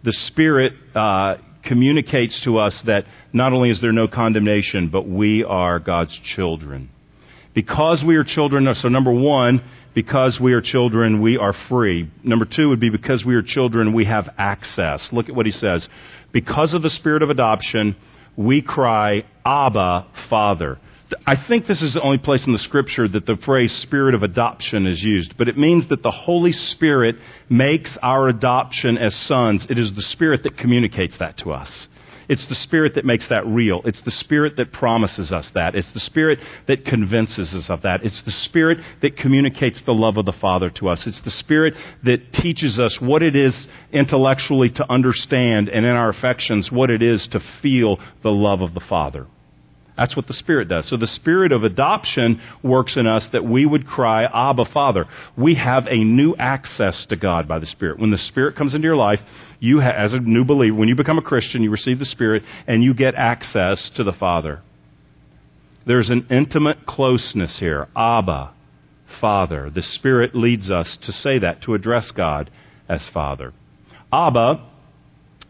the 0.03 0.11
Spirit 0.11 0.73
uh, 0.93 1.35
communicates 1.65 2.41
to 2.43 2.57
us 2.57 2.81
that 2.85 3.05
not 3.33 3.53
only 3.53 3.69
is 3.69 3.79
there 3.81 3.91
no 3.91 4.07
condemnation, 4.07 4.89
but 4.91 5.07
we 5.07 5.43
are 5.43 5.79
God's 5.79 6.17
children. 6.35 6.89
Because 7.53 8.03
we 8.05 8.15
are 8.17 8.25
children, 8.25 8.67
so 8.73 8.89
number 8.89 9.13
one, 9.13 9.63
because 9.93 10.39
we 10.41 10.51
are 10.53 10.61
children, 10.61 11.21
we 11.21 11.37
are 11.37 11.53
free. 11.69 12.11
Number 12.21 12.45
two 12.45 12.67
would 12.69 12.81
be 12.81 12.89
because 12.89 13.23
we 13.25 13.35
are 13.35 13.41
children, 13.41 13.93
we 13.93 14.05
have 14.05 14.27
access. 14.37 15.07
Look 15.13 15.29
at 15.29 15.35
what 15.35 15.45
he 15.45 15.53
says. 15.53 15.87
Because 16.33 16.73
of 16.73 16.81
the 16.81 16.89
spirit 16.89 17.23
of 17.23 17.29
adoption, 17.29 17.95
we 18.37 18.61
cry, 18.61 19.23
Abba, 19.45 20.07
Father. 20.29 20.79
I 21.25 21.35
think 21.47 21.67
this 21.67 21.81
is 21.81 21.93
the 21.93 22.01
only 22.01 22.17
place 22.17 22.45
in 22.47 22.53
the 22.53 22.59
scripture 22.59 23.07
that 23.07 23.25
the 23.25 23.37
phrase 23.45 23.71
spirit 23.83 24.15
of 24.15 24.23
adoption 24.23 24.87
is 24.87 25.03
used, 25.03 25.35
but 25.37 25.47
it 25.47 25.57
means 25.57 25.87
that 25.89 26.01
the 26.01 26.11
Holy 26.11 26.51
Spirit 26.51 27.15
makes 27.49 27.97
our 28.01 28.27
adoption 28.27 28.97
as 28.97 29.15
sons. 29.27 29.67
It 29.69 29.77
is 29.77 29.93
the 29.95 30.01
Spirit 30.01 30.43
that 30.43 30.57
communicates 30.57 31.17
that 31.19 31.37
to 31.39 31.51
us. 31.51 31.87
It's 32.29 32.47
the 32.47 32.55
Spirit 32.55 32.95
that 32.95 33.05
makes 33.05 33.29
that 33.29 33.45
real. 33.45 33.81
It's 33.85 34.01
the 34.03 34.11
Spirit 34.11 34.57
that 34.57 34.71
promises 34.71 35.31
us 35.31 35.49
that. 35.53 35.75
It's 35.75 35.91
the 35.93 35.99
Spirit 35.99 36.39
that 36.67 36.85
convinces 36.85 37.53
us 37.53 37.69
of 37.69 37.81
that. 37.83 38.03
It's 38.03 38.21
the 38.25 38.31
Spirit 38.31 38.79
that 39.01 39.17
communicates 39.17 39.81
the 39.85 39.93
love 39.93 40.17
of 40.17 40.25
the 40.25 40.33
Father 40.39 40.69
to 40.79 40.89
us. 40.89 41.03
It's 41.07 41.21
the 41.23 41.31
Spirit 41.31 41.73
that 42.03 42.33
teaches 42.33 42.79
us 42.79 42.97
what 43.01 43.23
it 43.23 43.35
is 43.35 43.67
intellectually 43.91 44.69
to 44.71 44.91
understand 44.91 45.69
and 45.69 45.85
in 45.85 45.91
our 45.91 46.09
affections 46.09 46.69
what 46.71 46.89
it 46.89 47.01
is 47.01 47.27
to 47.31 47.39
feel 47.61 47.97
the 48.23 48.29
love 48.29 48.61
of 48.61 48.73
the 48.73 48.83
Father. 48.87 49.27
That's 49.97 50.15
what 50.15 50.27
the 50.27 50.33
Spirit 50.33 50.67
does. 50.67 50.89
So 50.89 50.97
the 50.97 51.07
Spirit 51.07 51.51
of 51.51 51.63
adoption 51.63 52.41
works 52.63 52.97
in 52.97 53.07
us 53.07 53.27
that 53.31 53.45
we 53.45 53.65
would 53.65 53.87
cry, 53.87 54.25
Abba, 54.25 54.65
Father. 54.73 55.05
We 55.37 55.55
have 55.55 55.85
a 55.87 56.03
new 56.03 56.35
access 56.37 57.05
to 57.09 57.15
God 57.15 57.47
by 57.47 57.59
the 57.59 57.65
Spirit. 57.65 57.99
When 57.99 58.11
the 58.11 58.17
Spirit 58.17 58.57
comes 58.57 58.75
into 58.75 58.85
your 58.85 58.97
life, 58.97 59.19
you, 59.59 59.79
ha- 59.79 59.93
as 59.95 60.13
a 60.13 60.19
new 60.19 60.43
believer, 60.43 60.75
when 60.75 60.89
you 60.89 60.95
become 60.95 61.17
a 61.17 61.23
Christian, 61.23 61.63
you 61.63 61.71
receive 61.71 61.99
the 61.99 62.05
Spirit 62.05 62.43
and 62.67 62.83
you 62.83 62.93
get 62.93 63.15
access 63.15 63.89
to 63.95 64.03
the 64.03 64.11
Father. 64.11 64.61
There's 65.87 66.09
an 66.09 66.27
intimate 66.29 66.85
closeness 66.85 67.57
here. 67.59 67.87
Abba, 67.95 68.53
Father. 69.21 69.69
The 69.73 69.83
Spirit 69.83 70.35
leads 70.35 70.71
us 70.71 70.97
to 71.03 71.11
say 71.13 71.39
that, 71.39 71.61
to 71.63 71.73
address 71.73 72.11
God 72.15 72.49
as 72.89 73.07
Father. 73.13 73.53
Abba 74.11 74.67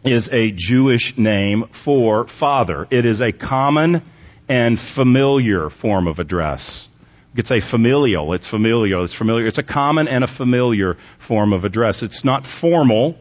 is 0.04 0.28
a 0.32 0.52
Jewish 0.56 1.14
name 1.16 1.64
for 1.84 2.26
Father. 2.38 2.86
It 2.90 3.04
is 3.04 3.20
a 3.20 3.32
common 3.32 4.02
and 4.48 4.78
familiar 4.94 5.70
form 5.82 6.06
of 6.06 6.18
address. 6.18 6.88
You 7.32 7.42
could 7.42 7.48
say 7.48 7.60
familial. 7.70 8.32
It's 8.32 8.48
familial. 8.48 9.04
It's 9.04 9.16
familiar. 9.16 9.46
It's 9.46 9.58
a 9.58 9.62
common 9.62 10.08
and 10.08 10.24
a 10.24 10.36
familiar 10.36 10.96
form 11.28 11.52
of 11.52 11.64
address. 11.64 12.02
It's 12.02 12.24
not 12.24 12.44
formal. 12.60 13.16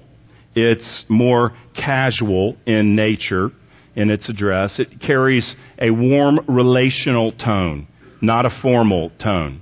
It's 0.55 1.03
more 1.09 1.51
casual 1.75 2.55
in 2.65 2.95
nature 2.95 3.49
in 3.95 4.09
its 4.09 4.29
address. 4.29 4.79
It 4.79 5.01
carries 5.01 5.55
a 5.79 5.91
warm 5.91 6.39
relational 6.47 7.31
tone, 7.33 7.87
not 8.21 8.45
a 8.45 8.49
formal 8.61 9.11
tone. 9.21 9.61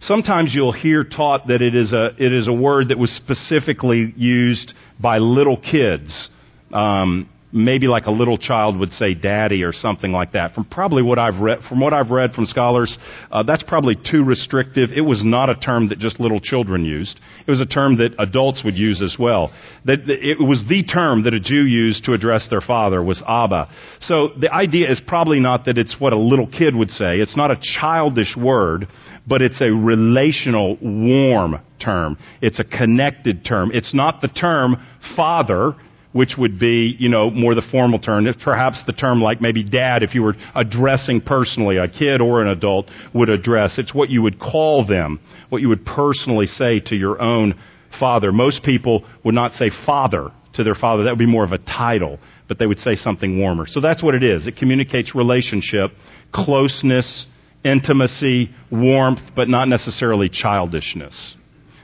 Sometimes 0.00 0.52
you'll 0.54 0.72
hear 0.72 1.04
taught 1.04 1.48
that 1.48 1.62
it 1.62 1.74
is 1.74 1.92
a, 1.92 2.10
it 2.18 2.32
is 2.32 2.48
a 2.48 2.52
word 2.52 2.88
that 2.88 2.98
was 2.98 3.10
specifically 3.10 4.12
used 4.16 4.74
by 5.00 5.18
little 5.18 5.56
kids. 5.56 6.28
Um, 6.72 7.28
maybe 7.56 7.88
like 7.88 8.06
a 8.06 8.10
little 8.10 8.36
child 8.36 8.78
would 8.78 8.92
say 8.92 9.14
daddy 9.14 9.62
or 9.62 9.72
something 9.72 10.12
like 10.12 10.32
that. 10.32 10.54
From 10.54 10.64
probably 10.66 11.02
what 11.02 11.18
I've 11.18 11.40
read, 11.40 11.60
from 11.68 11.80
what 11.80 11.92
I've 11.92 12.10
read 12.10 12.32
from 12.32 12.44
scholars, 12.44 12.96
uh, 13.32 13.42
that's 13.42 13.62
probably 13.62 13.96
too 13.96 14.22
restrictive. 14.22 14.90
It 14.94 15.00
was 15.00 15.22
not 15.24 15.48
a 15.48 15.54
term 15.54 15.88
that 15.88 15.98
just 15.98 16.20
little 16.20 16.40
children 16.40 16.84
used. 16.84 17.18
It 17.46 17.50
was 17.50 17.60
a 17.60 17.66
term 17.66 17.96
that 17.98 18.10
adults 18.18 18.62
would 18.64 18.76
use 18.76 19.02
as 19.02 19.16
well. 19.18 19.52
That 19.86 20.00
it 20.06 20.38
was 20.40 20.62
the 20.68 20.84
term 20.84 21.24
that 21.24 21.34
a 21.34 21.40
Jew 21.40 21.64
used 21.64 22.04
to 22.04 22.12
address 22.12 22.46
their 22.50 22.60
father 22.60 23.02
was 23.02 23.22
Abba. 23.26 23.70
So 24.00 24.28
the 24.38 24.52
idea 24.52 24.90
is 24.90 25.00
probably 25.06 25.40
not 25.40 25.64
that 25.64 25.78
it's 25.78 25.96
what 25.98 26.12
a 26.12 26.18
little 26.18 26.46
kid 26.46 26.76
would 26.76 26.90
say. 26.90 27.18
It's 27.18 27.36
not 27.36 27.50
a 27.50 27.56
childish 27.80 28.36
word, 28.36 28.88
but 29.26 29.42
it's 29.42 29.60
a 29.60 29.70
relational, 29.70 30.76
warm 30.82 31.60
term. 31.82 32.18
It's 32.42 32.60
a 32.60 32.64
connected 32.64 33.44
term. 33.44 33.70
It's 33.72 33.94
not 33.94 34.20
the 34.20 34.28
term 34.28 34.76
father 35.16 35.74
which 36.16 36.32
would 36.38 36.58
be, 36.58 36.96
you 36.98 37.10
know, 37.10 37.30
more 37.30 37.54
the 37.54 37.62
formal 37.70 37.98
term. 37.98 38.26
Perhaps 38.42 38.82
the 38.86 38.92
term 38.94 39.20
like 39.20 39.42
maybe 39.42 39.62
dad, 39.62 40.02
if 40.02 40.14
you 40.14 40.22
were 40.22 40.34
addressing 40.54 41.20
personally, 41.20 41.76
a 41.76 41.86
kid 41.86 42.22
or 42.22 42.40
an 42.40 42.48
adult 42.48 42.86
would 43.14 43.28
address. 43.28 43.78
It's 43.78 43.94
what 43.94 44.08
you 44.08 44.22
would 44.22 44.40
call 44.40 44.86
them, 44.86 45.20
what 45.50 45.60
you 45.60 45.68
would 45.68 45.84
personally 45.84 46.46
say 46.46 46.80
to 46.86 46.96
your 46.96 47.20
own 47.20 47.54
father. 48.00 48.32
Most 48.32 48.64
people 48.64 49.04
would 49.24 49.34
not 49.34 49.52
say 49.52 49.70
father 49.84 50.30
to 50.54 50.64
their 50.64 50.74
father. 50.74 51.04
That 51.04 51.10
would 51.10 51.18
be 51.18 51.26
more 51.26 51.44
of 51.44 51.52
a 51.52 51.58
title, 51.58 52.18
but 52.48 52.58
they 52.58 52.66
would 52.66 52.78
say 52.78 52.94
something 52.94 53.38
warmer. 53.38 53.66
So 53.66 53.82
that's 53.82 54.02
what 54.02 54.14
it 54.14 54.24
is. 54.24 54.46
It 54.46 54.56
communicates 54.56 55.14
relationship, 55.14 55.90
closeness, 56.34 57.26
intimacy, 57.62 58.50
warmth, 58.72 59.20
but 59.36 59.48
not 59.48 59.68
necessarily 59.68 60.30
childishness. 60.30 61.34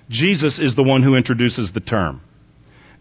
Jesus 0.09 0.59
is 0.59 0.74
the 0.74 0.83
one 0.83 1.03
who 1.03 1.16
introduces 1.16 1.70
the 1.74 1.80
term. 1.80 2.22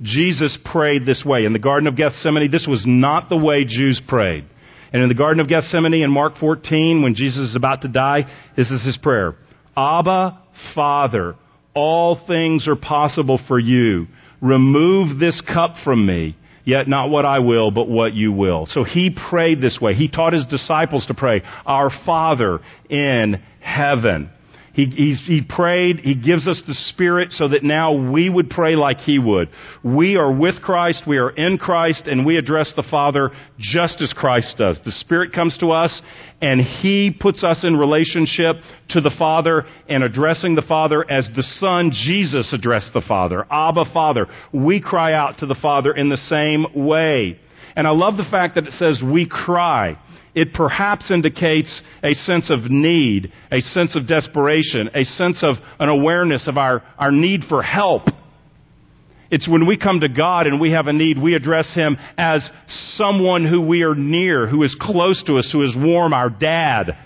Jesus 0.02 0.58
prayed 0.66 1.06
this 1.06 1.24
way. 1.26 1.46
In 1.46 1.54
the 1.54 1.60
Garden 1.60 1.88
of 1.88 1.96
Gethsemane, 1.96 2.50
this 2.52 2.68
was 2.68 2.84
not 2.86 3.30
the 3.30 3.38
way 3.38 3.64
Jews 3.66 4.02
prayed. 4.08 4.46
And 4.94 5.02
in 5.02 5.10
the 5.10 5.16
Garden 5.16 5.40
of 5.40 5.48
Gethsemane 5.48 5.94
in 5.94 6.12
Mark 6.12 6.38
14, 6.38 7.02
when 7.02 7.16
Jesus 7.16 7.50
is 7.50 7.56
about 7.56 7.82
to 7.84 7.88
die, 7.88 8.24
this 8.58 8.70
is 8.70 8.84
his 8.86 8.98
prayer. 8.98 9.36
Abba, 9.78 10.42
Father, 10.76 11.36
all 11.74 12.20
things 12.28 12.68
are 12.68 12.76
possible 12.76 13.40
for 13.48 13.58
you. 13.58 14.08
Remove 14.42 15.20
this 15.20 15.42
cup 15.42 15.76
from 15.84 16.06
me, 16.06 16.36
yet 16.66 16.88
not 16.88 17.10
what 17.10 17.26
I 17.26 17.40
will, 17.40 17.72
but 17.72 17.88
what 17.88 18.14
you 18.14 18.32
will. 18.32 18.66
So 18.66 18.84
he 18.84 19.16
prayed 19.30 19.62
this 19.62 19.80
way. 19.80 19.94
He 19.94 20.10
taught 20.10 20.34
his 20.34 20.46
disciples 20.46 21.06
to 21.08 21.14
pray, 21.14 21.42
Our 21.66 21.90
Father 22.06 22.60
in 22.90 23.42
heaven. 23.62 24.30
He, 24.74 24.86
he 25.26 25.42
prayed. 25.48 26.00
He 26.00 26.16
gives 26.16 26.48
us 26.48 26.62
the 26.66 26.74
Spirit 26.74 27.34
so 27.34 27.50
that 27.50 27.64
now 27.64 28.12
we 28.12 28.30
would 28.30 28.50
pray 28.50 28.76
like 28.76 29.00
He 29.00 29.20
would. 29.20 29.50
We 29.84 30.16
are 30.16 30.32
with 30.32 30.62
Christ. 30.62 31.04
We 31.06 31.18
are 31.18 31.30
in 31.30 31.58
Christ 31.58 32.08
and 32.08 32.26
we 32.26 32.38
address 32.38 32.72
the 32.76 32.88
Father 32.90 33.32
just 33.60 34.02
as 34.02 34.14
Christ 34.14 34.56
does. 34.58 34.80
The 34.86 34.92
Spirit 34.92 35.34
comes 35.34 35.58
to 35.58 35.72
us 35.72 36.02
and 36.42 36.62
He 36.62 37.16
puts 37.18 37.44
us 37.44 37.66
in 37.66 37.78
relationship 37.78 38.58
to 38.90 39.02
the 39.02 39.14
Father 39.18 39.66
and 39.90 40.04
addressing 40.04 40.56
the 40.56 40.62
Father 40.62 41.10
as 41.10 41.30
the 41.36 41.44
Son 41.44 41.92
Jesus 41.92 42.54
addressed 42.54 42.94
the 42.94 43.04
Father. 43.06 43.46
Abba 43.52 43.86
Father. 43.94 44.28
We 44.54 44.80
cry 44.80 45.14
out 45.14 45.40
to 45.40 45.46
the 45.46 45.60
Father 45.62 45.94
in 45.94 46.08
the 46.08 46.18
same 46.18 46.66
way. 46.74 47.38
And 47.76 47.88
I 47.88 47.92
love 47.92 48.16
the 48.16 48.28
fact 48.30 48.56
that 48.56 48.68
it 48.68 48.74
says 48.74 49.02
we 49.04 49.28
cry 49.28 49.98
it 50.34 50.54
perhaps 50.54 51.12
indicates 51.12 51.82
a 52.04 52.14
sense 52.14 52.50
of 52.50 52.70
need, 52.70 53.32
a 53.52 53.60
sense 53.62 53.96
of 53.96 54.08
desperation, 54.08 54.90
a 54.94 55.04
sense 55.04 55.44
of 55.44 55.56
an 55.80 55.90
awareness 55.90 56.48
of 56.48 56.58
our, 56.58 56.84
our 56.98 57.12
need 57.12 57.42
for 57.50 57.62
help. 57.62 58.04
It's 59.30 59.48
when 59.48 59.66
we 59.66 59.78
come 59.78 60.02
to 60.02 60.10
God 60.10 60.48
and 60.48 60.60
we 60.60 60.72
have 60.72 60.88
a 60.88 60.94
need, 60.94 61.18
we 61.18 61.36
address 61.36 61.74
Him 61.74 61.98
as 62.18 62.50
someone 62.96 63.46
who 63.46 63.62
we 63.62 63.84
are 63.84 63.96
near, 63.96 64.48
who 64.48 64.64
is 64.64 64.76
close 64.80 65.24
to 65.24 65.38
us, 65.38 65.50
who 65.52 65.64
is 65.64 65.76
warm, 65.76 66.14
our 66.14 66.30
dad. 66.30 66.98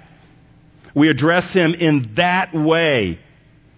We 0.96 1.10
address 1.10 1.54
Him 1.54 1.74
in 1.74 2.14
that 2.18 2.50
way. 2.54 3.20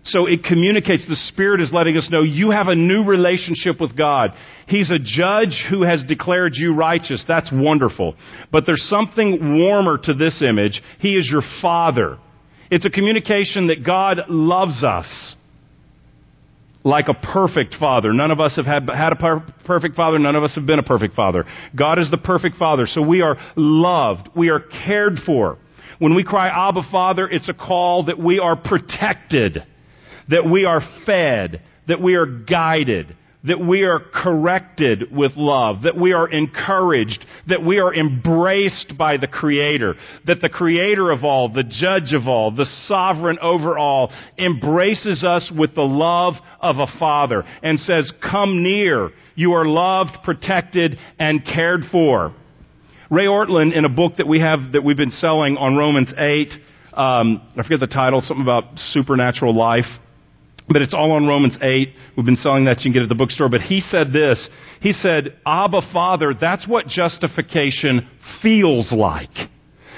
So 0.07 0.25
it 0.25 0.43
communicates, 0.43 1.05
the 1.07 1.15
Spirit 1.15 1.61
is 1.61 1.71
letting 1.73 1.97
us 1.97 2.09
know 2.09 2.21
you 2.21 2.51
have 2.51 2.69
a 2.69 2.75
new 2.75 3.03
relationship 3.03 3.81
with 3.81 3.97
God. 3.97 4.31
He's 4.67 4.89
a 4.89 4.99
judge 4.99 5.65
who 5.69 5.83
has 5.83 6.03
declared 6.03 6.53
you 6.55 6.73
righteous. 6.73 7.23
That's 7.27 7.49
wonderful. 7.51 8.15
But 8.51 8.65
there's 8.65 8.87
something 8.89 9.59
warmer 9.59 9.97
to 10.03 10.13
this 10.13 10.41
image. 10.41 10.81
He 10.99 11.15
is 11.15 11.29
your 11.29 11.41
Father. 11.61 12.17
It's 12.71 12.85
a 12.85 12.89
communication 12.89 13.67
that 13.67 13.85
God 13.85 14.23
loves 14.29 14.83
us 14.83 15.35
like 16.83 17.07
a 17.09 17.13
perfect 17.13 17.75
father. 17.75 18.13
None 18.13 18.31
of 18.31 18.39
us 18.39 18.55
have 18.55 18.65
had, 18.65 18.89
had 18.89 19.11
a 19.11 19.15
per- 19.15 19.45
perfect 19.65 19.95
father. 19.95 20.17
None 20.17 20.35
of 20.35 20.43
us 20.43 20.55
have 20.55 20.65
been 20.65 20.79
a 20.79 20.83
perfect 20.83 21.15
father. 21.15 21.43
God 21.75 21.99
is 21.99 22.09
the 22.09 22.17
perfect 22.17 22.55
father. 22.55 22.85
So 22.87 23.01
we 23.01 23.21
are 23.21 23.37
loved. 23.57 24.29
We 24.35 24.49
are 24.49 24.61
cared 24.61 25.17
for. 25.25 25.57
When 25.99 26.15
we 26.15 26.23
cry, 26.23 26.47
Abba, 26.47 26.83
Father, 26.91 27.27
it's 27.27 27.49
a 27.49 27.53
call 27.53 28.05
that 28.05 28.19
we 28.19 28.39
are 28.39 28.55
protected 28.55 29.63
that 30.29 30.49
we 30.49 30.65
are 30.65 30.81
fed, 31.05 31.61
that 31.87 32.01
we 32.01 32.15
are 32.15 32.25
guided, 32.25 33.15
that 33.43 33.59
we 33.59 33.83
are 33.83 33.99
corrected 33.99 35.11
with 35.11 35.31
love, 35.35 35.83
that 35.83 35.95
we 35.95 36.11
are 36.11 36.29
encouraged, 36.29 37.25
that 37.47 37.63
we 37.63 37.79
are 37.79 37.93
embraced 37.93 38.97
by 38.97 39.17
the 39.17 39.27
Creator, 39.27 39.95
that 40.25 40.41
the 40.41 40.49
Creator 40.49 41.11
of 41.11 41.23
all, 41.23 41.49
the 41.49 41.63
Judge 41.63 42.13
of 42.13 42.27
all, 42.27 42.51
the 42.51 42.65
Sovereign 42.85 43.37
over 43.41 43.77
all, 43.77 44.11
embraces 44.37 45.23
us 45.23 45.51
with 45.55 45.75
the 45.75 45.81
love 45.81 46.33
of 46.59 46.77
a 46.77 46.87
Father 46.99 47.43
and 47.63 47.79
says, 47.79 48.11
come 48.21 48.63
near. 48.63 49.11
You 49.35 49.53
are 49.53 49.65
loved, 49.65 50.17
protected, 50.23 50.97
and 51.19 51.45
cared 51.45 51.83
for. 51.91 52.33
Ray 53.09 53.25
Ortlund, 53.25 53.73
in 53.73 53.85
a 53.85 53.89
book 53.89 54.17
that 54.17 54.27
we 54.27 54.41
have, 54.41 54.73
that 54.73 54.83
we've 54.83 54.97
been 54.97 55.11
selling 55.11 55.55
on 55.55 55.77
Romans 55.77 56.11
8, 56.17 56.49
um, 56.93 57.41
I 57.55 57.63
forget 57.63 57.79
the 57.79 57.87
title, 57.87 58.19
something 58.21 58.43
about 58.43 58.77
supernatural 58.77 59.55
life. 59.55 59.85
But 60.69 60.81
it's 60.81 60.93
all 60.93 61.13
on 61.13 61.25
Romans 61.25 61.57
8. 61.61 61.93
We've 62.15 62.25
been 62.25 62.35
selling 62.35 62.65
that. 62.65 62.79
You 62.79 62.83
can 62.83 62.93
get 62.93 62.99
it 63.01 63.03
at 63.03 63.09
the 63.09 63.15
bookstore. 63.15 63.49
But 63.49 63.61
he 63.61 63.81
said 63.89 64.11
this. 64.11 64.49
He 64.81 64.91
said, 64.91 65.39
Abba 65.45 65.81
Father, 65.93 66.33
that's 66.39 66.67
what 66.67 66.87
justification 66.87 68.07
feels 68.41 68.91
like. 68.91 69.29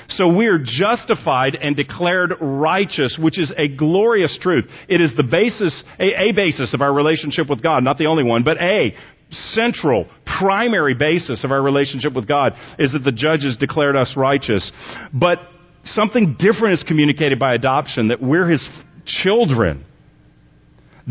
So 0.10 0.28
we're 0.28 0.60
justified 0.64 1.56
and 1.56 1.76
declared 1.76 2.34
righteous, 2.42 3.18
which 3.22 3.38
is 3.38 3.52
a 3.58 3.68
glorious 3.68 4.38
truth. 4.42 4.66
It 4.88 5.02
is 5.02 5.14
the 5.16 5.24
basis, 5.24 5.84
a, 6.00 6.30
a 6.30 6.32
basis 6.34 6.74
of 6.74 6.82
our 6.82 6.92
relationship 6.92 7.50
with 7.50 7.62
God. 7.62 7.84
Not 7.84 7.98
the 7.98 8.08
only 8.08 8.24
one, 8.24 8.44
but 8.44 8.60
a 8.60 8.96
central, 9.32 10.08
primary 10.40 10.96
basis 10.96 11.44
of 11.44 11.52
our 11.52 11.62
relationship 11.62 12.14
with 12.14 12.28
God 12.28 12.54
is 12.80 12.94
that 12.94 13.04
the 13.04 13.12
judge 13.12 13.44
has 13.44 13.58
declared 13.58 13.96
us 13.96 14.16
righteous. 14.18 14.72
But 15.14 15.40
something 15.84 16.36
different 16.40 16.74
is 16.76 16.84
communicated 16.88 17.38
by 17.40 17.54
adoption, 17.54 18.08
that 18.08 18.22
we're 18.22 18.48
his 18.48 18.68
children 19.06 19.86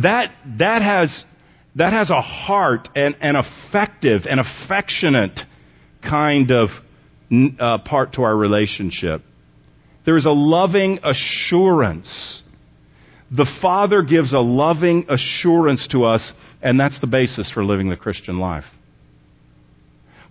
that, 0.02 0.32
that, 0.58 0.82
has, 0.82 1.24
that 1.76 1.92
has 1.92 2.10
a 2.10 2.20
heart 2.20 2.88
and 2.94 3.16
an 3.20 3.36
effective 3.36 4.22
and 4.28 4.40
affectionate 4.40 5.38
kind 6.02 6.50
of 6.50 6.68
uh, 7.60 7.78
part 7.84 8.14
to 8.14 8.22
our 8.22 8.36
relationship. 8.36 9.22
There 10.06 10.16
is 10.16 10.26
a 10.26 10.30
loving 10.30 11.00
assurance. 11.04 12.42
The 13.30 13.46
Father 13.60 14.02
gives 14.02 14.32
a 14.32 14.38
loving 14.38 15.06
assurance 15.10 15.86
to 15.92 16.04
us, 16.04 16.32
and 16.62 16.80
that's 16.80 16.98
the 17.00 17.06
basis 17.06 17.50
for 17.52 17.64
living 17.64 17.90
the 17.90 17.96
Christian 17.96 18.38
life. 18.38 18.64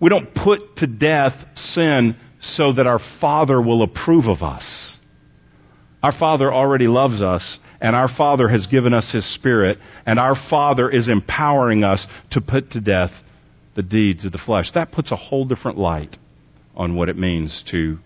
We 0.00 0.10
don't 0.10 0.34
put 0.34 0.76
to 0.78 0.86
death 0.86 1.34
sin 1.54 2.16
so 2.40 2.72
that 2.72 2.86
our 2.86 3.00
Father 3.20 3.60
will 3.60 3.82
approve 3.82 4.26
of 4.28 4.42
us. 4.42 4.98
Our 6.02 6.12
Father 6.18 6.52
already 6.52 6.86
loves 6.86 7.22
us, 7.22 7.58
and 7.80 7.94
our 7.94 8.08
Father 8.16 8.48
has 8.48 8.66
given 8.66 8.92
us 8.92 9.10
His 9.12 9.34
Spirit, 9.34 9.78
and 10.06 10.18
our 10.18 10.34
Father 10.50 10.90
is 10.90 11.08
empowering 11.08 11.84
us 11.84 12.06
to 12.32 12.40
put 12.40 12.70
to 12.72 12.80
death 12.80 13.10
the 13.76 13.82
deeds 13.82 14.24
of 14.24 14.32
the 14.32 14.40
flesh. 14.44 14.70
That 14.74 14.92
puts 14.92 15.12
a 15.12 15.16
whole 15.16 15.44
different 15.44 15.78
light 15.78 16.16
on 16.76 16.96
what 16.96 17.08
it 17.08 17.16
means 17.16 17.62
to 17.70 17.98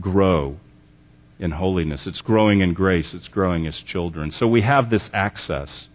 grow 0.00 0.56
in 1.38 1.50
holiness. 1.50 2.06
It's 2.06 2.20
growing 2.20 2.60
in 2.60 2.74
grace, 2.74 3.12
it's 3.14 3.28
growing 3.28 3.66
as 3.66 3.80
children. 3.86 4.30
So 4.30 4.46
we 4.46 4.62
have 4.62 4.90
this 4.90 5.08
access. 5.12 5.88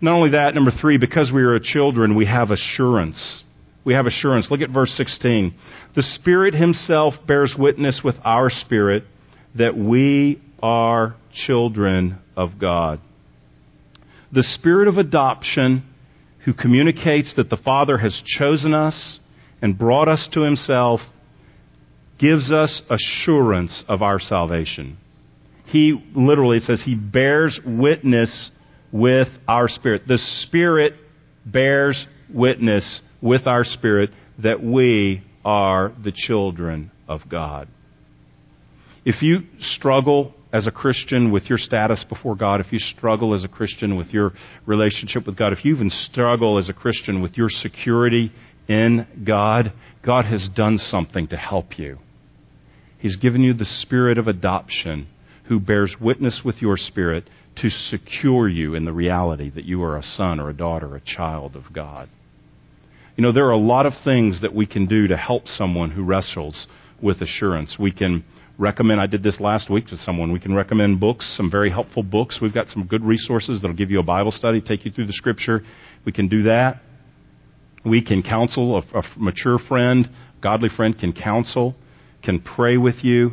Not 0.00 0.14
only 0.14 0.30
that, 0.30 0.54
number 0.54 0.72
three, 0.80 0.98
because 0.98 1.30
we 1.32 1.42
are 1.42 1.58
children, 1.62 2.16
we 2.16 2.26
have 2.26 2.50
assurance. 2.50 3.42
We 3.84 3.94
have 3.94 4.06
assurance. 4.06 4.48
Look 4.50 4.60
at 4.60 4.70
verse 4.70 4.92
16. 4.96 5.54
The 5.94 6.02
Spirit 6.02 6.54
Himself 6.54 7.14
bears 7.26 7.54
witness 7.58 8.00
with 8.04 8.16
our 8.24 8.48
spirit 8.48 9.04
that 9.56 9.76
we 9.76 10.40
are 10.62 11.16
children 11.46 12.18
of 12.36 12.58
God. 12.58 13.00
The 14.32 14.42
Spirit 14.42 14.88
of 14.88 14.96
adoption, 14.96 15.84
who 16.44 16.54
communicates 16.54 17.34
that 17.36 17.50
the 17.50 17.56
Father 17.56 17.98
has 17.98 18.22
chosen 18.38 18.72
us 18.72 19.18
and 19.60 19.78
brought 19.78 20.08
us 20.08 20.28
to 20.32 20.42
Himself, 20.42 21.00
gives 22.18 22.52
us 22.52 22.82
assurance 22.88 23.84
of 23.88 24.00
our 24.00 24.20
salvation. 24.20 24.96
He 25.66 26.00
literally 26.14 26.60
says 26.60 26.82
he 26.84 26.94
bears 26.94 27.58
witness 27.64 28.50
with 28.92 29.28
our 29.48 29.68
spirit. 29.68 30.02
The 30.06 30.18
Spirit 30.46 30.94
bears 31.46 32.06
witness 32.32 33.00
with 33.20 33.46
our 33.46 33.64
spirit 33.64 34.10
that 34.42 34.62
we 34.62 35.22
are 35.44 35.92
the 36.04 36.12
children 36.12 36.90
of 37.08 37.22
God. 37.28 37.68
If 39.04 39.22
you 39.22 39.40
struggle 39.60 40.34
as 40.52 40.66
a 40.66 40.70
Christian 40.70 41.32
with 41.32 41.44
your 41.44 41.58
status 41.58 42.04
before 42.08 42.36
God, 42.36 42.60
if 42.60 42.72
you 42.72 42.78
struggle 42.78 43.34
as 43.34 43.42
a 43.42 43.48
Christian 43.48 43.96
with 43.96 44.08
your 44.08 44.32
relationship 44.66 45.26
with 45.26 45.36
God, 45.36 45.52
if 45.52 45.64
you 45.64 45.74
even 45.74 45.90
struggle 45.90 46.58
as 46.58 46.68
a 46.68 46.74
Christian 46.74 47.22
with 47.22 47.36
your 47.36 47.48
security 47.48 48.30
in 48.68 49.06
God, 49.26 49.72
God 50.04 50.26
has 50.26 50.48
done 50.54 50.78
something 50.78 51.26
to 51.28 51.36
help 51.36 51.78
you. 51.78 51.98
He's 52.98 53.16
given 53.16 53.42
you 53.42 53.54
the 53.54 53.64
spirit 53.64 54.18
of 54.18 54.28
adoption 54.28 55.08
who 55.48 55.58
bears 55.58 55.96
witness 56.00 56.42
with 56.44 56.62
your 56.62 56.76
spirit 56.76 57.28
to 57.56 57.68
secure 57.68 58.48
you 58.48 58.74
in 58.74 58.84
the 58.84 58.92
reality 58.92 59.50
that 59.50 59.64
you 59.64 59.82
are 59.82 59.98
a 59.98 60.02
son 60.02 60.38
or 60.38 60.50
a 60.50 60.56
daughter, 60.56 60.94
a 60.94 61.00
child 61.00 61.56
of 61.56 61.64
God. 61.72 62.08
You 63.16 63.22
know, 63.22 63.32
there 63.32 63.46
are 63.46 63.52
a 63.52 63.58
lot 63.58 63.86
of 63.86 63.92
things 64.04 64.40
that 64.42 64.54
we 64.54 64.66
can 64.66 64.86
do 64.86 65.08
to 65.08 65.16
help 65.16 65.46
someone 65.46 65.90
who 65.90 66.04
wrestles 66.04 66.66
with 67.02 67.20
assurance. 67.20 67.76
We 67.78 67.92
can 67.92 68.24
recommend, 68.58 69.00
I 69.00 69.06
did 69.06 69.22
this 69.22 69.40
last 69.40 69.70
week 69.70 69.86
to 69.88 69.96
someone, 69.96 70.32
we 70.32 70.40
can 70.40 70.54
recommend 70.54 71.00
books, 71.00 71.34
some 71.36 71.50
very 71.50 71.70
helpful 71.70 72.02
books. 72.02 72.38
We've 72.40 72.54
got 72.54 72.68
some 72.68 72.86
good 72.86 73.04
resources 73.04 73.60
that'll 73.60 73.76
give 73.76 73.90
you 73.90 74.00
a 74.00 74.04
Bible 74.04 74.32
study, 74.32 74.60
take 74.60 74.84
you 74.84 74.92
through 74.92 75.06
the 75.06 75.12
scripture. 75.12 75.62
We 76.04 76.12
can 76.12 76.28
do 76.28 76.44
that. 76.44 76.80
We 77.84 78.02
can 78.02 78.22
counsel, 78.22 78.76
a, 78.76 78.98
a 78.98 79.02
mature 79.16 79.58
friend, 79.58 80.08
godly 80.40 80.68
friend 80.68 80.98
can 80.98 81.12
counsel 81.12 81.74
can 82.22 82.40
pray 82.40 82.76
with 82.76 83.02
you, 83.02 83.32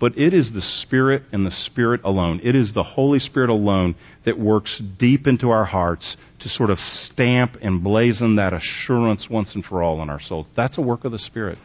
but 0.00 0.16
it 0.16 0.34
is 0.34 0.50
the 0.52 0.60
Spirit 0.82 1.22
and 1.32 1.46
the 1.46 1.50
Spirit 1.50 2.00
alone. 2.04 2.40
It 2.42 2.54
is 2.54 2.72
the 2.74 2.82
Holy 2.82 3.18
Spirit 3.18 3.50
alone 3.50 3.96
that 4.24 4.38
works 4.38 4.82
deep 4.98 5.26
into 5.26 5.50
our 5.50 5.64
hearts 5.64 6.16
to 6.40 6.48
sort 6.48 6.70
of 6.70 6.78
stamp 6.78 7.56
and 7.62 7.82
blazon 7.82 8.36
that 8.36 8.52
assurance 8.52 9.28
once 9.30 9.54
and 9.54 9.64
for 9.64 9.82
all 9.82 10.02
in 10.02 10.10
our 10.10 10.20
souls. 10.20 10.46
That's 10.56 10.78
a 10.78 10.82
work 10.82 11.04
of 11.04 11.12
the 11.12 11.18
Spirit. 11.18 11.58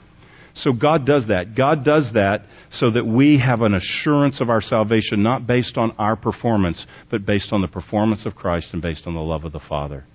So 0.63 0.73
God 0.73 1.05
does 1.05 1.27
that. 1.27 1.55
God 1.55 1.85
does 1.85 2.11
that 2.13 2.43
so 2.71 2.91
that 2.91 3.05
we 3.05 3.39
have 3.39 3.61
an 3.61 3.73
assurance 3.73 4.41
of 4.41 4.49
our 4.49 4.61
salvation, 4.61 5.23
not 5.23 5.47
based 5.47 5.77
on 5.77 5.91
our 5.97 6.15
performance, 6.15 6.85
but 7.09 7.25
based 7.25 7.53
on 7.53 7.61
the 7.61 7.67
performance 7.67 8.25
of 8.25 8.35
Christ 8.35 8.69
and 8.73 8.81
based 8.81 9.07
on 9.07 9.13
the 9.13 9.21
love 9.21 9.45
of 9.45 9.53
the 9.53 9.61
Father. 9.67 10.05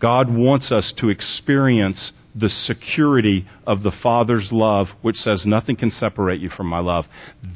God 0.00 0.28
wants 0.28 0.72
us 0.72 0.92
to 0.98 1.08
experience 1.08 2.12
the 2.34 2.48
security 2.48 3.46
of 3.66 3.82
the 3.82 3.92
Father's 4.02 4.48
love, 4.52 4.86
which 5.02 5.16
says, 5.16 5.44
Nothing 5.44 5.76
can 5.76 5.90
separate 5.90 6.40
you 6.40 6.50
from 6.50 6.66
my 6.66 6.78
love. 6.78 7.04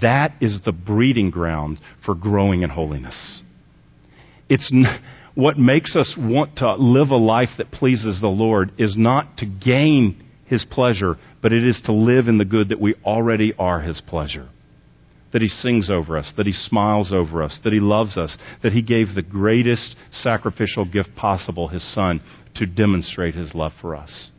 That 0.00 0.34
is 0.40 0.58
the 0.64 0.72
breeding 0.72 1.30
ground 1.30 1.78
for 2.04 2.14
growing 2.14 2.62
in 2.62 2.70
holiness. 2.70 3.42
It's 4.48 4.70
n- 4.72 5.00
what 5.34 5.58
makes 5.58 5.96
us 5.96 6.14
want 6.18 6.56
to 6.56 6.74
live 6.74 7.10
a 7.10 7.16
life 7.16 7.50
that 7.58 7.70
pleases 7.70 8.20
the 8.20 8.28
Lord 8.28 8.72
is 8.78 8.96
not 8.96 9.38
to 9.38 9.46
gain 9.46 10.22
His 10.52 10.66
pleasure, 10.70 11.16
but 11.40 11.54
it 11.54 11.66
is 11.66 11.80
to 11.86 11.94
live 11.94 12.28
in 12.28 12.36
the 12.36 12.44
good 12.44 12.68
that 12.68 12.80
we 12.80 12.94
already 13.06 13.54
are 13.58 13.80
His 13.80 14.02
pleasure. 14.06 14.50
That 15.32 15.40
He 15.40 15.48
sings 15.48 15.88
over 15.90 16.18
us, 16.18 16.30
that 16.36 16.44
He 16.44 16.52
smiles 16.52 17.10
over 17.10 17.42
us, 17.42 17.58
that 17.64 17.72
He 17.72 17.80
loves 17.80 18.18
us, 18.18 18.36
that 18.62 18.72
He 18.72 18.82
gave 18.82 19.14
the 19.14 19.22
greatest 19.22 19.96
sacrificial 20.10 20.84
gift 20.84 21.16
possible, 21.16 21.68
His 21.68 21.94
Son, 21.94 22.20
to 22.56 22.66
demonstrate 22.66 23.34
His 23.34 23.54
love 23.54 23.72
for 23.80 23.96
us. 23.96 24.30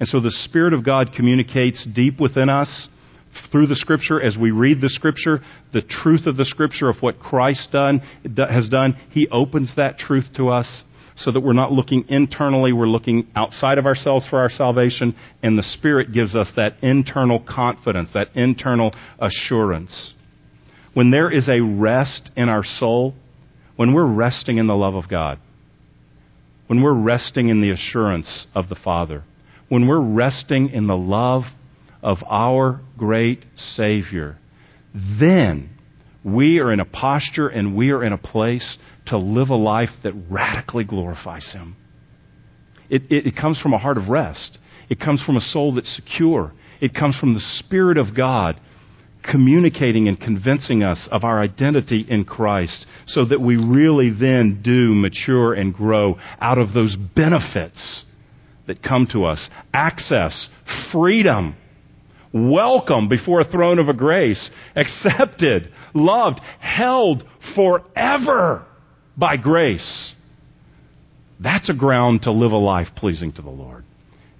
And 0.00 0.08
so 0.08 0.20
the 0.20 0.30
Spirit 0.30 0.72
of 0.72 0.86
God 0.86 1.10
communicates 1.14 1.86
deep 1.94 2.18
within 2.18 2.48
us 2.48 2.88
through 3.50 3.66
the 3.66 3.76
Scripture 3.76 4.22
as 4.22 4.38
we 4.40 4.52
read 4.52 4.80
the 4.80 4.88
Scripture, 4.88 5.40
the 5.74 5.82
truth 5.82 6.26
of 6.26 6.38
the 6.38 6.46
Scripture 6.46 6.88
of 6.88 6.96
what 7.00 7.20
Christ 7.20 7.68
done, 7.72 8.00
has 8.36 8.70
done. 8.70 8.96
He 9.10 9.28
opens 9.30 9.74
that 9.76 9.98
truth 9.98 10.30
to 10.36 10.48
us 10.48 10.82
so 11.22 11.32
that 11.32 11.40
we're 11.40 11.52
not 11.52 11.72
looking 11.72 12.04
internally, 12.08 12.72
we're 12.72 12.86
looking 12.86 13.28
outside 13.34 13.78
of 13.78 13.86
ourselves 13.86 14.26
for 14.28 14.38
our 14.38 14.48
salvation, 14.48 15.14
and 15.42 15.56
the 15.56 15.62
Spirit 15.62 16.12
gives 16.12 16.34
us 16.34 16.50
that 16.56 16.74
internal 16.82 17.40
confidence, 17.40 18.10
that 18.14 18.28
internal 18.34 18.94
assurance. 19.18 20.12
When 20.94 21.10
there 21.10 21.30
is 21.30 21.48
a 21.48 21.60
rest 21.60 22.30
in 22.36 22.48
our 22.48 22.64
soul, 22.64 23.14
when 23.76 23.94
we're 23.94 24.06
resting 24.06 24.58
in 24.58 24.66
the 24.66 24.74
love 24.74 24.94
of 24.94 25.08
God, 25.08 25.38
when 26.66 26.82
we're 26.82 26.92
resting 26.92 27.48
in 27.48 27.60
the 27.60 27.70
assurance 27.70 28.46
of 28.54 28.68
the 28.68 28.76
Father, 28.76 29.24
when 29.68 29.86
we're 29.86 30.00
resting 30.00 30.70
in 30.70 30.86
the 30.86 30.96
love 30.96 31.42
of 32.02 32.18
our 32.28 32.80
great 32.98 33.44
Savior, 33.56 34.38
then 34.94 35.70
we 36.24 36.58
are 36.58 36.72
in 36.72 36.80
a 36.80 36.84
posture 36.84 37.48
and 37.48 37.76
we 37.76 37.90
are 37.90 38.04
in 38.04 38.12
a 38.12 38.18
place 38.18 38.78
to 39.06 39.18
live 39.18 39.50
a 39.50 39.56
life 39.56 39.90
that 40.04 40.12
radically 40.30 40.84
glorifies 40.84 41.52
Him. 41.52 41.76
It, 42.88 43.02
it, 43.10 43.26
it, 43.28 43.36
comes 43.36 43.60
from 43.60 43.72
a 43.72 43.78
heart 43.78 43.98
of 43.98 44.08
rest. 44.08 44.58
It 44.88 45.00
comes 45.00 45.22
from 45.22 45.36
a 45.36 45.40
soul 45.40 45.74
that's 45.74 45.94
secure. 45.96 46.52
It 46.80 46.94
comes 46.94 47.16
from 47.16 47.34
the 47.34 47.40
Spirit 47.58 47.98
of 47.98 48.14
God 48.14 48.60
communicating 49.22 50.08
and 50.08 50.20
convincing 50.20 50.82
us 50.82 51.08
of 51.10 51.24
our 51.24 51.40
identity 51.40 52.04
in 52.08 52.24
Christ 52.24 52.86
so 53.06 53.24
that 53.24 53.40
we 53.40 53.56
really 53.56 54.10
then 54.10 54.60
do 54.62 54.92
mature 54.92 55.54
and 55.54 55.72
grow 55.72 56.16
out 56.40 56.58
of 56.58 56.74
those 56.74 56.96
benefits 57.14 58.04
that 58.66 58.82
come 58.82 59.06
to 59.12 59.24
us 59.24 59.48
access, 59.72 60.48
freedom, 60.92 61.56
welcome 62.32 63.08
before 63.08 63.40
a 63.40 63.50
throne 63.50 63.78
of 63.78 63.88
a 63.88 63.94
grace, 63.94 64.50
accepted, 64.74 65.72
loved, 65.94 66.40
held 66.60 67.24
forever 67.54 68.66
by 69.16 69.36
grace. 69.36 70.14
That's 71.40 71.68
a 71.68 71.74
ground 71.74 72.22
to 72.22 72.32
live 72.32 72.52
a 72.52 72.56
life 72.56 72.88
pleasing 72.96 73.32
to 73.32 73.42
the 73.42 73.50
Lord. 73.50 73.84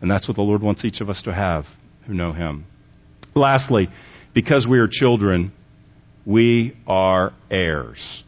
And 0.00 0.10
that's 0.10 0.26
what 0.26 0.36
the 0.36 0.42
Lord 0.42 0.62
wants 0.62 0.84
each 0.84 1.00
of 1.00 1.08
us 1.08 1.22
to 1.22 1.34
have 1.34 1.64
who 2.06 2.14
know 2.14 2.32
Him. 2.32 2.64
Lastly, 3.34 3.88
because 4.34 4.66
we 4.68 4.78
are 4.78 4.88
children, 4.90 5.52
we 6.26 6.76
are 6.86 7.32
heirs. 7.50 8.24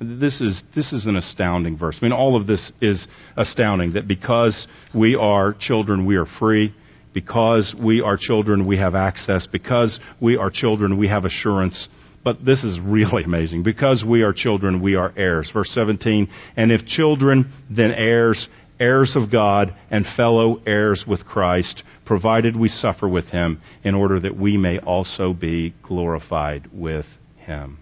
This 0.00 0.40
is, 0.40 0.62
this 0.74 0.92
is 0.92 1.06
an 1.06 1.16
astounding 1.16 1.78
verse. 1.78 1.96
I 2.00 2.04
mean, 2.04 2.12
all 2.12 2.36
of 2.36 2.46
this 2.46 2.72
is 2.80 3.06
astounding 3.36 3.92
that 3.92 4.08
because 4.08 4.66
we 4.94 5.14
are 5.14 5.54
children, 5.58 6.06
we 6.06 6.16
are 6.16 6.26
free. 6.38 6.74
Because 7.12 7.74
we 7.78 8.00
are 8.00 8.16
children, 8.18 8.66
we 8.66 8.78
have 8.78 8.94
access. 8.94 9.46
Because 9.50 9.98
we 10.20 10.36
are 10.36 10.50
children, 10.50 10.98
we 10.98 11.08
have 11.08 11.24
assurance. 11.24 11.88
But 12.24 12.44
this 12.44 12.62
is 12.64 12.78
really 12.80 13.22
amazing. 13.24 13.62
Because 13.62 14.04
we 14.06 14.22
are 14.22 14.32
children, 14.32 14.82
we 14.82 14.94
are 14.94 15.12
heirs. 15.16 15.50
Verse 15.52 15.70
17, 15.74 16.28
and 16.56 16.72
if 16.72 16.86
children, 16.86 17.52
then 17.70 17.90
heirs, 17.90 18.48
heirs 18.80 19.14
of 19.16 19.30
God, 19.30 19.74
and 19.90 20.06
fellow 20.16 20.60
heirs 20.66 21.04
with 21.06 21.24
Christ, 21.24 21.82
provided 22.04 22.56
we 22.56 22.68
suffer 22.68 23.08
with 23.08 23.26
him, 23.26 23.60
in 23.84 23.94
order 23.94 24.20
that 24.20 24.36
we 24.36 24.56
may 24.56 24.78
also 24.78 25.32
be 25.32 25.74
glorified 25.82 26.68
with 26.72 27.06
him. 27.36 27.78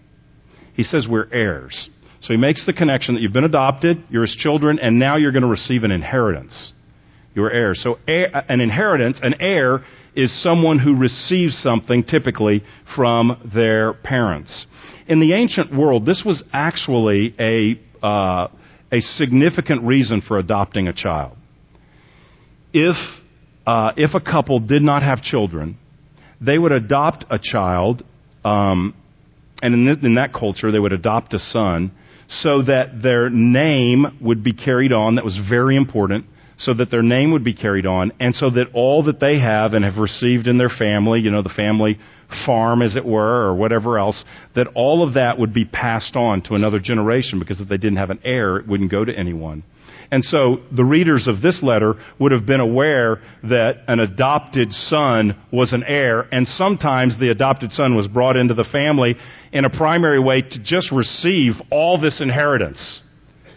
He 0.75 0.83
says 0.83 1.07
we're 1.09 1.33
heirs. 1.33 1.89
So 2.23 2.35
he 2.35 2.39
makes 2.39 2.67
the 2.67 2.73
connection 2.73 3.15
that 3.15 3.23
you've 3.23 3.33
been 3.33 3.45
adopted, 3.45 4.05
you're 4.11 4.27
his 4.27 4.37
children, 4.37 4.79
and 4.79 4.99
now 4.99 5.17
you're 5.17 5.33
going 5.33 5.43
to 5.43 5.49
receive 5.49 5.85
an 5.85 5.91
inheritance. 5.91 6.73
You 7.35 7.45
are 7.45 7.51
heirs. 7.51 7.81
So 7.83 7.99
heir, 8.09 8.45
an 8.49 8.61
inheritance, 8.61 9.21
an 9.23 9.35
heir, 9.41 9.85
is 10.17 10.43
someone 10.43 10.79
who 10.79 10.97
receives 10.97 11.57
something 11.63 12.05
typically 12.05 12.63
from 12.97 13.51
their 13.55 13.93
parents. 13.93 14.67
In 15.07 15.21
the 15.21 15.35
ancient 15.35 15.75
world, 15.75 16.05
this 16.05 16.23
was 16.27 16.43
actually 16.53 17.35
a, 17.39 17.81
uh, 18.05 18.49
a 18.93 19.01
significant 19.01 19.83
reason 19.85 20.21
for 20.27 20.39
adopting 20.39 20.89
a 20.89 20.93
child. 20.93 21.37
If, 22.73 22.97
uh, 23.67 23.93
if 23.97 24.15
a 24.15 24.21
couple 24.21 24.59
did 24.59 24.83
not 24.83 25.03
have 25.03 25.23
children, 25.23 25.79
they 26.41 26.59
would 26.59 26.73
adopt 26.73 27.25
a 27.31 27.39
child, 27.39 28.03
um, 28.45 28.95
and 29.63 29.75
in, 29.75 29.85
th- 29.87 30.05
in 30.05 30.15
that 30.15 30.33
culture, 30.33 30.73
they 30.73 30.79
would 30.79 30.93
adopt 30.93 31.35
a 31.35 31.39
son 31.39 31.93
so 32.29 32.63
that 32.63 33.01
their 33.03 33.29
name 33.29 34.19
would 34.21 34.43
be 34.43 34.53
carried 34.53 34.93
on. 34.93 35.17
That 35.17 35.25
was 35.25 35.39
very 35.49 35.77
important 35.77 36.25
so 36.61 36.75
that 36.75 36.91
their 36.91 37.03
name 37.03 37.33
would 37.33 37.45
be 37.45 37.55
carried 37.55 37.87
on, 37.87 38.13
and 38.21 38.35
so 38.35 38.51
that 38.51 38.67
all 38.75 39.03
that 39.05 39.19
they 39.19 39.39
have 39.39 39.73
and 39.73 39.85
have 39.85 39.97
received 39.97 40.47
in 40.47 40.59
their 40.59 40.69
family, 40.69 41.21
you 41.21 41.31
know, 41.31 41.43
the 41.43 41.49
family 41.49 41.99
farm, 42.45 42.83
as 42.83 42.97
it 42.97 43.05
were, 43.05 43.47
or 43.47 43.55
whatever 43.55 43.99
else, 43.99 44.25
that 44.55 44.67
all 44.75 45.07
of 45.07 45.15
that 45.15 45.39
would 45.39 45.55
be 45.55 45.65
passed 45.65 46.15
on 46.17 46.43
to 46.43 46.55
another 46.55 46.79
generation, 46.79 47.39
because 47.39 47.61
if 47.61 47.69
they 47.69 47.79
didn't 47.79 47.97
have 47.97 48.11
an 48.11 48.21
heir, 48.25 48.59
it 48.59 48.69
wouldn't 48.69 48.91
go 48.91 49.05
to 49.05 49.13
anyone. 49.13 49.65
And 50.13 50.23
so 50.25 50.59
the 50.75 50.85
readers 50.85 51.29
of 51.29 51.41
this 51.41 51.63
letter 51.63 51.95
would 52.19 52.33
have 52.33 52.45
been 52.45 52.61
aware 52.61 53.23
that 53.45 53.85
an 53.89 54.01
adopted 54.01 54.71
son 54.73 55.41
was 55.53 55.73
an 55.73 55.85
heir, 55.87 56.23
and 56.33 56.47
sometimes 56.47 57.19
the 57.19 57.31
adopted 57.31 57.73
son 57.73 57.97
was 57.97 58.07
brought 58.07 58.37
into 58.37 58.55
the 58.55 58.69
family 58.71 59.17
in 59.53 59.65
a 59.65 59.71
primary 59.71 60.21
way 60.21 60.43
to 60.43 60.59
just 60.63 60.93
receive 60.93 61.55
all 61.71 61.99
this 61.99 62.21
inheritance. 62.21 63.01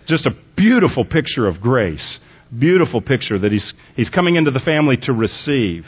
Just 0.07 0.25
a 0.25 0.31
beautiful 0.55 1.05
picture 1.05 1.47
of 1.47 1.59
grace 1.59 2.19
beautiful 2.59 3.01
picture 3.01 3.39
that 3.39 3.51
he's, 3.51 3.73
he's 3.95 4.09
coming 4.09 4.35
into 4.35 4.51
the 4.51 4.59
family 4.59 4.95
to 5.03 5.13
receive. 5.13 5.85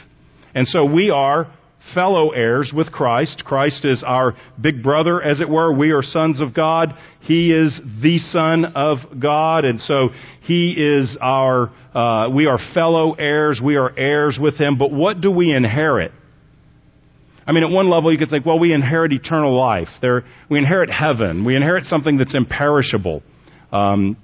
And 0.53 0.67
so 0.67 0.85
we 0.85 1.09
are 1.09 1.51
fellow 1.93 2.31
heirs 2.31 2.71
with 2.75 2.91
Christ. 2.91 3.43
Christ 3.45 3.85
is 3.85 4.03
our 4.05 4.35
big 4.59 4.81
brother, 4.81 5.21
as 5.21 5.41
it 5.41 5.49
were. 5.49 5.71
We 5.73 5.91
are 5.91 6.01
sons 6.01 6.41
of 6.41 6.53
God. 6.53 6.93
He 7.21 7.51
is 7.51 7.79
the 8.01 8.17
Son 8.19 8.65
of 8.65 8.97
God. 9.19 9.65
And 9.65 9.79
so 9.79 10.09
He 10.41 10.71
is 10.71 11.17
our, 11.21 11.71
uh, 11.93 12.29
we 12.29 12.47
are 12.47 12.57
fellow 12.73 13.13
heirs. 13.13 13.61
We 13.63 13.75
are 13.75 13.91
heirs 13.97 14.37
with 14.41 14.59
Him. 14.59 14.77
But 14.77 14.91
what 14.91 15.21
do 15.21 15.31
we 15.31 15.53
inherit? 15.53 16.11
I 17.47 17.51
mean, 17.51 17.63
at 17.63 17.69
one 17.69 17.89
level, 17.89 18.11
you 18.11 18.17
could 18.17 18.29
think, 18.29 18.45
well, 18.45 18.57
we 18.57 18.73
inherit 18.73 19.13
eternal 19.13 19.55
life. 19.55 19.89
There, 20.01 20.23
we 20.49 20.57
inherit 20.57 20.89
heaven. 20.89 21.45
We 21.45 21.55
inherit 21.55 21.85
something 21.85 22.17
that's 22.17 22.33
imperishable. 22.33 23.21
Um, 23.71 24.17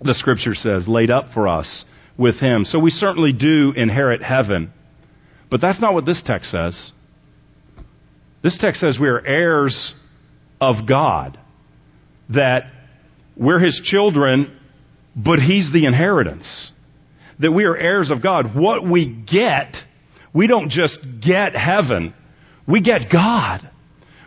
the 0.00 0.14
scripture 0.14 0.54
says, 0.54 0.86
laid 0.88 1.10
up 1.10 1.26
for 1.32 1.48
us 1.48 1.84
with 2.16 2.36
him. 2.40 2.64
So 2.64 2.78
we 2.78 2.90
certainly 2.90 3.32
do 3.32 3.72
inherit 3.76 4.22
heaven. 4.22 4.72
But 5.50 5.60
that's 5.60 5.80
not 5.80 5.94
what 5.94 6.06
this 6.06 6.22
text 6.24 6.50
says. 6.50 6.92
This 8.42 8.58
text 8.60 8.80
says 8.80 8.98
we 9.00 9.08
are 9.08 9.24
heirs 9.24 9.94
of 10.60 10.86
God. 10.86 11.38
That 12.30 12.70
we're 13.36 13.58
his 13.58 13.80
children, 13.84 14.58
but 15.16 15.38
he's 15.38 15.70
the 15.72 15.86
inheritance. 15.86 16.72
That 17.40 17.52
we 17.52 17.64
are 17.64 17.76
heirs 17.76 18.10
of 18.10 18.22
God. 18.22 18.54
What 18.54 18.88
we 18.88 19.24
get, 19.30 19.74
we 20.32 20.46
don't 20.46 20.70
just 20.70 20.98
get 21.24 21.56
heaven, 21.56 22.14
we 22.66 22.80
get 22.80 23.10
God. 23.12 23.70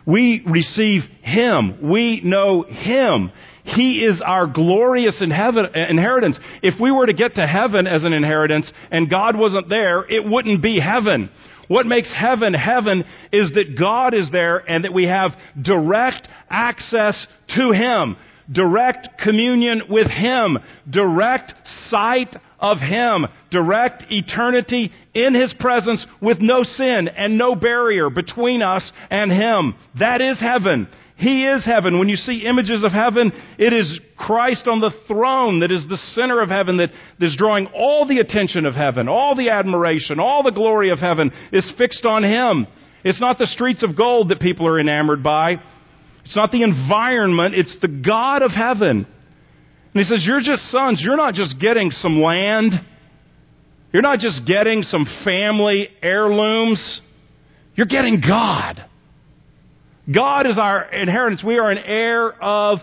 We 0.05 0.41
receive 0.45 1.01
him. 1.22 1.91
We 1.91 2.22
know 2.24 2.61
him. 2.63 3.32
He 3.68 3.99
is 3.99 4.22
our 4.26 4.47
glorious 4.47 5.22
inheritance. 5.22 6.39
If 6.63 6.80
we 6.80 6.89
were 6.89 7.05
to 7.05 7.13
get 7.13 7.36
to 7.36 7.45
heaven 7.45 7.86
as 7.86 8.05
an 8.05 8.13
inheritance 8.13 8.72
and 8.91 9.09
God 9.09 9.38
wasn't 9.38 9.68
there, 9.68 10.05
it 10.09 10.24
wouldn't 10.24 10.63
be 10.63 10.80
heaven. 10.80 11.30
What 11.68 11.86
makes 11.86 12.11
heaven 12.13 12.53
heaven 12.53 13.03
is 13.34 13.51
that 13.55 13.78
God 13.78 14.13
is 14.13 14.30
there 14.32 14.57
and 14.70 14.86
that 14.86 14.93
we 14.93 15.03
have 15.03 15.32
direct 15.61 16.30
access 16.49 17.28
to 17.57 17.72
Him, 17.72 18.15
direct 18.49 19.09
communion 19.22 19.82
with 19.89 20.07
Him, 20.07 20.57
direct 20.89 21.53
sight 21.89 22.38
of 22.59 22.78
Him, 22.78 23.26
direct 23.51 24.05
eternity 24.09 24.93
in 25.13 25.34
His 25.34 25.53
presence 25.59 26.05
with 26.22 26.38
no 26.39 26.63
sin 26.63 27.09
and 27.09 27.38
no 27.38 27.53
barrier 27.53 28.09
between 28.09 28.63
us 28.63 28.93
and 29.09 29.30
Him. 29.30 29.76
That 29.99 30.22
is 30.22 30.39
heaven. 30.39 30.88
He 31.18 31.47
is 31.47 31.65
heaven. 31.65 31.97
When 31.97 32.09
you 32.09 32.15
see 32.15 32.45
images 32.45 32.84
of 32.84 32.91
heaven, 32.91 33.32
it 33.57 33.74
is 33.74 33.99
Christ 34.15 34.68
on 34.68 34.80
the 34.80 34.91
throne 35.07 35.61
that 35.61 35.72
is 35.72 35.84
the 35.89 35.97
center 35.97 36.41
of 36.41 36.49
heaven 36.49 36.78
that 36.78 36.91
is 37.20 37.36
drawing 37.36 37.65
all 37.68 38.07
the 38.07 38.20
attention 38.20 38.68
of 38.68 38.76
heaven, 38.76 39.07
all 39.09 39.36
the 39.36 39.49
admiration, 39.49 40.20
all 40.20 40.43
the 40.43 40.51
glory 40.51 40.91
of 40.91 40.99
heaven 40.99 41.32
is 41.51 41.72
fixed 41.76 42.05
on 42.05 42.24
Him. 42.24 42.68
It's 43.03 43.20
not 43.20 43.39
the 43.39 43.47
streets 43.47 43.84
of 43.84 43.97
gold 43.97 44.30
that 44.30 44.39
people 44.39 44.68
are 44.68 44.80
enamored 44.80 45.24
by. 45.24 45.55
It's 46.24 46.36
not 46.36 46.51
the 46.51 46.61
environment. 46.61 47.55
It's 47.55 47.76
the 47.82 47.88
God 47.88 48.43
of 48.43 48.51
heaven. 48.51 49.07
And 49.07 49.93
He 49.93 50.03
says, 50.03 50.24
you're 50.24 50.41
just 50.41 50.70
sons. 50.70 51.01
You're 51.03 51.18
not 51.18 51.34
just 51.34 51.59
getting 51.59 51.89
some 51.89 52.22
land. 52.22 52.74
You're 53.91 54.03
not 54.03 54.20
just 54.20 54.45
getting 54.45 54.84
some 54.84 55.07
family 55.24 55.88
heirlooms. 56.03 57.01
You're 57.74 57.88
getting 57.88 58.22
God. 58.22 58.86
God 60.14 60.47
is 60.47 60.58
our 60.58 60.84
inheritance. 60.84 61.43
We 61.43 61.60
are 61.60 61.70
an 61.70 61.80
heir 61.80 62.32
of 62.32 62.80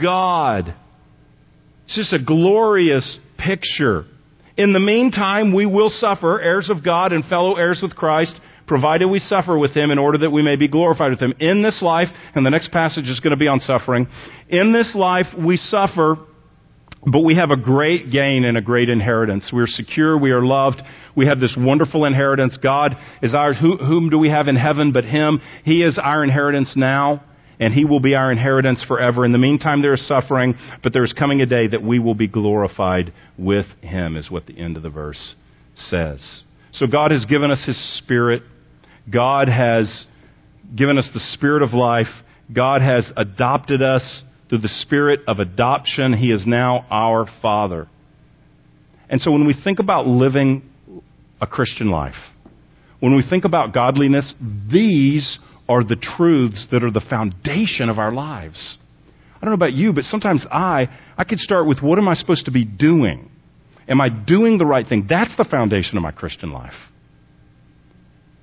God. 0.00 0.74
It's 1.84 1.96
just 1.96 2.12
a 2.12 2.22
glorious 2.22 3.18
picture. 3.36 4.04
In 4.56 4.72
the 4.72 4.80
meantime, 4.80 5.54
we 5.54 5.66
will 5.66 5.90
suffer, 5.90 6.40
heirs 6.40 6.70
of 6.70 6.84
God 6.84 7.12
and 7.12 7.24
fellow 7.24 7.56
heirs 7.56 7.80
with 7.82 7.96
Christ, 7.96 8.38
provided 8.66 9.06
we 9.06 9.18
suffer 9.18 9.58
with 9.58 9.74
Him 9.74 9.90
in 9.90 9.98
order 9.98 10.18
that 10.18 10.30
we 10.30 10.42
may 10.42 10.56
be 10.56 10.68
glorified 10.68 11.10
with 11.10 11.20
Him. 11.20 11.34
In 11.40 11.62
this 11.62 11.82
life, 11.82 12.08
and 12.34 12.46
the 12.46 12.50
next 12.50 12.70
passage 12.70 13.08
is 13.08 13.18
going 13.20 13.32
to 13.32 13.36
be 13.36 13.48
on 13.48 13.60
suffering, 13.60 14.06
in 14.48 14.72
this 14.72 14.94
life 14.94 15.26
we 15.36 15.56
suffer, 15.56 16.16
but 17.04 17.20
we 17.20 17.34
have 17.34 17.50
a 17.50 17.56
great 17.56 18.10
gain 18.10 18.44
and 18.44 18.56
a 18.56 18.62
great 18.62 18.88
inheritance. 18.88 19.50
We 19.52 19.60
are 19.62 19.66
secure, 19.66 20.16
we 20.16 20.30
are 20.30 20.44
loved, 20.44 20.82
we 21.16 21.26
have 21.26 21.40
this 21.40 21.56
wonderful 21.58 22.04
inheritance. 22.04 22.56
God 22.62 22.96
is 23.22 23.34
ours. 23.34 23.56
Who, 23.60 23.76
whom 23.76 24.08
do 24.08 24.18
we 24.18 24.30
have 24.30 24.48
in 24.48 24.56
heaven 24.56 24.92
but 24.92 25.04
Him? 25.04 25.40
He 25.64 25.82
is 25.82 25.98
our 26.02 26.22
inheritance 26.22 26.74
now, 26.76 27.24
and 27.58 27.74
He 27.74 27.84
will 27.84 28.00
be 28.00 28.14
our 28.14 28.30
inheritance 28.30 28.84
forever. 28.86 29.24
In 29.24 29.32
the 29.32 29.38
meantime, 29.38 29.82
there 29.82 29.94
is 29.94 30.06
suffering, 30.06 30.54
but 30.82 30.92
there 30.92 31.04
is 31.04 31.12
coming 31.12 31.40
a 31.40 31.46
day 31.46 31.66
that 31.66 31.82
we 31.82 31.98
will 31.98 32.14
be 32.14 32.28
glorified 32.28 33.12
with 33.36 33.66
Him, 33.82 34.16
is 34.16 34.30
what 34.30 34.46
the 34.46 34.58
end 34.58 34.76
of 34.76 34.82
the 34.82 34.90
verse 34.90 35.34
says. 35.74 36.42
So 36.72 36.86
God 36.86 37.10
has 37.10 37.24
given 37.26 37.50
us 37.50 37.62
His 37.66 37.98
Spirit. 37.98 38.42
God 39.12 39.48
has 39.48 40.06
given 40.74 40.98
us 40.98 41.10
the 41.12 41.20
Spirit 41.20 41.62
of 41.62 41.72
life. 41.72 42.06
God 42.54 42.80
has 42.80 43.10
adopted 43.16 43.82
us 43.82 44.22
through 44.52 44.58
the 44.58 44.68
Spirit 44.68 45.20
of 45.26 45.38
adoption. 45.38 46.12
He 46.12 46.30
is 46.30 46.44
now 46.46 46.84
our 46.90 47.26
Father. 47.40 47.88
And 49.08 49.18
so 49.18 49.30
when 49.30 49.46
we 49.46 49.54
think 49.64 49.78
about 49.78 50.06
living 50.06 50.68
a 51.40 51.46
Christian 51.46 51.90
life. 51.90 52.14
When 53.00 53.16
we 53.16 53.24
think 53.28 53.46
about 53.46 53.72
godliness, 53.72 54.34
these 54.70 55.38
are 55.70 55.82
the 55.82 55.96
truths 55.96 56.68
that 56.70 56.84
are 56.84 56.90
the 56.90 57.04
foundation 57.08 57.88
of 57.88 57.98
our 57.98 58.12
lives. 58.12 58.76
I 59.36 59.40
don't 59.40 59.52
know 59.52 59.54
about 59.54 59.72
you, 59.72 59.94
but 59.94 60.04
sometimes 60.04 60.46
I, 60.52 60.84
I 61.16 61.24
could 61.24 61.38
start 61.38 61.66
with 61.66 61.80
what 61.80 61.98
am 61.98 62.06
I 62.06 62.14
supposed 62.14 62.44
to 62.44 62.52
be 62.52 62.66
doing? 62.66 63.30
Am 63.88 64.02
I 64.02 64.10
doing 64.10 64.58
the 64.58 64.66
right 64.66 64.86
thing? 64.86 65.06
That's 65.08 65.34
the 65.38 65.46
foundation 65.50 65.96
of 65.96 66.02
my 66.02 66.12
Christian 66.12 66.52
life. 66.52 66.74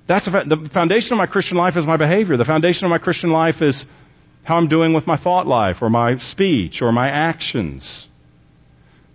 That's 0.08 0.24
the, 0.24 0.56
the 0.56 0.68
foundation 0.74 1.12
of 1.12 1.18
my 1.18 1.26
Christian 1.26 1.56
life 1.56 1.76
is 1.76 1.86
my 1.86 1.96
behavior. 1.96 2.36
The 2.36 2.44
foundation 2.44 2.84
of 2.84 2.90
my 2.90 2.98
Christian 2.98 3.30
life 3.30 3.62
is 3.62 3.84
how 4.42 4.56
I'm 4.56 4.68
doing 4.68 4.94
with 4.94 5.06
my 5.06 5.16
thought 5.16 5.46
life 5.46 5.76
or 5.80 5.90
my 5.90 6.16
speech 6.18 6.80
or 6.80 6.92
my 6.92 7.08
actions. 7.08 8.06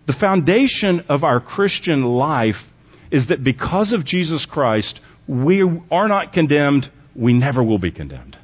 The 0.07 0.15
foundation 0.19 1.05
of 1.09 1.23
our 1.23 1.39
Christian 1.39 2.03
life 2.03 2.55
is 3.11 3.27
that 3.29 3.43
because 3.43 3.93
of 3.93 4.05
Jesus 4.05 4.45
Christ, 4.49 4.99
we 5.27 5.63
are 5.91 6.07
not 6.07 6.33
condemned, 6.33 6.91
we 7.15 7.33
never 7.33 7.63
will 7.63 7.79
be 7.79 7.91
condemned. 7.91 8.37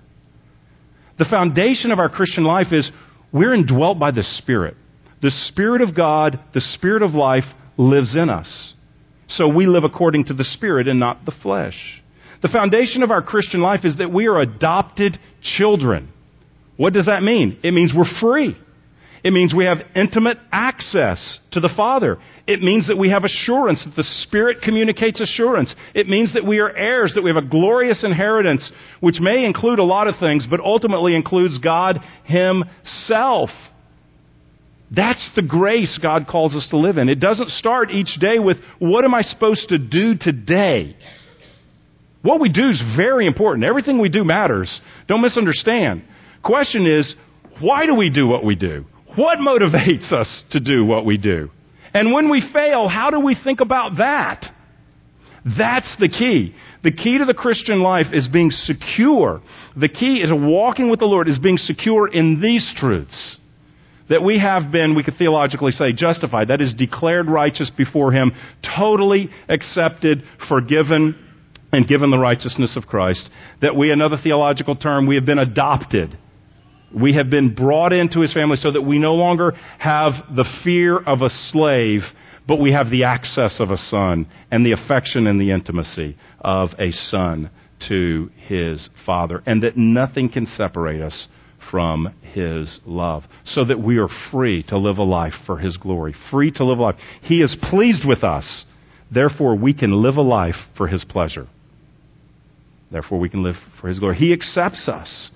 The 1.20 1.26
foundation 1.26 1.92
of 1.92 2.00
our 2.00 2.10
Christian 2.10 2.44
life 2.44 2.68
is 2.72 2.92
we're 3.32 3.54
indwelt 3.54 4.00
by 4.00 4.12
the 4.12 4.24
Spirit. 4.24 4.76
The 5.22 5.32
Spirit 5.32 5.82
of 5.82 5.96
God, 5.96 6.40
the 6.54 6.62
Spirit 6.62 7.04
of 7.04 7.14
life, 7.14 7.44
lives 7.78 8.16
in 8.16 8.30
us. 8.30 8.74
So 9.28 9.48
we 9.48 9.68
live 9.68 9.84
according 9.84 10.26
to 10.26 10.34
the 10.34 10.44
Spirit 10.44 10.88
and 10.88 11.00
not 11.00 11.26
the 11.26 11.34
flesh. 11.44 12.02
The 12.42 12.50
foundation 12.50 13.04
of 13.04 13.12
our 13.12 13.22
Christian 13.22 13.62
life 13.62 13.82
is 13.84 13.98
that 13.98 14.12
we 14.12 14.26
are 14.26 14.40
adopted 14.40 15.20
children. 15.44 16.12
What 16.82 16.94
does 16.94 17.06
that 17.06 17.22
mean? 17.22 17.60
It 17.62 17.76
means 17.76 17.94
we're 17.96 18.20
free. 18.20 18.58
It 19.24 19.34
means 19.34 19.54
we 19.54 19.66
have 19.66 19.78
intimate 19.96 20.40
access 20.52 21.38
to 21.52 21.60
the 21.60 21.70
Father. 21.78 22.18
It 22.48 22.64
means 22.64 22.88
that 22.88 22.98
we 22.98 23.12
have 23.12 23.24
assurance, 23.24 23.86
that 23.86 23.96
the 23.96 24.04
Spirit 24.24 24.64
communicates 24.64 25.22
assurance. 25.22 25.76
It 25.94 26.10
means 26.10 26.34
that 26.34 26.44
we 26.44 26.58
are 26.58 26.76
heirs, 26.76 27.14
that 27.14 27.22
we 27.22 27.30
have 27.30 27.38
a 27.38 27.48
glorious 27.48 28.04
inheritance, 28.04 28.72
which 29.00 29.18
may 29.20 29.46
include 29.46 29.78
a 29.78 29.84
lot 29.84 30.08
of 30.08 30.16
things, 30.20 30.48
but 30.50 30.60
ultimately 30.60 31.14
includes 31.14 31.60
God 31.60 32.00
Himself. 32.24 33.52
That's 34.90 35.30
the 35.36 35.44
grace 35.44 36.00
God 36.02 36.26
calls 36.28 36.56
us 36.56 36.68
to 36.72 36.78
live 36.78 36.98
in. 36.98 37.10
It 37.10 37.20
doesn't 37.20 37.50
start 37.50 37.92
each 37.92 38.18
day 38.20 38.40
with, 38.40 38.58
what 38.80 39.06
am 39.06 39.14
I 39.14 39.22
supposed 39.22 39.70
to 39.70 39.78
do 39.78 40.16
today? 40.20 40.96
What 42.24 42.42
we 42.42 42.50
do 42.50 42.70
is 42.70 42.82
very 42.98 43.28
important. 43.28 43.66
Everything 43.66 44.02
we 44.02 44.10
do 44.10 44.24
matters. 44.24 44.82
Don't 45.08 45.22
misunderstand. 45.22 46.06
Question 46.44 46.88
is, 46.88 47.16
why 47.60 47.86
do 47.86 47.96
we 47.96 48.10
do 48.10 48.28
what 48.28 48.44
we 48.44 48.56
do? 48.56 48.86
What 49.16 49.40
motivates 49.40 50.12
us 50.20 50.44
to 50.52 50.60
do 50.60 50.86
what 50.86 51.06
we 51.06 51.18
do? 51.18 51.50
And 51.94 52.14
when 52.14 52.30
we 52.30 52.42
fail, 52.54 52.88
how 52.88 53.10
do 53.10 53.20
we 53.20 53.36
think 53.42 53.60
about 53.60 53.98
that? 53.98 54.46
That's 55.46 55.94
the 56.00 56.08
key. 56.08 56.56
The 56.84 56.92
key 56.92 57.18
to 57.18 57.26
the 57.26 57.34
Christian 57.34 57.82
life 57.82 58.08
is 58.14 58.28
being 58.28 58.52
secure. 58.52 59.42
The 59.76 59.90
key 59.90 60.24
to 60.26 60.36
walking 60.36 60.90
with 60.90 61.00
the 61.00 61.06
Lord 61.06 61.28
is 61.28 61.40
being 61.40 61.58
secure 61.58 62.08
in 62.08 62.42
these 62.42 62.74
truths. 62.78 63.38
That 64.10 64.24
we 64.24 64.40
have 64.40 64.72
been, 64.72 64.96
we 64.96 65.04
could 65.04 65.16
theologically 65.18 65.72
say, 65.72 65.94
justified. 65.94 66.50
That 66.50 66.62
is 66.62 66.74
declared 66.74 67.28
righteous 67.28 67.72
before 67.76 68.12
Him, 68.12 68.32
totally 68.78 69.30
accepted, 69.48 70.24
forgiven, 70.50 71.16
and 71.72 71.88
given 71.88 72.12
the 72.12 72.18
righteousness 72.18 72.76
of 72.76 72.88
Christ. 72.88 73.30
That 73.62 73.76
we, 73.76 73.92
another 73.92 74.18
theological 74.22 74.76
term, 74.76 75.08
we 75.08 75.16
have 75.16 75.26
been 75.26 75.40
adopted. 75.40 76.18
We 76.94 77.14
have 77.14 77.30
been 77.30 77.54
brought 77.56 77.94
into 77.94 78.22
His 78.22 78.34
family 78.34 78.58
so 78.58 78.72
that 78.72 78.82
we 78.82 79.00
no 79.00 79.16
longer 79.16 79.54
have 79.80 80.14
the 80.36 80.46
fear 80.64 80.98
of 80.98 81.22
a 81.22 81.30
slave, 81.30 82.02
but 82.48 82.60
we 82.60 82.72
have 82.72 82.90
the 82.90 83.06
access 83.06 83.60
of 83.60 83.70
a 83.70 83.78
son 83.78 84.28
and 84.52 84.66
the 84.66 84.74
affection 84.74 85.28
and 85.28 85.40
the 85.40 85.52
intimacy 85.52 86.18
of 86.42 86.70
a 86.80 86.92
son 86.92 87.50
to 87.88 88.30
his 88.48 88.90
father, 89.06 89.42
and 89.46 89.64
that 89.64 89.78
nothing 89.78 90.30
can 90.30 90.46
separate 90.46 91.02
us 91.02 91.28
from 91.70 92.14
his 92.22 92.80
love, 92.86 93.24
so 93.46 93.64
that 93.64 93.80
we 93.80 93.98
are 93.98 94.10
free 94.32 94.64
to 94.64 94.78
live 94.78 94.98
a 94.98 95.04
life 95.04 95.34
for 95.46 95.58
his 95.58 95.78
glory, 95.78 96.14
free 96.30 96.52
to 96.52 96.66
live 96.66 96.80
a 96.80 96.82
life. 96.82 96.96
He 97.22 97.42
is 97.42 97.56
pleased 97.70 98.04
with 98.06 98.24
us, 98.24 98.66
therefore 99.14 99.56
we 99.56 99.74
can 99.74 100.02
live 100.02 100.18
a 100.18 100.22
life 100.22 100.56
for 100.76 100.88
his 100.88 101.06
pleasure. 101.06 101.48
Therefore 102.92 103.20
we 103.20 103.30
can 103.30 103.42
live 103.42 103.56
for 103.80 103.88
his 103.88 104.00
glory. 104.00 104.18
He 104.18 104.34
accepts 104.34 104.90
us. 104.90 105.32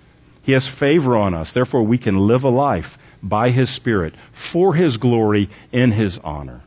He 0.45 0.51
has 0.51 0.69
favor 0.79 1.17
on 1.17 1.33
us. 1.33 1.51
Therefore 1.53 1.83
we 1.83 1.97
can 1.97 2.17
live 2.17 2.43
a 2.43 2.49
life 2.49 2.85
by 3.23 3.49
his 3.49 3.75
spirit 3.75 4.13
for 4.53 4.75
his 4.75 4.97
glory 4.97 5.49
in 5.71 5.91
his 5.91 6.19
honor. 6.23 6.63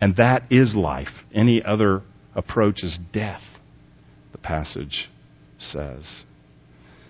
And 0.00 0.16
that 0.16 0.44
is 0.50 0.74
life. 0.74 1.08
Any 1.34 1.62
other 1.62 2.02
approach 2.34 2.82
is 2.82 2.98
death, 3.12 3.40
the 4.32 4.38
passage 4.38 5.08
says. 5.58 6.24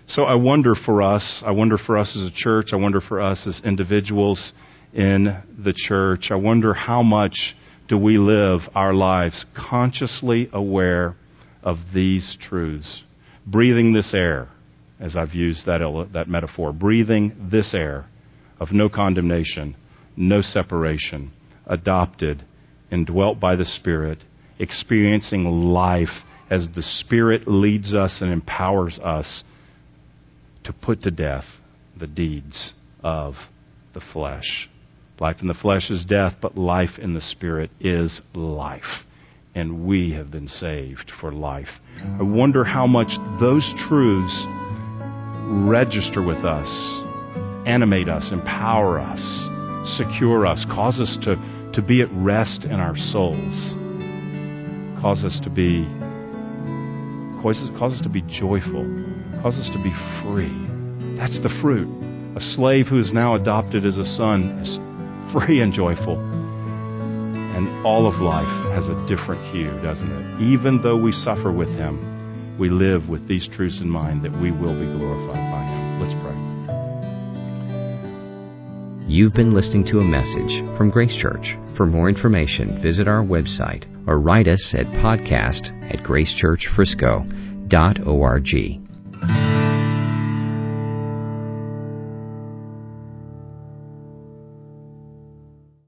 So 0.07 0.23
I 0.23 0.35
wonder 0.35 0.73
for 0.85 1.01
us, 1.01 1.43
I 1.45 1.51
wonder 1.51 1.77
for 1.77 1.97
us 1.97 2.15
as 2.15 2.31
a 2.31 2.35
church, 2.35 2.69
I 2.71 2.77
wonder 2.77 3.01
for 3.01 3.21
us 3.21 3.45
as 3.45 3.61
individuals 3.65 4.53
in 4.93 5.37
the 5.63 5.73
church, 5.75 6.29
I 6.31 6.35
wonder 6.35 6.73
how 6.73 7.03
much 7.03 7.55
do 7.89 7.97
we 7.97 8.17
live 8.17 8.61
our 8.73 8.93
lives 8.93 9.45
consciously 9.55 10.49
aware 10.53 11.15
of 11.61 11.77
these 11.93 12.37
truths? 12.41 13.03
Breathing 13.45 13.93
this 13.93 14.13
air, 14.13 14.49
as 15.01 15.17
I've 15.17 15.33
used 15.33 15.65
that, 15.65 15.79
that 16.13 16.29
metaphor, 16.29 16.71
breathing 16.71 17.49
this 17.51 17.73
air 17.73 18.05
of 18.59 18.71
no 18.71 18.87
condemnation, 18.87 19.75
no 20.15 20.41
separation, 20.41 21.31
adopted, 21.65 22.45
indwelt 22.91 23.39
by 23.39 23.55
the 23.55 23.65
Spirit, 23.65 24.19
experiencing 24.59 25.45
life 25.45 26.23
as 26.49 26.67
the 26.75 26.83
Spirit 26.83 27.47
leads 27.47 27.95
us 27.95 28.19
and 28.21 28.31
empowers 28.31 28.99
us 29.03 29.43
to 30.63 30.71
put 30.71 31.01
to 31.01 31.11
death 31.11 31.45
the 31.99 32.07
deeds 32.07 32.73
of 33.03 33.33
the 33.95 34.01
flesh. 34.13 34.69
Life 35.19 35.37
in 35.41 35.47
the 35.47 35.55
flesh 35.55 35.89
is 35.89 36.05
death, 36.05 36.33
but 36.41 36.57
life 36.57 36.99
in 36.99 37.13
the 37.13 37.21
Spirit 37.21 37.71
is 37.79 38.21
life. 38.35 39.05
And 39.55 39.85
we 39.85 40.11
have 40.13 40.31
been 40.31 40.47
saved 40.47 41.11
for 41.19 41.31
life. 41.31 41.67
I 42.19 42.23
wonder 42.23 42.63
how 42.63 42.87
much 42.87 43.09
those 43.39 43.73
truths 43.87 44.45
register 45.51 46.23
with 46.23 46.45
us, 46.45 46.69
animate 47.67 48.07
us, 48.07 48.31
empower 48.31 48.99
us, 48.99 49.21
secure 49.97 50.45
us, 50.45 50.65
cause 50.69 50.99
us 50.99 51.17
to 51.23 51.35
to 51.73 51.81
be 51.81 52.01
at 52.01 52.09
rest 52.11 52.65
in 52.65 52.79
our 52.79 52.95
souls. 52.97 53.75
Cause 55.01 55.23
us 55.23 55.39
to 55.43 55.49
be 55.49 55.85
cause 57.41 57.57
us, 57.57 57.69
cause 57.79 57.93
us 57.93 58.01
to 58.03 58.09
be 58.09 58.21
joyful. 58.21 58.83
Cause 59.41 59.57
us 59.57 59.69
to 59.73 59.81
be 59.81 59.93
free. 60.21 60.53
That's 61.17 61.39
the 61.41 61.49
fruit. 61.61 61.89
A 62.35 62.39
slave 62.39 62.87
who 62.87 62.99
is 62.99 63.11
now 63.13 63.35
adopted 63.35 63.85
as 63.85 63.97
a 63.97 64.05
son 64.05 64.59
is 64.59 64.77
free 65.33 65.61
and 65.61 65.73
joyful. 65.73 66.19
And 66.19 67.85
all 67.85 68.07
of 68.07 68.21
life 68.21 68.47
has 68.75 68.87
a 68.87 68.95
different 69.07 69.43
hue, 69.51 69.71
doesn't 69.81 70.11
it? 70.11 70.41
Even 70.41 70.81
though 70.81 70.97
we 70.97 71.11
suffer 71.11 71.51
with 71.51 71.69
him, 71.69 72.10
we 72.61 72.69
live 72.69 73.09
with 73.09 73.27
these 73.27 73.49
truths 73.55 73.81
in 73.81 73.89
mind 73.89 74.23
that 74.23 74.31
we 74.39 74.51
will 74.51 74.79
be 74.79 74.85
glorified 74.85 75.51
by 75.51 75.63
him. 75.65 75.99
Let's 75.99 76.13
pray. 76.21 76.37
You've 79.11 79.33
been 79.33 79.51
listening 79.51 79.83
to 79.85 79.97
a 79.97 80.03
message 80.03 80.61
from 80.77 80.91
Grace 80.91 81.17
Church. 81.19 81.57
For 81.75 81.87
more 81.87 82.07
information, 82.07 82.79
visit 82.83 83.07
our 83.07 83.23
website 83.23 83.85
or 84.07 84.19
write 84.19 84.47
us 84.47 84.75
at 84.77 84.85
podcast 84.85 85.71
at 85.91 86.05
gracechurchfrisco.org. 86.05 88.80